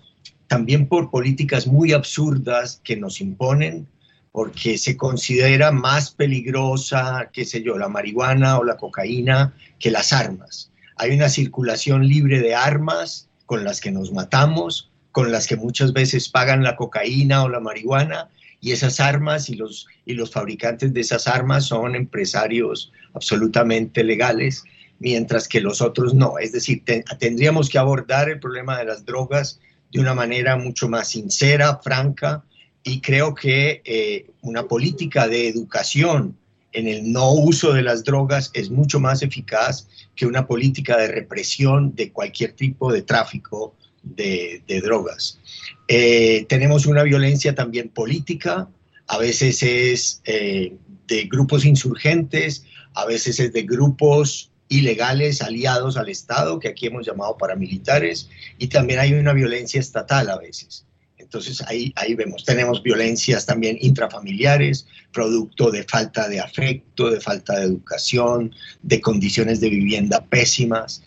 también 0.47 0.87
por 0.87 1.09
políticas 1.09 1.67
muy 1.67 1.93
absurdas 1.93 2.81
que 2.83 2.97
nos 2.97 3.21
imponen, 3.21 3.87
porque 4.35 4.77
se 4.77 4.97
considera 4.97 5.71
más 5.71 6.11
peligrosa, 6.11 7.29
qué 7.31 7.45
sé 7.45 7.63
yo, 7.63 7.77
la 7.77 7.87
marihuana 7.87 8.59
o 8.59 8.65
la 8.65 8.75
cocaína 8.75 9.53
que 9.79 9.91
las 9.91 10.11
armas. 10.11 10.73
Hay 10.97 11.11
una 11.11 11.29
circulación 11.29 12.05
libre 12.05 12.41
de 12.41 12.53
armas 12.53 13.29
con 13.45 13.63
las 13.63 13.79
que 13.79 13.91
nos 13.91 14.11
matamos, 14.11 14.91
con 15.13 15.31
las 15.31 15.47
que 15.47 15.55
muchas 15.55 15.93
veces 15.93 16.27
pagan 16.27 16.63
la 16.63 16.75
cocaína 16.75 17.43
o 17.43 17.49
la 17.49 17.61
marihuana, 17.61 18.27
y 18.59 18.73
esas 18.73 18.99
armas 18.99 19.49
y 19.49 19.55
los, 19.55 19.87
y 20.05 20.15
los 20.15 20.31
fabricantes 20.31 20.93
de 20.93 20.99
esas 20.99 21.27
armas 21.29 21.67
son 21.67 21.95
empresarios 21.95 22.91
absolutamente 23.13 24.03
legales, 24.03 24.65
mientras 24.99 25.47
que 25.47 25.61
los 25.61 25.81
otros 25.81 26.13
no. 26.13 26.39
Es 26.39 26.51
decir, 26.51 26.83
tendríamos 27.19 27.69
que 27.69 27.77
abordar 27.77 28.29
el 28.29 28.41
problema 28.41 28.77
de 28.77 28.83
las 28.83 29.05
drogas 29.05 29.61
de 29.93 30.01
una 30.01 30.13
manera 30.13 30.57
mucho 30.57 30.89
más 30.89 31.07
sincera, 31.07 31.77
franca, 31.81 32.43
y 32.85 33.01
creo 33.01 33.33
que 33.33 33.81
eh, 33.83 34.27
una 34.41 34.67
política 34.67 35.27
de 35.27 35.47
educación 35.47 36.37
en 36.71 36.87
el 36.87 37.11
no 37.11 37.31
uso 37.31 37.73
de 37.73 37.81
las 37.81 38.03
drogas 38.03 38.51
es 38.53 38.69
mucho 38.69 38.99
más 38.99 39.23
eficaz 39.23 39.87
que 40.15 40.27
una 40.27 40.45
política 40.45 40.95
de 40.97 41.07
represión 41.07 41.95
de 41.95 42.11
cualquier 42.11 42.53
tipo 42.53 42.93
de 42.93 43.01
tráfico 43.01 43.75
de, 44.03 44.61
drogas. 44.83 45.39
Eh, 45.87 46.45
tenemos 46.47 46.85
una 46.85 47.01
violencia 47.01 47.55
también 47.55 47.89
política, 47.89 48.69
a 49.07 49.17
veces 49.17 49.63
es 49.63 50.21
eh, 50.25 50.75
de 51.07 51.23
grupos 51.23 51.65
insurgentes, 51.65 52.65
a 52.93 53.05
veces 53.05 53.39
es 53.39 53.51
de 53.51 53.63
grupos 53.63 54.51
ilegales 54.69 55.41
aliados 55.41 55.97
al 55.97 56.09
Estado, 56.09 56.59
que 56.59 56.67
aquí 56.67 56.85
hemos 56.85 57.07
llamado 57.07 57.35
paramilitares, 57.35 58.29
y 58.59 58.67
también 58.67 58.99
hay 58.99 59.13
una 59.13 59.33
violencia 59.33 59.79
estatal 59.79 60.29
a 60.29 60.37
veces. 60.37 60.85
Entonces 61.25 61.61
ahí, 61.67 61.91
ahí 61.95 62.13
vemos, 62.13 62.45
tenemos 62.45 62.83
violencias 62.83 63.45
también 63.45 63.77
intrafamiliares, 63.81 64.87
producto 65.11 65.71
de 65.71 65.83
falta 65.83 66.29
de 66.29 66.39
afecto, 66.39 67.09
de 67.09 67.19
falta 67.19 67.57
de 67.57 67.65
educación, 67.65 68.53
de 68.83 69.01
condiciones 69.01 69.59
de 69.59 69.69
vivienda 69.69 70.23
pésimas. 70.23 71.01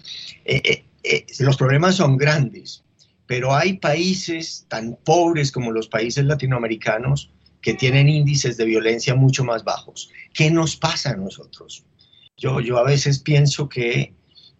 Eh, 0.45 0.61
eh, 0.65 0.85
eh, 1.05 1.27
los 1.39 1.57
problemas 1.57 1.95
son 1.95 2.17
grandes, 2.17 2.83
pero 3.27 3.55
hay 3.55 3.75
países 3.75 4.67
tan 4.69 4.99
pobres 5.05 5.53
como 5.53 5.71
los 5.71 5.87
países 5.87 6.25
latinoamericanos 6.25 7.31
que 7.63 7.75
tienen 7.75 8.09
índices 8.09 8.57
de 8.57 8.65
violencia 8.65 9.15
mucho 9.15 9.45
más 9.45 9.63
bajos. 9.63 10.11
¿Qué 10.35 10.51
nos 10.51 10.77
pasa 10.77 11.11
a 11.11 11.17
nosotros? 11.17 11.85
Yo, 12.37 12.61
yo 12.61 12.79
a 12.79 12.85
veces 12.85 13.21
pienso 13.21 13.69
que 13.69 14.13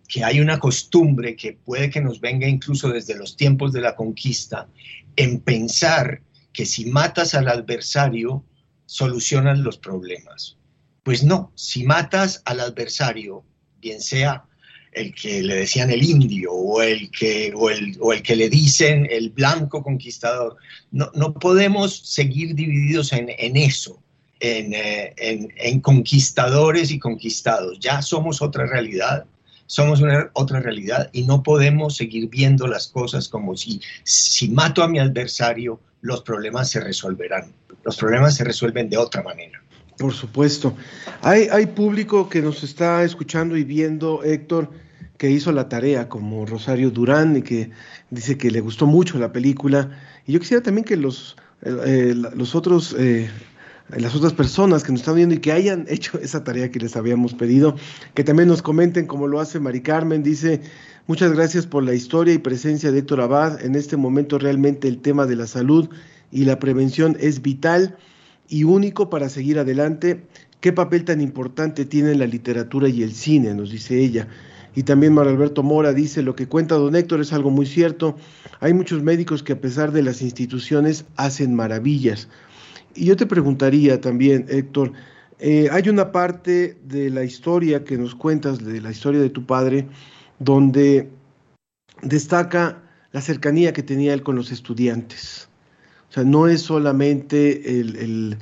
que 0.09 0.25
hay 0.25 0.41
una 0.41 0.59
costumbre 0.59 1.37
que 1.37 1.53
puede 1.53 1.91
que 1.91 2.01
nos 2.01 2.19
venga 2.21 2.49
incluso 2.49 2.89
desde 2.89 3.15
los 3.15 3.37
tiempos 3.37 3.75
de 3.75 3.83
la 3.83 3.95
conquista, 3.95 4.67
en 5.19 5.41
pensar 5.41 6.23
que 6.53 6.65
si 6.65 6.87
matas 6.87 7.35
al 7.35 7.49
adversario, 7.49 8.45
solucionan 8.87 9.65
los 9.65 9.77
problemas. 9.77 10.57
Pues 11.03 11.25
no, 11.25 11.53
si 11.57 11.83
matas 11.83 12.41
al 12.45 12.61
adversario, 12.61 13.45
bien 13.81 14.01
sea 14.01 14.45
el 14.93 15.13
que 15.13 15.43
le 15.43 15.57
decían 15.57 15.91
el 15.91 16.05
indio 16.05 16.53
o 16.53 16.83
el 16.83 17.11
que, 17.11 17.53
o 17.55 17.69
el, 17.69 18.23
que 18.23 18.37
le 18.37 18.49
dicen 18.49 19.09
el 19.11 19.31
blanco 19.31 19.83
conquistador, 19.83 20.57
no, 20.93 21.11
no 21.15 21.35
podemos 21.35 21.99
seguir 21.99 22.55
divididos 22.55 23.13
en, 23.13 23.57
eso, 23.57 24.01
en, 24.39 24.73
eh, 24.73 25.15
en, 25.17 25.53
en 25.57 25.81
conquistadores 25.81 26.93
y 26.93 27.01
conquistados. 27.01 27.81
Ya 27.81 28.03
somos 28.03 28.41
otra 28.41 28.67
realidad 28.67 29.27
somos 29.69 30.01
una 30.01 30.31
otra 30.33 30.61
realidad 30.61 31.11
y 31.13 31.25
no 31.25 31.43
podemos 31.43 31.95
seguir 31.95 32.31
viendo 32.31 32.67
las 32.67 32.89
cosas 32.89 33.29
como 33.29 33.55
si, 33.55 33.81
si 34.03 34.49
mato 34.49 34.83
a 34.83 34.89
mi 34.89 34.99
adversario, 34.99 35.79
los 36.01 36.23
problemas 36.23 36.71
se 36.71 36.81
resolverán. 36.81 37.53
Los 37.85 37.99
problemas 37.99 38.35
se 38.35 38.45
resuelven 38.45 38.89
de 38.89 38.97
otra 38.97 39.23
manera. 39.23 39.63
Por 39.99 40.15
supuesto. 40.15 40.75
Hay, 41.21 41.49
hay 41.53 41.67
público 41.67 42.31
que 42.31 42.41
nos 42.41 42.65
está 42.65 43.05
escuchando 43.05 43.59
y 43.59 43.65
viendo, 43.65 44.25
Héctor, 44.25 44.71
que 45.19 45.31
hizo 45.31 45.53
la 45.53 45.69
tarea, 45.69 46.09
como 46.09 46.47
Rosario 46.47 46.91
Durán, 46.91 47.37
y 47.37 47.43
que 47.43 47.71
dice 48.09 48.39
que 48.39 48.51
le 48.51 48.61
gustó 48.61 48.87
mucho 48.87 49.19
la 49.19 49.33
película. 49.33 49.91
Y 50.27 50.33
yo 50.33 50.41
quisiera 50.41 50.63
también 50.63 50.87
que 50.87 50.97
los, 50.97 51.37
eh, 51.61 51.77
eh, 51.85 52.15
los 52.15 52.55
otros 52.55 52.97
eh, 52.99 53.29
las 53.97 54.15
otras 54.15 54.33
personas 54.33 54.85
que 54.85 54.93
nos 54.93 55.01
están 55.01 55.17
viendo 55.17 55.35
y 55.35 55.39
que 55.39 55.53
hayan 55.53 55.87
hecho 55.89 56.19
esa 56.19 56.45
tarea 56.45 56.71
que 56.71 56.79
les 56.79 56.97
habíamos 56.97 57.35
pedido, 57.35 57.77
que 58.15 58.25
también 58.25 58.49
nos 58.49 58.63
comenten 58.63 59.07
como 59.07 59.27
lo 59.27 59.41
hace 59.41 59.61
Mari 59.61 59.81
Carmen, 59.81 60.23
dice, 60.23 60.61
muchas 61.07 61.33
gracias 61.33 61.67
por 61.67 61.83
la 61.83 61.95
historia 61.95 62.35
y 62.35 62.39
presencia 62.39 62.93
de 62.93 62.99
Héctor 62.99 63.21
Abad. 63.21 63.65
En 63.65 63.75
este 63.75 63.97
momento 63.97 64.39
realmente 64.39 64.89
el 64.89 64.99
tema 64.99 65.27
de 65.27 65.37
la 65.37 65.47
salud 65.47 65.89
y 66.31 66.45
la 66.45 66.59
prevención 66.59 67.17
es 67.21 67.41
vital 67.41 67.97
y 68.49 68.65
único 68.65 69.09
para 69.11 69.29
seguir 69.29 69.59
adelante. 69.59 70.23
¿Qué 70.61 70.73
papel 70.73 71.05
tan 71.05 71.21
importante 71.21 71.85
tiene 71.85 72.15
la 72.15 72.27
literatura 72.27 72.89
y 72.89 73.03
el 73.03 73.15
cine? 73.15 73.55
Nos 73.55 73.71
dice 73.71 73.99
ella. 73.99 74.29
Y 74.75 74.83
también 74.83 75.15
Mario 75.15 75.33
Alberto 75.33 75.63
Mora 75.63 75.93
dice, 75.93 76.23
lo 76.23 76.37
que 76.37 76.47
cuenta 76.47 76.75
don 76.75 76.95
Héctor 76.95 77.21
es 77.21 77.33
algo 77.33 77.51
muy 77.51 77.67
cierto. 77.67 78.17
Hay 78.61 78.75
muchos 78.75 79.03
médicos 79.03 79.43
que 79.43 79.55
a 79.55 79.61
pesar 79.61 79.93
de 79.93 80.03
las 80.03 80.21
instituciones 80.21 81.05
hacen 81.17 81.55
maravillas. 81.55 82.29
Y 82.99 83.05
yo 83.05 83.17
te 83.17 83.27
preguntaría 83.27 84.01
también, 84.01 84.47
Héctor, 84.49 84.93
eh, 85.39 85.69
hay 85.71 85.89
una 85.89 86.11
parte 86.11 86.77
de 86.83 87.11
la 87.11 87.23
historia 87.23 87.85
que 87.85 87.97
nos 87.97 88.17
cuentas, 88.17 88.59
de 88.59 88.81
la 88.81 88.91
historia 88.91 89.21
de 89.21 89.31
tu 89.31 89.47
padre, 89.47 89.87
donde 90.41 91.09
destaca 92.03 92.83
la 93.13 93.21
cercanía 93.21 93.73
que 93.73 93.85
tenía 93.85 94.15
él 94.15 94.25
con 94.25 94.35
los 94.35 94.51
estudiantes. 94.51 95.49
O 96.11 96.13
sea, 96.13 96.25
no 96.25 96.49
es 96.49 96.63
solamente 96.63 97.79
el, 97.79 98.37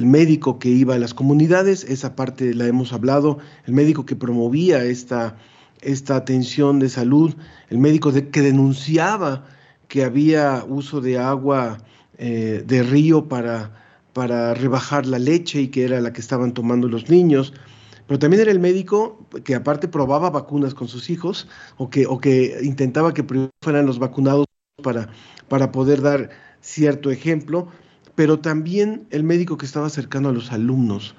médico 0.00 0.60
que 0.60 0.68
iba 0.68 0.94
a 0.94 0.98
las 0.98 1.12
comunidades, 1.12 1.82
esa 1.82 2.14
parte 2.14 2.54
la 2.54 2.68
hemos 2.68 2.92
hablado, 2.92 3.38
el 3.64 3.74
médico 3.74 4.06
que 4.06 4.14
promovía 4.14 4.84
esta, 4.84 5.36
esta 5.80 6.14
atención 6.14 6.78
de 6.78 6.88
salud, 6.88 7.34
el 7.68 7.78
médico 7.78 8.12
que 8.12 8.42
denunciaba 8.42 9.44
que 9.88 10.04
había 10.04 10.64
uso 10.68 11.00
de 11.00 11.18
agua 11.18 11.78
eh, 12.18 12.64
de 12.66 12.82
río 12.82 13.28
para, 13.28 13.72
para 14.12 14.54
rebajar 14.54 15.06
la 15.06 15.18
leche 15.18 15.60
y 15.60 15.68
que 15.68 15.84
era 15.84 16.00
la 16.00 16.12
que 16.12 16.20
estaban 16.20 16.54
tomando 16.54 16.88
los 16.88 17.10
niños. 17.10 17.52
Pero 18.06 18.18
también 18.18 18.42
era 18.42 18.52
el 18.52 18.60
médico 18.60 19.26
que 19.44 19.54
aparte 19.54 19.88
probaba 19.88 20.30
vacunas 20.30 20.74
con 20.74 20.88
sus 20.88 21.10
hijos 21.10 21.48
o 21.76 21.90
que, 21.90 22.06
o 22.06 22.18
que 22.18 22.58
intentaba 22.62 23.12
que 23.12 23.24
fueran 23.60 23.86
los 23.86 23.98
vacunados 23.98 24.46
para, 24.82 25.08
para 25.48 25.72
poder 25.72 26.02
dar 26.02 26.30
cierto 26.60 27.10
ejemplo, 27.10 27.68
pero 28.14 28.38
también 28.38 29.06
el 29.10 29.22
médico 29.22 29.56
que 29.56 29.66
estaba 29.66 29.90
cercano 29.90 30.28
a 30.28 30.32
los 30.32 30.52
alumnos. 30.52 31.14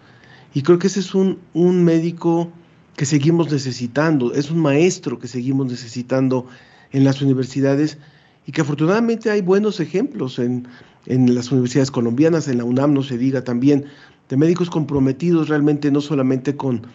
Y 0.53 0.63
creo 0.63 0.79
que 0.79 0.87
ese 0.87 1.01
es 1.01 1.13
un, 1.13 1.39
un 1.53 1.83
médico 1.83 2.51
que 2.95 3.05
seguimos 3.05 3.51
necesitando, 3.51 4.33
es 4.33 4.49
un 4.49 4.59
maestro 4.59 5.19
que 5.19 5.27
seguimos 5.27 5.67
necesitando 5.67 6.47
en 6.91 7.03
las 7.03 7.21
universidades 7.21 7.99
y 8.47 8.51
que 8.51 8.61
afortunadamente 8.61 9.29
hay 9.29 9.41
buenos 9.41 9.79
ejemplos 9.79 10.39
en, 10.39 10.67
en 11.05 11.35
las 11.35 11.51
universidades 11.51 11.91
colombianas, 11.91 12.47
en 12.47 12.57
la 12.57 12.63
UNAM 12.63 12.93
no 12.93 13.03
se 13.03 13.17
diga 13.17 13.43
también, 13.43 13.85
de 14.29 14.37
médicos 14.37 14.69
comprometidos 14.69 15.49
realmente 15.49 15.91
no 15.91 16.01
solamente 16.01 16.55
con, 16.55 16.87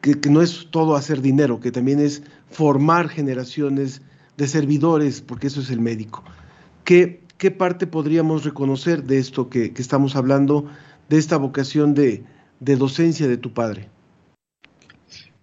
que, 0.00 0.30
no 0.30 0.42
es 0.42 0.68
todo 0.70 0.94
hacer 0.94 1.22
dinero, 1.22 1.58
que 1.60 1.72
también 1.72 1.98
es 2.00 2.22
formar 2.50 3.08
generaciones 3.08 4.02
de 4.36 4.46
servidores, 4.46 5.22
porque 5.22 5.46
eso 5.46 5.62
es 5.62 5.70
el 5.70 5.80
médico. 5.80 6.22
¿Qué, 6.84 7.22
qué 7.38 7.50
parte 7.50 7.86
podríamos 7.86 8.44
reconocer 8.44 9.04
de 9.04 9.18
esto 9.18 9.48
que, 9.48 9.72
estamos 9.76 10.16
hablando, 10.16 10.66
de 11.08 11.16
esta 11.16 11.38
vocación 11.38 11.94
de, 11.94 12.22
de 12.60 12.76
docencia 12.76 13.26
de 13.26 13.38
tu 13.38 13.54
padre? 13.54 13.88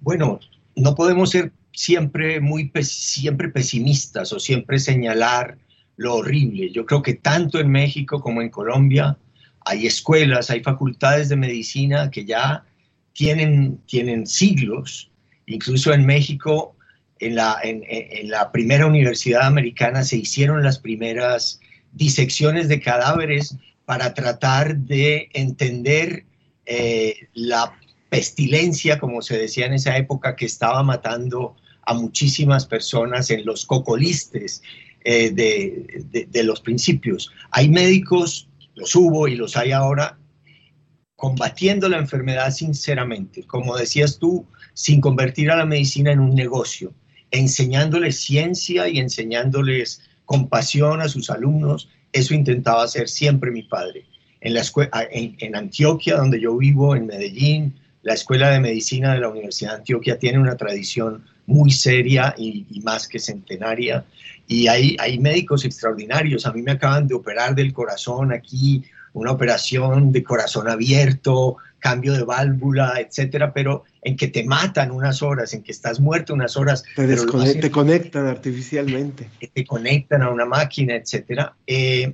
Bueno, 0.02 0.40
no 0.76 0.94
podemos 0.94 1.32
ser 1.32 1.52
siempre 1.74 2.40
muy 2.40 2.72
siempre 2.82 3.50
pesimistas 3.50 4.34
o 4.34 4.40
siempre 4.40 4.80
señalar 4.80 5.58
lo 5.98 6.16
horrible. 6.16 6.72
Yo 6.72 6.86
creo 6.86 7.02
que 7.02 7.14
tanto 7.14 7.60
en 7.60 7.70
México 7.70 8.20
como 8.22 8.42
en 8.42 8.50
Colombia 8.50 9.18
hay 9.66 9.86
escuelas, 9.86 10.50
hay 10.50 10.62
facultades 10.62 11.30
de 11.30 11.36
medicina 11.36 12.10
que 12.10 12.26
ya 12.26 12.66
tienen, 13.14 13.78
tienen 13.86 14.26
siglos. 14.26 15.12
Incluso 15.46 15.94
en 15.94 16.06
México 16.06 16.76
en 17.22 17.36
la, 17.36 17.60
en, 17.64 17.84
la 18.30 18.52
primera 18.52 18.88
universidad 18.88 19.44
americana 19.44 20.04
se 20.04 20.18
hicieron 20.18 20.64
las 20.64 20.80
primeras 20.80 21.60
disecciones 21.94 22.68
de 22.68 22.82
cadáveres 22.82 23.56
para 23.86 24.14
tratar 24.14 24.76
de 24.78 25.30
entender 25.34 26.26
eh, 26.66 27.28
la 27.34 27.78
pestilencia, 28.10 28.98
como 28.98 29.22
se 29.22 29.38
decía 29.38 29.68
en 29.68 29.74
esa 29.74 29.96
época, 29.98 30.36
que 30.36 30.46
estaba 30.46 30.82
matando 30.84 31.56
a 31.86 31.94
muchísimas 31.94 32.66
personas 32.66 33.30
en 33.32 33.46
los 33.46 33.66
cocolistes 33.66 34.62
eh, 35.04 35.32
de, 35.32 36.06
de, 36.12 36.26
de 36.26 36.44
los 36.44 36.62
principios. 36.62 37.32
Hay 37.52 37.70
médicos, 37.70 38.48
los 38.76 38.96
hubo 38.96 39.28
y 39.28 39.36
los 39.36 39.58
hay 39.58 39.72
ahora, 39.72 40.18
combatiendo 41.16 41.88
la 41.88 41.98
enfermedad 41.98 42.52
sinceramente, 42.52 43.44
como 43.44 43.78
decías 43.78 44.18
tú, 44.18 44.46
sin 44.74 45.02
convertir 45.02 45.52
a 45.52 45.56
la 45.56 45.66
medicina 45.66 46.12
en 46.12 46.20
un 46.20 46.34
negocio, 46.34 46.94
enseñándoles 47.30 48.20
ciencia 48.20 48.88
y 48.88 49.00
enseñándoles 49.00 50.02
compasión 50.26 51.02
a 51.02 51.10
sus 51.10 51.30
alumnos. 51.30 51.90
Eso 52.12 52.34
intentaba 52.34 52.84
hacer 52.84 53.08
siempre 53.08 53.52
mi 53.52 53.64
padre. 53.64 54.06
En, 54.40 54.56
la 54.56 54.64
en, 55.12 55.36
en 55.40 55.56
Antioquia, 55.56 56.18
donde 56.18 56.42
yo 56.42 56.58
vivo, 56.58 56.96
en 56.96 57.06
Medellín, 57.06 57.76
la 58.04 58.14
Escuela 58.14 58.50
de 58.50 58.60
Medicina 58.60 59.14
de 59.14 59.20
la 59.20 59.30
Universidad 59.30 59.72
de 59.72 59.78
Antioquia 59.78 60.18
tiene 60.18 60.40
una 60.40 60.58
tradición 60.58 61.24
muy 61.46 61.72
seria 61.72 62.34
y, 62.38 62.66
y, 62.70 62.80
más 62.82 63.08
que 63.08 63.20
centenaria. 63.20 64.06
Y 64.48 64.68
hay, 64.68 64.96
hay 65.00 65.20
médicos 65.20 65.66
extraordinarios. 65.66 66.46
A 66.46 66.54
mí 66.54 66.62
me 66.62 66.72
acaban 66.72 67.08
de 67.08 67.16
operar 67.16 67.56
del 67.56 67.74
corazón 67.74 68.32
aquí, 68.32 68.84
una 69.14 69.32
operación 69.32 70.12
de 70.12 70.24
corazón 70.24 70.70
abierto, 70.70 71.58
cambio 71.80 72.14
de 72.14 72.24
válvula, 72.24 72.94
etcétera, 73.00 73.54
pero 73.54 73.84
en 74.04 74.16
que 74.16 74.28
te 74.28 74.44
matan 74.44 74.92
unas 74.92 75.22
horas, 75.22 75.54
en 75.54 75.64
que 75.64 75.72
estás 75.72 76.00
muerto 76.00 76.34
unas 76.34 76.56
horas. 76.56 76.84
Te, 76.96 77.08
desconect, 77.08 77.60
te 77.60 77.72
conectan 77.72 78.28
artificialmente. 78.28 79.30
Te 79.54 79.66
conectan 79.66 80.22
a 80.22 80.30
una 80.30 80.46
máquina, 80.46 80.96
etcétera. 80.96 81.56
Eh, 81.68 82.14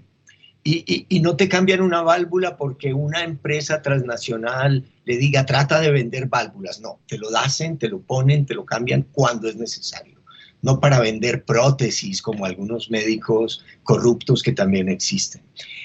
y, 0.67 1.19
no 1.21 1.37
te 1.37 1.47
cambian 1.47 1.81
una 1.81 2.01
válvula 2.01 2.57
porque 2.57 2.93
una 2.93 3.23
empresa 3.23 3.81
transnacional 3.81 4.83
le 5.05 5.17
diga 5.17 5.45
trata 5.45 5.79
de 5.79 5.91
vender 5.91 6.27
válvulas. 6.27 6.81
No, 6.81 6.99
te 7.07 7.17
lo 7.17 7.29
hacen, 7.37 7.77
te 7.77 7.87
lo 7.87 8.01
ponen, 8.01 8.45
te 8.45 8.53
lo 8.53 8.65
cambian 8.65 9.07
cuando 9.11 9.47
es 9.47 9.55
necesario. 9.55 10.19
No 10.61 10.79
para 10.79 10.99
vender 10.99 11.45
prótesis 11.45 12.21
como 12.21 12.45
algunos 12.45 12.89
médicos 12.91 13.63
corruptos 13.83 14.43
que 14.43 14.51
también 14.51 14.89
existen. 14.89 15.41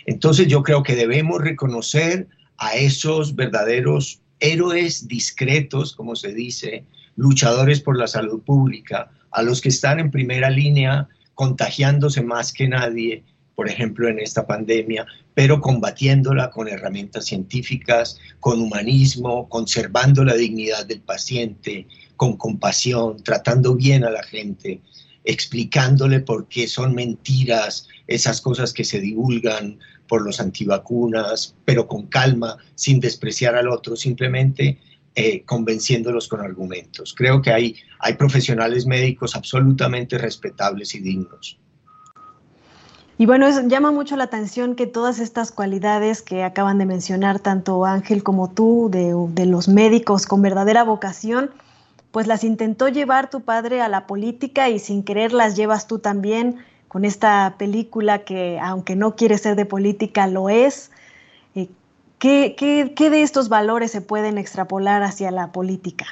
Entonces 0.07 0.49
yo 0.49 0.63
creo 0.63 0.83
que 0.83 0.97
debemos 0.97 1.41
reconocer 1.41 2.27
a 2.57 2.75
esos 2.75 3.37
verdaderos 3.37 4.21
héroes 4.41 5.07
discretos, 5.07 5.95
como 5.95 6.17
se 6.17 6.33
dice, 6.33 6.85
luchadores 7.15 7.81
por 7.81 7.97
la 7.97 8.09
salud 8.09 8.43
pública, 8.43 9.11
a 9.31 9.43
los 9.43 9.61
que 9.61 9.69
están 9.69 10.01
en 10.01 10.11
primera 10.11 10.51
línea 10.51 11.09
contagiándose 11.35 12.23
más 12.23 12.53
que 12.53 12.69
nadie, 12.69 13.25
por 13.63 13.71
ejemplo, 13.71 14.09
en 14.09 14.19
esta 14.19 14.45
pandemia, 14.45 15.07
pero 15.35 15.61
combatiéndola 15.61 16.51
con 16.51 16.67
herramientas 16.67 17.27
científicas, 17.27 18.19
con 18.41 18.61
humanismo, 18.61 19.49
conservando 19.49 20.25
la 20.25 20.35
dignidad 20.35 20.85
del 20.85 21.01
paciente, 21.01 21.87
con 22.17 22.37
compasión, 22.37 23.23
tratando 23.23 23.77
bien 23.77 24.03
a 24.03 24.11
la 24.11 24.25
gente, 24.25 24.81
explicándole 25.23 26.19
por 26.19 26.49
qué 26.49 26.67
son 26.67 26.93
mentiras 26.93 27.87
esas 28.09 28.41
cosas 28.41 28.73
que 28.73 28.83
se 28.83 28.99
divulgan 28.99 29.79
por 30.09 30.23
los 30.23 30.41
antivacunas, 30.41 31.55
pero 31.65 31.87
con 31.87 32.09
calma, 32.09 32.57
sin 32.75 32.99
despreciar 32.99 33.55
al 33.55 33.69
otro, 33.69 33.95
simplemente 33.95 34.81
eh, 35.15 35.45
convenciéndolos 35.45 36.27
con 36.27 36.41
argumentos. 36.41 37.15
Creo 37.17 37.41
que 37.41 37.53
hay, 37.53 37.77
hay 38.01 38.15
profesionales 38.15 38.87
médicos 38.87 39.37
absolutamente 39.37 40.19
respetables 40.19 40.97
y 40.97 40.99
dignos. 40.99 41.62
Y 43.23 43.27
bueno, 43.27 43.47
es, 43.47 43.69
llama 43.69 43.93
mucho 43.93 44.17
la 44.17 44.25
atención 44.25 44.75
que 44.75 44.89
todas 44.89 45.21
estas 45.21 45.53
cualidades 45.53 46.23
que 46.23 46.43
acaban 46.43 46.79
de 46.79 46.87
mencionar 46.87 47.39
tanto 47.39 47.85
Ángel 47.85 48.25
como 48.25 48.51
tú, 48.51 48.91
de, 48.91 49.47
los 49.47 49.69
médicos 49.69 50.27
con 50.27 50.43
verdadera 50.43 50.83
vocación, 50.83 51.53
pues 52.11 52.27
las 52.27 52.43
intentó 52.43 52.89
llevar 52.89 53.31
tu 53.31 53.43
padre 53.43 53.81
a 53.81 53.89
la 53.89 54.09
política 54.09 54.71
y 54.71 54.81
sin 54.81 55.05
querer 55.05 55.33
las 55.33 55.55
llevas 55.55 55.87
tú 55.87 56.01
también 56.01 56.57
con 56.89 57.05
esta 57.05 57.55
película 57.59 58.25
que, 58.25 58.59
aunque 58.61 58.97
no 58.97 59.15
quiere 59.15 59.39
ser 59.39 59.55
de 59.55 59.67
política, 59.67 60.27
lo 60.27 60.49
es. 60.49 60.91
Eh, 61.55 61.69
¿Qué, 62.19 62.57
qué, 62.59 62.93
qué 62.97 63.09
de 63.09 63.23
estos 63.23 63.49
valores 63.49 63.93
se 63.93 64.01
pueden 64.01 64.37
extrapolar 64.37 65.05
hacia 65.05 65.31
la 65.31 65.53
política? 65.53 66.07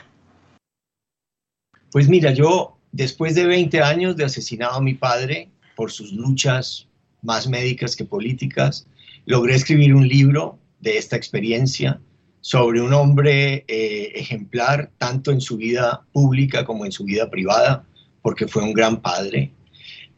Pues 1.91 2.09
mira, 2.09 2.31
yo 2.31 2.77
después 2.93 3.35
de 3.35 3.47
20 3.47 3.83
años 3.83 4.17
de 4.17 4.27
asesinado 4.27 4.75
a 4.75 4.81
mi 4.81 4.95
padre 4.95 5.51
por 5.75 5.91
sus 5.91 6.13
luchas 6.13 6.87
más 7.23 7.49
médicas 7.49 7.97
que 7.97 8.05
políticas, 8.05 8.87
logré 9.27 9.55
escribir 9.55 9.95
un 9.95 10.09
libro 10.09 10.59
de 10.81 10.99
esta 10.99 11.17
experiencia 11.17 12.01
sobre 12.41 12.81
un 12.81 12.93
hombre 12.95 13.65
eh, 13.69 14.13
ejemplar 14.15 14.91
tanto 14.99 15.31
en 15.31 15.41
su 15.41 15.57
vida 15.57 16.07
pública 16.13 16.65
como 16.65 16.87
en 16.87 16.93
su 16.93 17.05
vida 17.05 17.31
privada, 17.31 17.85
porque 18.23 18.49
fue 18.49 18.63
un 18.63 18.73
gran 18.73 19.01
padre. 19.01 19.53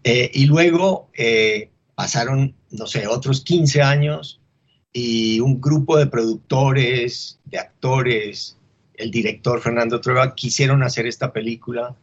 Eh, 0.05 0.31
y 0.33 0.47
luego 0.47 1.11
eh, 1.15 1.71
pasaron, 1.95 2.55
no 2.71 2.87
sé, 2.87 3.07
otros 3.07 3.43
15 3.43 3.83
años 3.83 4.41
y 4.93 5.41
un 5.41 5.61
grupo 5.61 5.97
de 5.97 6.07
productores, 6.07 7.41
de 7.45 7.59
actores, 7.59 8.57
el 8.95 9.11
director 9.11 9.61
Fernando 9.61 10.01
Trueba 10.01 10.35
quisieron 10.35 10.83
hacer 10.83 11.07
esta 11.07 11.33
película 11.33 11.97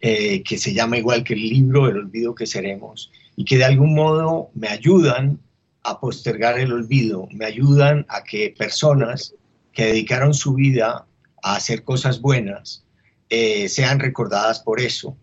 que 0.00 0.58
se 0.58 0.72
llama 0.72 0.96
igual 0.96 1.24
que 1.24 1.34
el 1.34 1.40
libro, 1.40 1.88
El 1.88 1.96
olvido 1.96 2.32
que 2.32 2.46
seremos, 2.46 3.10
y 3.38 3.44
que 3.44 3.56
de 3.56 3.64
algún 3.64 3.94
modo 3.94 4.50
me 4.54 4.66
ayudan 4.66 5.38
a 5.84 6.00
postergar 6.00 6.58
el 6.58 6.72
olvido, 6.72 7.28
me 7.30 7.44
ayudan 7.44 8.04
a 8.08 8.24
que 8.24 8.52
personas 8.58 9.32
que 9.72 9.86
dedicaron 9.86 10.34
su 10.34 10.54
vida 10.54 11.06
a 11.44 11.54
hacer 11.54 11.84
cosas 11.84 12.20
buenas 12.20 12.84
eh, 13.30 13.68
sean 13.68 14.00
recordadas 14.00 14.58
por 14.58 14.80
eso. 14.80 15.16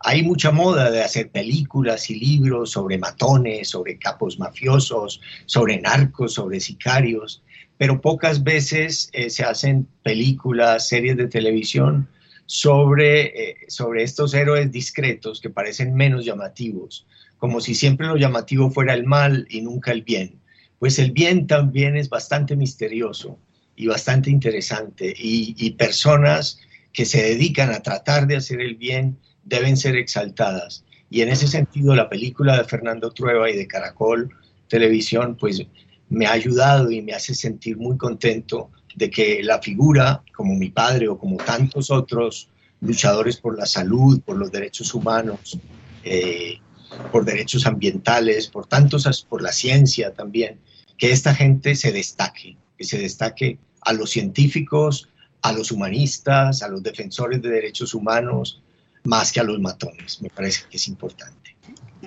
Hay 0.00 0.24
mucha 0.24 0.50
moda 0.50 0.90
de 0.90 1.04
hacer 1.04 1.30
películas 1.30 2.10
y 2.10 2.18
libros 2.18 2.72
sobre 2.72 2.98
matones, 2.98 3.68
sobre 3.68 3.98
capos 3.98 4.36
mafiosos, 4.36 5.20
sobre 5.46 5.80
narcos, 5.80 6.34
sobre 6.34 6.58
sicarios, 6.58 7.40
pero 7.78 8.00
pocas 8.00 8.42
veces 8.42 9.10
eh, 9.12 9.30
se 9.30 9.44
hacen 9.44 9.86
películas, 10.02 10.88
series 10.88 11.16
de 11.16 11.28
televisión 11.28 12.08
sobre, 12.46 13.50
eh, 13.50 13.56
sobre 13.68 14.02
estos 14.02 14.34
héroes 14.34 14.72
discretos 14.72 15.40
que 15.40 15.50
parecen 15.50 15.94
menos 15.94 16.24
llamativos, 16.24 17.06
como 17.40 17.60
si 17.60 17.74
siempre 17.74 18.06
lo 18.06 18.16
llamativo 18.16 18.70
fuera 18.70 18.94
el 18.94 19.04
mal 19.04 19.46
y 19.50 19.62
nunca 19.62 19.90
el 19.90 20.02
bien. 20.02 20.38
Pues 20.78 20.98
el 20.98 21.10
bien 21.10 21.46
también 21.46 21.96
es 21.96 22.08
bastante 22.08 22.54
misterioso 22.54 23.38
y 23.74 23.86
bastante 23.86 24.30
interesante 24.30 25.12
y, 25.16 25.70
personas 25.72 26.60
que 26.92 27.06
se 27.06 27.22
dedican 27.22 27.70
a 27.70 27.80
tratar 27.80 28.26
de 28.26 28.36
hacer 28.36 28.60
el 28.60 28.76
bien 28.76 29.16
deben 29.42 29.76
ser 29.76 29.96
exaltadas. 29.96 30.84
Y 31.08 31.22
en 31.22 31.30
ese 31.30 31.48
sentido, 31.48 31.96
la 31.96 32.10
película 32.10 32.58
de 32.58 32.64
Fernando 32.64 33.10
Trueba 33.10 33.50
y 33.50 33.56
de 33.56 33.66
Caracol 33.66 34.30
Televisión, 34.68 35.36
pues 35.36 35.62
me 36.10 36.26
ha 36.26 36.32
ayudado 36.32 36.90
y 36.90 37.00
me 37.00 37.14
hace 37.14 37.34
sentir 37.34 37.78
muy 37.78 37.96
contento 37.96 38.70
de 38.96 39.08
que 39.08 39.42
la 39.42 39.62
figura, 39.62 40.22
como 40.36 40.54
mi 40.56 40.68
padre 40.68 41.08
o 41.08 41.16
como 41.16 41.38
tantos 41.38 41.90
otros 41.90 42.50
luchadores 42.82 43.38
por 43.38 43.56
la 43.56 43.66
salud, 43.66 44.20
por 44.20 44.36
los 44.36 44.52
derechos 44.52 44.92
humanos, 44.94 45.58
eh, 46.04 46.58
por 47.12 47.24
derechos 47.24 47.66
ambientales, 47.66 48.46
por 48.46 48.66
tantos, 48.66 49.26
por 49.28 49.42
la 49.42 49.52
ciencia 49.52 50.12
también, 50.12 50.58
que 50.96 51.12
esta 51.12 51.34
gente 51.34 51.74
se 51.74 51.92
destaque, 51.92 52.56
que 52.76 52.84
se 52.84 52.98
destaque 52.98 53.58
a 53.82 53.92
los 53.92 54.10
científicos, 54.10 55.08
a 55.42 55.52
los 55.52 55.72
humanistas, 55.72 56.62
a 56.62 56.68
los 56.68 56.82
defensores 56.82 57.40
de 57.42 57.50
derechos 57.50 57.94
humanos, 57.94 58.62
más 59.04 59.32
que 59.32 59.40
a 59.40 59.44
los 59.44 59.58
matones. 59.60 60.20
Me 60.20 60.28
parece 60.28 60.64
que 60.70 60.76
es 60.76 60.88
importante. 60.88 61.56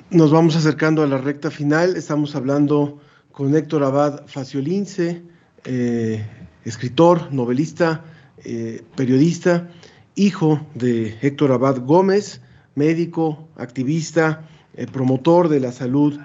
Nos 0.10 0.32
vamos 0.32 0.56
acercando 0.56 1.04
a 1.04 1.08
la 1.08 1.18
recta 1.18 1.50
final. 1.50 1.96
Estamos 1.96 2.36
hablando 2.36 3.02
con 3.32 3.56
Héctor 3.56 3.84
Abad 3.84 4.28
Faciolince, 4.28 5.24
eh, 5.66 6.26
escritor, 6.66 7.34
novelista, 7.34 8.04
eh, 8.44 8.84
periodista, 8.96 9.70
hijo 10.16 10.66
de 10.76 11.18
Héctor 11.22 11.52
Abad 11.52 11.80
Gómez, 11.82 12.42
médico, 12.76 13.48
activista, 13.56 14.48
eh, 14.76 14.88
promotor 14.88 15.50
de 15.50 15.60
la 15.60 15.72
salud. 15.72 16.20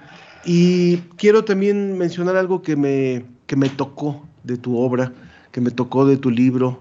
Y 0.45 0.97
quiero 1.17 1.43
también 1.43 1.97
mencionar 1.97 2.35
algo 2.35 2.61
que 2.61 2.75
me, 2.75 3.25
que 3.45 3.55
me 3.55 3.69
tocó 3.69 4.25
de 4.43 4.57
tu 4.57 4.77
obra, 4.77 5.13
que 5.51 5.61
me 5.61 5.71
tocó 5.71 6.05
de 6.05 6.17
tu 6.17 6.31
libro. 6.31 6.79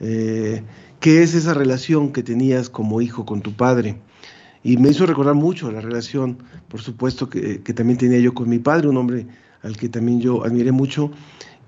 Eh, 0.00 0.62
qué 1.00 1.22
es 1.22 1.34
esa 1.34 1.54
relación 1.54 2.12
que 2.12 2.22
tenías 2.22 2.68
como 2.68 3.00
hijo 3.00 3.24
con 3.24 3.40
tu 3.40 3.52
padre. 3.52 4.00
Y 4.62 4.76
me 4.78 4.90
hizo 4.90 5.06
recordar 5.06 5.34
mucho 5.34 5.70
la 5.70 5.80
relación, 5.80 6.38
por 6.68 6.80
supuesto, 6.80 7.30
que, 7.30 7.62
que 7.62 7.72
también 7.72 7.98
tenía 7.98 8.18
yo 8.18 8.34
con 8.34 8.48
mi 8.48 8.58
padre, 8.58 8.88
un 8.88 8.96
hombre 8.96 9.26
al 9.62 9.76
que 9.76 9.88
también 9.88 10.20
yo 10.20 10.44
admiré 10.44 10.72
mucho. 10.72 11.12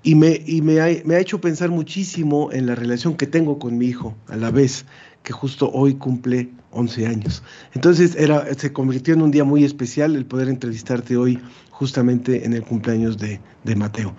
Y, 0.03 0.15
me, 0.15 0.41
y 0.45 0.61
me, 0.61 0.79
ha, 0.79 0.87
me 1.05 1.15
ha 1.15 1.19
hecho 1.19 1.41
pensar 1.41 1.69
muchísimo 1.69 2.51
en 2.51 2.65
la 2.65 2.75
relación 2.75 3.15
que 3.15 3.27
tengo 3.27 3.59
con 3.59 3.77
mi 3.77 3.87
hijo, 3.87 4.15
a 4.27 4.37
la 4.37 4.51
vez 4.51 4.85
que 5.23 5.33
justo 5.33 5.69
hoy 5.71 5.95
cumple 5.95 6.49
11 6.71 7.07
años. 7.07 7.43
Entonces 7.73 8.15
era, 8.15 8.45
se 8.53 8.71
convirtió 8.71 9.13
en 9.13 9.21
un 9.21 9.31
día 9.31 9.43
muy 9.43 9.63
especial 9.63 10.15
el 10.15 10.25
poder 10.25 10.49
entrevistarte 10.49 11.17
hoy 11.17 11.39
justamente 11.71 12.45
en 12.45 12.53
el 12.53 12.63
cumpleaños 12.63 13.17
de, 13.17 13.39
de 13.63 13.75
Mateo. 13.75 14.13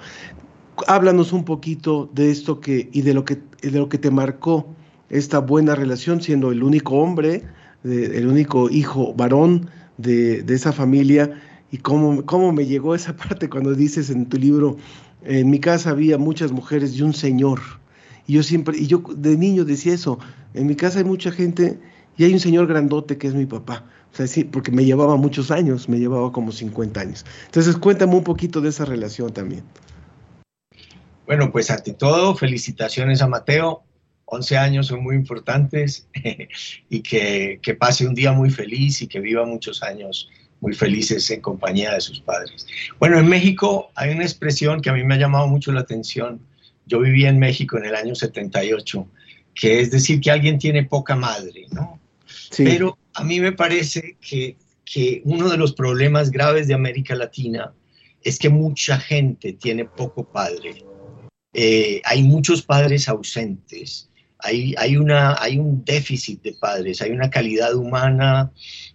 Háblanos 0.86 1.32
un 1.32 1.44
poquito 1.44 2.10
de 2.14 2.30
esto 2.30 2.60
que, 2.60 2.88
y 2.92 3.02
de 3.02 3.14
lo 3.14 3.24
que, 3.24 3.38
de 3.62 3.70
lo 3.72 3.88
que 3.88 3.98
te 3.98 4.10
marcó 4.10 4.66
esta 5.10 5.40
buena 5.40 5.74
relación, 5.74 6.22
siendo 6.22 6.52
el 6.52 6.62
único 6.62 6.96
hombre, 6.96 7.44
el 7.84 8.26
único 8.26 8.70
hijo 8.70 9.12
varón 9.14 9.68
de, 9.98 10.42
de 10.42 10.54
esa 10.54 10.72
familia, 10.72 11.40
y 11.72 11.78
cómo, 11.78 12.24
cómo 12.24 12.52
me 12.52 12.66
llegó 12.66 12.94
esa 12.94 13.16
parte 13.16 13.48
cuando 13.48 13.74
dices 13.74 14.10
en 14.10 14.26
tu 14.26 14.38
libro, 14.38 14.76
en 15.24 15.50
mi 15.50 15.60
casa 15.60 15.90
había 15.90 16.18
muchas 16.18 16.52
mujeres 16.52 16.96
y 16.96 17.02
un 17.02 17.12
señor. 17.12 17.60
Y 18.26 18.34
yo 18.34 18.42
siempre, 18.42 18.78
y 18.78 18.86
yo 18.86 19.02
de 19.16 19.36
niño 19.36 19.64
decía 19.64 19.94
eso, 19.94 20.18
en 20.54 20.66
mi 20.66 20.76
casa 20.76 20.98
hay 20.98 21.04
mucha 21.04 21.30
gente 21.32 21.78
y 22.20 22.24
hay 22.24 22.34
un 22.34 22.40
señor 22.40 22.66
grandote 22.66 23.16
que 23.16 23.28
es 23.28 23.32
mi 23.32 23.46
papá. 23.46 23.82
O 24.12 24.14
sea, 24.14 24.26
sí, 24.26 24.44
porque 24.44 24.70
me 24.70 24.84
llevaba 24.84 25.16
muchos 25.16 25.50
años, 25.50 25.88
me 25.88 25.98
llevaba 25.98 26.30
como 26.30 26.52
50 26.52 27.00
años. 27.00 27.24
Entonces, 27.46 27.78
cuéntame 27.78 28.14
un 28.14 28.24
poquito 28.24 28.60
de 28.60 28.68
esa 28.68 28.84
relación 28.84 29.32
también. 29.32 29.64
Bueno, 31.24 31.50
pues 31.50 31.70
ante 31.70 31.94
todo, 31.94 32.34
felicitaciones 32.34 33.22
a 33.22 33.26
Mateo. 33.26 33.84
11 34.26 34.58
años 34.58 34.88
son 34.88 35.02
muy 35.02 35.16
importantes 35.16 36.08
y 36.90 37.00
que, 37.00 37.58
que, 37.62 37.74
pase 37.74 38.06
un 38.06 38.14
día 38.14 38.32
muy 38.32 38.50
feliz 38.50 39.00
y 39.00 39.06
que 39.06 39.18
viva 39.18 39.46
muchos 39.46 39.82
años 39.82 40.28
muy 40.60 40.74
felices 40.74 41.30
en 41.30 41.40
compañía 41.40 41.94
de 41.94 42.02
sus 42.02 42.20
padres. 42.20 42.66
Bueno, 42.98 43.18
en 43.18 43.30
México 43.30 43.92
hay 43.94 44.10
una 44.10 44.24
expresión 44.24 44.82
que 44.82 44.90
a 44.90 44.92
mí 44.92 45.04
me 45.04 45.14
ha 45.14 45.18
llamado 45.18 45.46
mucho 45.46 45.72
la 45.72 45.80
atención. 45.80 46.38
Yo 46.84 47.00
viví 47.00 47.24
en 47.24 47.38
México 47.38 47.78
en 47.78 47.86
el 47.86 47.94
año 47.94 48.14
78, 48.14 49.08
que 49.54 49.80
es 49.80 49.90
decir 49.90 50.20
que 50.20 50.30
alguien 50.30 50.58
tiene 50.58 50.84
poca 50.84 51.16
madre, 51.16 51.64
¿no? 51.72 51.98
Pero 52.56 52.98
a 53.14 53.24
mí 53.24 53.40
me 53.40 53.52
parece 53.52 54.16
que, 54.20 54.56
que 54.84 55.22
uno 55.24 55.48
de 55.48 55.56
los 55.56 55.72
problemas 55.72 56.30
graves 56.30 56.66
de 56.66 56.74
América 56.74 57.14
Latina 57.14 57.72
es 58.22 58.38
que 58.38 58.48
mucha 58.48 58.98
gente 58.98 59.52
tiene 59.52 59.84
poco 59.84 60.24
padre. 60.24 60.84
Eh, 61.52 62.00
hay 62.04 62.22
muchos 62.22 62.62
padres 62.62 63.08
ausentes, 63.08 64.08
hay, 64.38 64.74
hay, 64.78 64.96
una, 64.96 65.36
hay 65.40 65.58
un 65.58 65.84
déficit 65.84 66.42
de 66.42 66.52
padres, 66.54 67.02
hay 67.02 67.10
una 67.10 67.28
calidad 67.28 67.74
humana, 67.74 68.52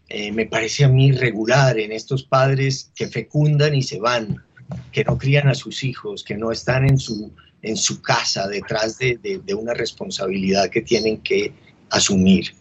eh, 0.07 0.31
me 0.31 0.45
parece 0.45 0.85
a 0.85 0.89
mí 0.89 1.11
regular 1.11 1.77
en 1.77 1.91
estos 1.91 2.23
padres 2.23 2.91
que 2.95 3.07
fecundan 3.07 3.75
y 3.75 3.81
se 3.81 3.99
van, 3.99 4.37
que 4.91 5.03
no 5.03 5.17
crían 5.17 5.49
a 5.49 5.55
sus 5.55 5.83
hijos, 5.83 6.23
que 6.23 6.37
no 6.37 6.51
están 6.51 6.87
en 6.87 6.97
su, 6.97 7.33
en 7.61 7.75
su 7.75 8.01
casa 8.01 8.47
detrás 8.47 8.97
de, 8.99 9.17
de, 9.17 9.39
de 9.39 9.53
una 9.53 9.73
responsabilidad 9.73 10.69
que 10.69 10.81
tienen 10.81 11.17
que 11.21 11.51
asumir. 11.89 12.53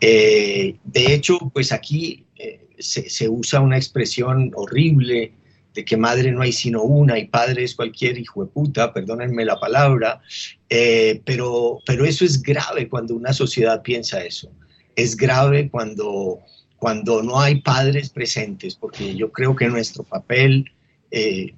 Eh, 0.00 0.76
de 0.84 1.14
hecho, 1.14 1.38
pues 1.52 1.72
aquí 1.72 2.24
eh, 2.36 2.66
se, 2.78 3.28
usa 3.28 3.60
una 3.60 3.76
expresión 3.76 4.50
horrible 4.54 5.32
de 5.74 5.84
que 5.84 5.96
madre 5.96 6.32
no 6.32 6.42
hay 6.42 6.52
sino 6.52 6.82
una 6.82 7.18
y 7.18 7.26
padre 7.26 7.64
es 7.64 7.74
cualquier 7.74 8.18
hijo 8.18 8.44
de 8.44 8.50
puta, 8.50 8.92
perdónenme 8.92 9.44
la 9.44 9.60
palabra, 9.60 10.20
eh, 10.68 11.20
pero, 11.24 11.78
pero 11.86 12.04
eso 12.04 12.24
es 12.24 12.42
grave 12.42 12.88
cuando 12.88 13.14
una 13.14 13.32
sociedad 13.32 13.82
piensa 13.82 14.24
eso. 14.24 14.50
Es 14.96 15.16
grave 15.16 15.68
cuando, 15.70 16.40
cuando 16.76 17.22
no 17.22 17.38
hay 17.38 17.60
padres 17.60 18.08
presentes, 18.08 18.74
porque 18.74 19.14
yo 19.14 19.30
creo 19.30 19.54
que 19.54 19.68
nuestro 19.68 20.02
papel 20.02 20.72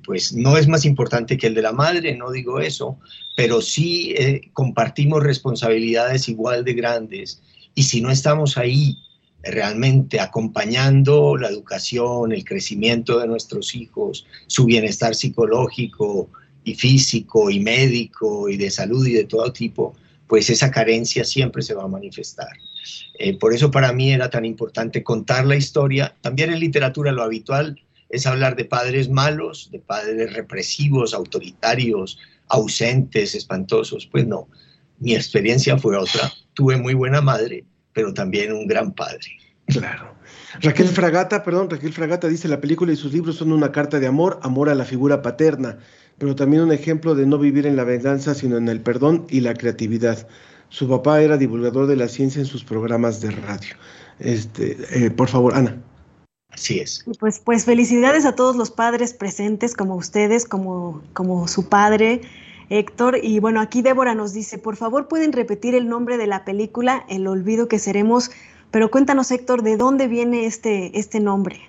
pues 0.06 0.32
no 0.32 0.56
es 0.56 0.66
más 0.66 0.86
importante 0.86 1.36
que 1.36 1.46
el 1.46 1.54
de 1.54 1.60
la 1.60 1.72
madre, 1.72 2.16
no 2.16 2.30
digo 2.30 2.58
eso, 2.58 2.98
pero 3.36 3.60
sí 3.60 4.14
compartimos 4.54 5.22
responsabilidades 5.22 6.26
igual 6.30 6.64
de 6.64 6.72
grandes 6.72 7.42
y 7.74 7.82
si 7.84 8.00
no 8.00 8.10
estamos 8.10 8.58
ahí 8.58 8.98
realmente 9.42 10.20
acompañando 10.20 11.36
la 11.36 11.48
educación, 11.48 12.32
el 12.32 12.44
crecimiento 12.44 13.18
de 13.18 13.26
nuestros 13.26 13.74
hijos, 13.74 14.26
su 14.46 14.64
bienestar 14.64 15.14
psicológico 15.14 16.28
y 16.64 16.74
físico 16.74 17.50
y 17.50 17.58
médico 17.60 18.48
y 18.48 18.56
de 18.56 18.70
salud 18.70 19.06
y 19.06 19.12
de 19.12 19.24
todo 19.24 19.52
tipo, 19.52 19.94
pues 20.28 20.48
esa 20.48 20.70
carencia 20.70 21.24
siempre 21.24 21.62
se 21.62 21.74
va 21.74 21.84
a 21.84 21.88
manifestar. 21.88 22.48
Eh, 23.18 23.36
por 23.38 23.52
eso 23.52 23.70
para 23.70 23.92
mí 23.92 24.12
era 24.12 24.30
tan 24.30 24.44
importante 24.44 25.02
contar 25.02 25.44
la 25.44 25.56
historia. 25.56 26.14
También 26.20 26.52
en 26.52 26.60
literatura 26.60 27.12
lo 27.12 27.22
habitual 27.22 27.80
es 28.08 28.26
hablar 28.26 28.56
de 28.56 28.64
padres 28.64 29.08
malos, 29.08 29.70
de 29.72 29.78
padres 29.78 30.32
represivos, 30.34 31.14
autoritarios, 31.14 32.18
ausentes, 32.48 33.34
espantosos. 33.34 34.06
Pues 34.06 34.26
no, 34.26 34.48
mi 34.98 35.14
experiencia 35.14 35.78
fue 35.78 35.96
otra. 35.96 36.32
Tuve 36.54 36.76
muy 36.76 36.94
buena 36.94 37.20
madre, 37.20 37.64
pero 37.92 38.12
también 38.12 38.52
un 38.52 38.66
gran 38.66 38.92
padre. 38.92 39.26
Claro. 39.66 40.14
Raquel 40.60 40.88
Fragata, 40.88 41.42
perdón, 41.42 41.70
Raquel 41.70 41.92
Fragata 41.92 42.28
dice, 42.28 42.48
la 42.48 42.60
película 42.60 42.92
y 42.92 42.96
sus 42.96 43.12
libros 43.12 43.36
son 43.36 43.52
una 43.52 43.72
carta 43.72 43.98
de 44.00 44.06
amor, 44.06 44.38
amor 44.42 44.68
a 44.68 44.74
la 44.74 44.84
figura 44.84 45.22
paterna, 45.22 45.78
pero 46.18 46.34
también 46.36 46.62
un 46.62 46.72
ejemplo 46.72 47.14
de 47.14 47.26
no 47.26 47.38
vivir 47.38 47.66
en 47.66 47.76
la 47.76 47.84
venganza, 47.84 48.34
sino 48.34 48.58
en 48.58 48.68
el 48.68 48.80
perdón 48.80 49.26
y 49.30 49.40
la 49.40 49.54
creatividad. 49.54 50.26
Su 50.68 50.88
papá 50.88 51.22
era 51.22 51.36
divulgador 51.36 51.86
de 51.86 51.96
la 51.96 52.08
ciencia 52.08 52.40
en 52.40 52.46
sus 52.46 52.64
programas 52.64 53.20
de 53.20 53.30
radio. 53.30 53.76
Este, 54.18 54.76
eh, 54.92 55.10
por 55.10 55.28
favor, 55.28 55.54
Ana. 55.54 55.82
Así 56.50 56.78
es. 56.78 57.04
Pues, 57.18 57.38
pues 57.38 57.64
felicidades 57.64 58.26
a 58.26 58.34
todos 58.34 58.56
los 58.56 58.70
padres 58.70 59.14
presentes, 59.14 59.74
como 59.74 59.96
ustedes, 59.96 60.44
como, 60.44 61.02
como 61.14 61.48
su 61.48 61.68
padre. 61.68 62.20
Héctor. 62.72 63.18
Y 63.22 63.38
bueno, 63.38 63.60
aquí 63.60 63.82
Débora 63.82 64.14
nos 64.14 64.32
dice, 64.32 64.56
por 64.56 64.76
favor 64.76 65.06
pueden 65.06 65.32
repetir 65.32 65.74
el 65.74 65.88
nombre 65.88 66.16
de 66.16 66.26
la 66.26 66.44
película, 66.44 67.04
El 67.08 67.26
olvido 67.26 67.68
que 67.68 67.78
seremos, 67.78 68.30
pero 68.70 68.90
cuéntanos 68.90 69.30
Héctor, 69.30 69.62
¿de 69.62 69.76
dónde 69.76 70.08
viene 70.08 70.46
este, 70.46 70.98
este 70.98 71.20
nombre? 71.20 71.60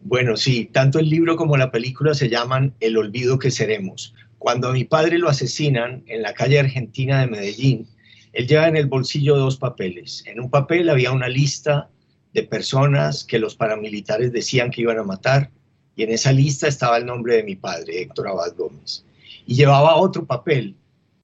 Bueno, 0.00 0.38
sí, 0.38 0.64
tanto 0.72 0.98
el 0.98 1.10
libro 1.10 1.36
como 1.36 1.58
la 1.58 1.70
película 1.70 2.14
se 2.14 2.30
llaman 2.30 2.72
El 2.80 2.96
olvido 2.96 3.38
que 3.38 3.50
seremos. 3.50 4.14
Cuando 4.38 4.68
a 4.68 4.72
mi 4.72 4.84
padre 4.84 5.18
lo 5.18 5.28
asesinan 5.28 6.02
en 6.06 6.22
la 6.22 6.32
calle 6.32 6.58
argentina 6.58 7.20
de 7.20 7.26
Medellín, 7.26 7.86
él 8.32 8.48
lleva 8.48 8.68
en 8.68 8.76
el 8.76 8.86
bolsillo 8.86 9.36
dos 9.36 9.58
papeles. 9.58 10.24
En 10.26 10.40
un 10.40 10.48
papel 10.48 10.88
había 10.88 11.12
una 11.12 11.28
lista 11.28 11.90
de 12.32 12.44
personas 12.44 13.24
que 13.24 13.38
los 13.38 13.56
paramilitares 13.56 14.32
decían 14.32 14.70
que 14.70 14.80
iban 14.80 14.98
a 14.98 15.04
matar 15.04 15.50
y 15.94 16.02
en 16.02 16.12
esa 16.12 16.32
lista 16.32 16.66
estaba 16.66 16.96
el 16.96 17.04
nombre 17.04 17.36
de 17.36 17.42
mi 17.42 17.56
padre, 17.56 18.00
Héctor 18.00 18.28
Abad 18.28 18.54
Gómez 18.56 19.04
y 19.46 19.54
llevaba 19.54 19.96
otro 19.96 20.24
papel, 20.24 20.74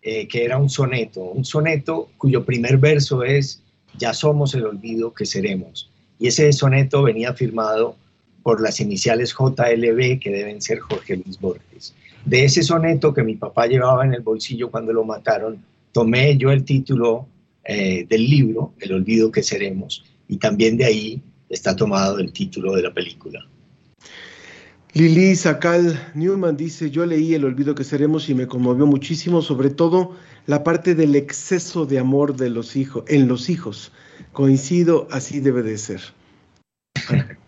eh, 0.02 0.28
que 0.28 0.44
era 0.44 0.58
un 0.58 0.70
soneto, 0.70 1.20
un 1.20 1.44
soneto 1.44 2.08
cuyo 2.16 2.44
primer 2.44 2.78
verso 2.78 3.22
es, 3.24 3.62
ya 3.98 4.14
somos 4.14 4.54
el 4.54 4.64
olvido 4.64 5.12
que 5.12 5.26
seremos. 5.26 5.90
Y 6.18 6.28
ese 6.28 6.52
soneto 6.52 7.02
venía 7.02 7.34
firmado 7.34 7.96
por 8.42 8.60
las 8.60 8.80
iniciales 8.80 9.34
JLB, 9.34 10.20
que 10.20 10.30
deben 10.30 10.62
ser 10.62 10.78
Jorge 10.80 11.16
Luis 11.16 11.38
Borges. 11.40 11.94
De 12.24 12.44
ese 12.44 12.62
soneto 12.62 13.12
que 13.12 13.22
mi 13.22 13.34
papá 13.36 13.66
llevaba 13.66 14.04
en 14.04 14.14
el 14.14 14.22
bolsillo 14.22 14.70
cuando 14.70 14.92
lo 14.92 15.04
mataron, 15.04 15.62
tomé 15.92 16.36
yo 16.36 16.50
el 16.50 16.64
título 16.64 17.26
eh, 17.64 18.06
del 18.08 18.28
libro, 18.28 18.72
El 18.80 18.92
olvido 18.92 19.30
que 19.30 19.42
seremos, 19.42 20.04
y 20.28 20.38
también 20.38 20.76
de 20.76 20.84
ahí 20.84 21.22
está 21.48 21.74
tomado 21.76 22.18
el 22.18 22.32
título 22.32 22.74
de 22.74 22.82
la 22.82 22.92
película. 22.92 23.46
Lili 24.94 25.36
Sacal 25.36 26.12
Newman 26.14 26.56
dice, 26.56 26.90
yo 26.90 27.04
leí 27.04 27.34
El 27.34 27.44
olvido 27.44 27.74
que 27.74 27.84
seremos 27.84 28.28
y 28.30 28.34
me 28.34 28.46
conmovió 28.46 28.86
muchísimo, 28.86 29.42
sobre 29.42 29.68
todo 29.70 30.16
la 30.46 30.64
parte 30.64 30.94
del 30.94 31.14
exceso 31.14 31.84
de 31.84 31.98
amor 31.98 32.36
de 32.36 32.48
los 32.48 32.74
hijos, 32.74 33.04
en 33.06 33.28
los 33.28 33.50
hijos. 33.50 33.92
Coincido, 34.32 35.06
así 35.10 35.40
debe 35.40 35.62
de 35.62 35.76
ser. 35.76 36.00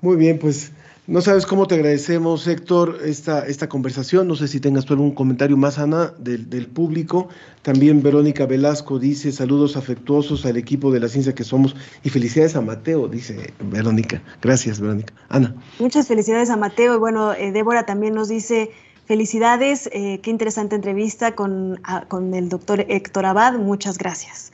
Muy 0.00 0.16
bien, 0.16 0.38
pues 0.38 0.72
no 1.10 1.20
sabes 1.20 1.44
cómo 1.44 1.66
te 1.66 1.74
agradecemos, 1.74 2.46
Héctor, 2.46 3.00
esta, 3.04 3.44
esta 3.44 3.68
conversación. 3.68 4.28
No 4.28 4.36
sé 4.36 4.46
si 4.46 4.60
tengas 4.60 4.84
tú 4.84 4.92
algún 4.92 5.10
comentario 5.10 5.56
más, 5.56 5.80
Ana, 5.80 6.14
del, 6.18 6.48
del, 6.48 6.68
público. 6.68 7.28
También 7.62 8.00
Verónica 8.00 8.46
Velasco 8.46 9.00
dice 9.00 9.32
saludos 9.32 9.76
afectuosos 9.76 10.46
al 10.46 10.56
equipo 10.56 10.92
de 10.92 11.00
la 11.00 11.08
ciencia 11.08 11.34
que 11.34 11.42
somos 11.42 11.74
y 12.04 12.10
felicidades 12.10 12.54
a 12.54 12.60
Mateo, 12.60 13.08
dice 13.08 13.52
Verónica. 13.58 14.22
Gracias, 14.40 14.78
Verónica. 14.78 15.12
Ana. 15.28 15.56
Muchas 15.80 16.06
felicidades 16.06 16.48
a 16.48 16.56
Mateo. 16.56 16.94
Y 16.94 16.98
bueno, 16.98 17.32
eh, 17.32 17.50
Débora 17.50 17.86
también 17.86 18.14
nos 18.14 18.28
dice 18.28 18.70
felicidades. 19.04 19.90
Eh, 19.92 20.20
qué 20.22 20.30
interesante 20.30 20.76
entrevista 20.76 21.34
con, 21.34 21.80
a, 21.82 22.06
con 22.06 22.34
el 22.34 22.48
doctor 22.48 22.86
Héctor 22.88 23.26
Abad. 23.26 23.58
Muchas 23.58 23.98
gracias. 23.98 24.52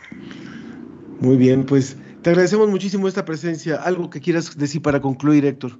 Muy 1.20 1.36
bien, 1.36 1.66
pues 1.66 1.98
te 2.22 2.30
agradecemos 2.30 2.70
muchísimo 2.70 3.08
esta 3.08 3.26
presencia. 3.26 3.76
¿Algo 3.76 4.08
que 4.08 4.22
quieras 4.22 4.56
decir 4.56 4.80
para 4.80 5.02
concluir, 5.02 5.44
Héctor? 5.44 5.78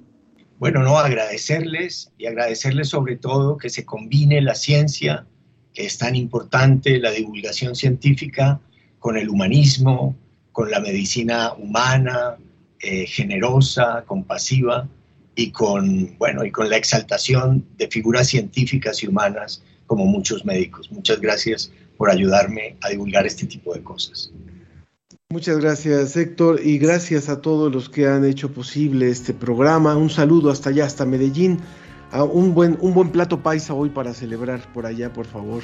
Bueno, 0.59 0.81
no, 0.81 0.97
agradecerles 0.97 2.11
y 2.17 2.25
agradecerles 2.25 2.89
sobre 2.89 3.15
todo 3.15 3.57
que 3.57 3.69
se 3.69 3.85
combine 3.85 4.41
la 4.41 4.55
ciencia, 4.55 5.27
que 5.73 5.85
es 5.85 5.99
tan 5.99 6.15
importante, 6.15 6.97
la 6.97 7.11
divulgación 7.11 7.75
científica, 7.75 8.59
con 8.97 9.17
el 9.17 9.29
humanismo, 9.29 10.15
con 10.51 10.71
la 10.71 10.79
medicina 10.79 11.53
humana, 11.53 12.37
eh, 12.79 13.05
generosa, 13.05 14.03
compasiva 14.07 14.87
y 15.35 15.51
con, 15.51 16.17
bueno, 16.17 16.43
y 16.43 16.49
con 16.49 16.69
la 16.69 16.77
exaltación 16.77 17.63
de 17.77 17.87
figuras 17.87 18.27
científicas 18.27 19.03
y 19.03 19.07
humanas 19.07 19.63
como 19.85 20.05
muchos 20.05 20.43
médicos. 20.43 20.91
Muchas 20.91 21.21
gracias 21.21 21.71
por 21.97 22.09
ayudarme 22.09 22.75
a 22.81 22.89
divulgar 22.89 23.27
este 23.27 23.45
tipo 23.45 23.73
de 23.75 23.83
cosas. 23.83 24.31
Muchas 25.29 25.57
gracias 25.57 26.15
Héctor 26.15 26.61
y 26.63 26.77
gracias 26.77 27.27
a 27.27 27.41
todos 27.41 27.69
los 27.69 27.89
que 27.89 28.07
han 28.07 28.23
hecho 28.23 28.49
posible 28.49 29.09
este 29.09 29.33
programa. 29.33 29.97
Un 29.97 30.09
saludo 30.09 30.49
hasta 30.49 30.69
allá, 30.69 30.85
hasta 30.85 31.05
Medellín. 31.05 31.59
A 32.11 32.23
un, 32.23 32.53
buen, 32.53 32.77
un 32.79 32.93
buen 32.93 33.09
plato 33.09 33.43
paisa 33.43 33.73
hoy 33.73 33.89
para 33.89 34.13
celebrar 34.13 34.61
por 34.71 34.85
allá, 34.85 35.11
por 35.11 35.25
favor. 35.25 35.63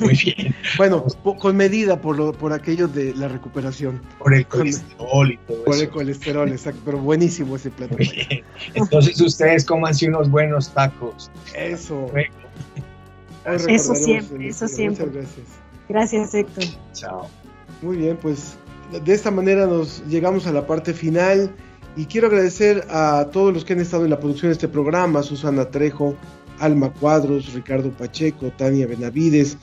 Muy 0.00 0.14
bien. 0.14 0.52
Bueno, 0.78 1.04
con 1.38 1.56
medida 1.56 2.00
por, 2.00 2.16
lo, 2.16 2.32
por 2.32 2.52
aquello 2.52 2.88
de 2.88 3.14
la 3.14 3.28
recuperación. 3.28 4.00
Por 4.18 4.34
el 4.34 4.44
colesterol 4.48 5.30
y 5.30 5.36
todo 5.46 5.62
por 5.62 5.74
eso. 5.74 5.84
el 5.84 5.90
colesterol, 5.90 6.48
exacto. 6.50 6.80
Pero 6.84 6.98
buenísimo 6.98 7.54
ese 7.54 7.70
plato. 7.70 7.94
Muy 7.96 8.08
bien. 8.08 8.42
Entonces 8.74 9.20
ustedes 9.20 9.64
cómanse 9.64 10.08
unos 10.08 10.28
buenos 10.28 10.70
tacos. 10.74 11.30
Eso. 11.54 12.10
Eso 13.44 13.94
siempre, 13.94 14.48
eso 14.48 14.66
siempre. 14.66 15.06
Muchas 15.06 15.22
gracias. 15.22 15.46
Gracias, 15.88 16.34
Héctor. 16.34 16.64
Chao. 16.92 17.30
Muy 17.82 17.96
bien, 17.96 18.16
pues 18.16 18.56
de 19.04 19.12
esta 19.12 19.30
manera 19.30 19.66
nos 19.66 20.02
llegamos 20.06 20.46
a 20.46 20.52
la 20.52 20.66
parte 20.66 20.94
final 20.94 21.54
y 21.96 22.06
quiero 22.06 22.28
agradecer 22.28 22.86
a 22.90 23.28
todos 23.32 23.52
los 23.52 23.64
que 23.64 23.74
han 23.74 23.80
estado 23.80 24.04
en 24.04 24.10
la 24.10 24.18
producción 24.18 24.50
de 24.50 24.54
este 24.54 24.68
programa, 24.68 25.22
Susana 25.22 25.70
Trejo, 25.70 26.14
Alma 26.58 26.92
Cuadros, 26.92 27.52
Ricardo 27.52 27.90
Pacheco, 27.90 28.50
Tania 28.56 28.86
Benavides, 28.86 29.58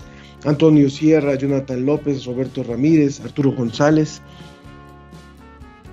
Antonio 0.46 0.90
Sierra, 0.90 1.36
Jonathan 1.36 1.86
López, 1.86 2.26
Roberto 2.26 2.64
Ramírez, 2.64 3.22
Arturo 3.22 3.52
González, 3.52 4.22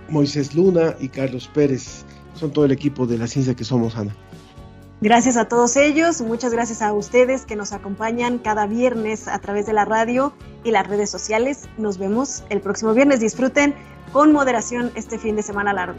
Moisés 0.08 0.54
Luna 0.54 0.96
y 1.00 1.08
Carlos 1.08 1.48
Pérez. 1.52 2.04
Son 2.34 2.50
todo 2.52 2.64
el 2.64 2.72
equipo 2.72 3.06
de 3.06 3.18
la 3.18 3.26
ciencia 3.26 3.54
que 3.54 3.64
somos, 3.64 3.96
Ana. 3.96 4.14
Gracias 5.02 5.38
a 5.38 5.46
todos 5.46 5.76
ellos, 5.76 6.20
muchas 6.20 6.52
gracias 6.52 6.82
a 6.82 6.92
ustedes 6.92 7.46
que 7.46 7.56
nos 7.56 7.72
acompañan 7.72 8.38
cada 8.38 8.66
viernes 8.66 9.28
a 9.28 9.38
través 9.38 9.64
de 9.64 9.72
la 9.72 9.86
radio 9.86 10.34
y 10.62 10.72
las 10.72 10.86
redes 10.86 11.08
sociales. 11.08 11.70
Nos 11.78 11.96
vemos 11.96 12.44
el 12.50 12.60
próximo 12.60 12.92
viernes. 12.92 13.18
Disfruten 13.18 13.74
con 14.12 14.30
moderación 14.30 14.92
este 14.96 15.18
fin 15.18 15.36
de 15.36 15.42
semana 15.42 15.72
largo. 15.72 15.98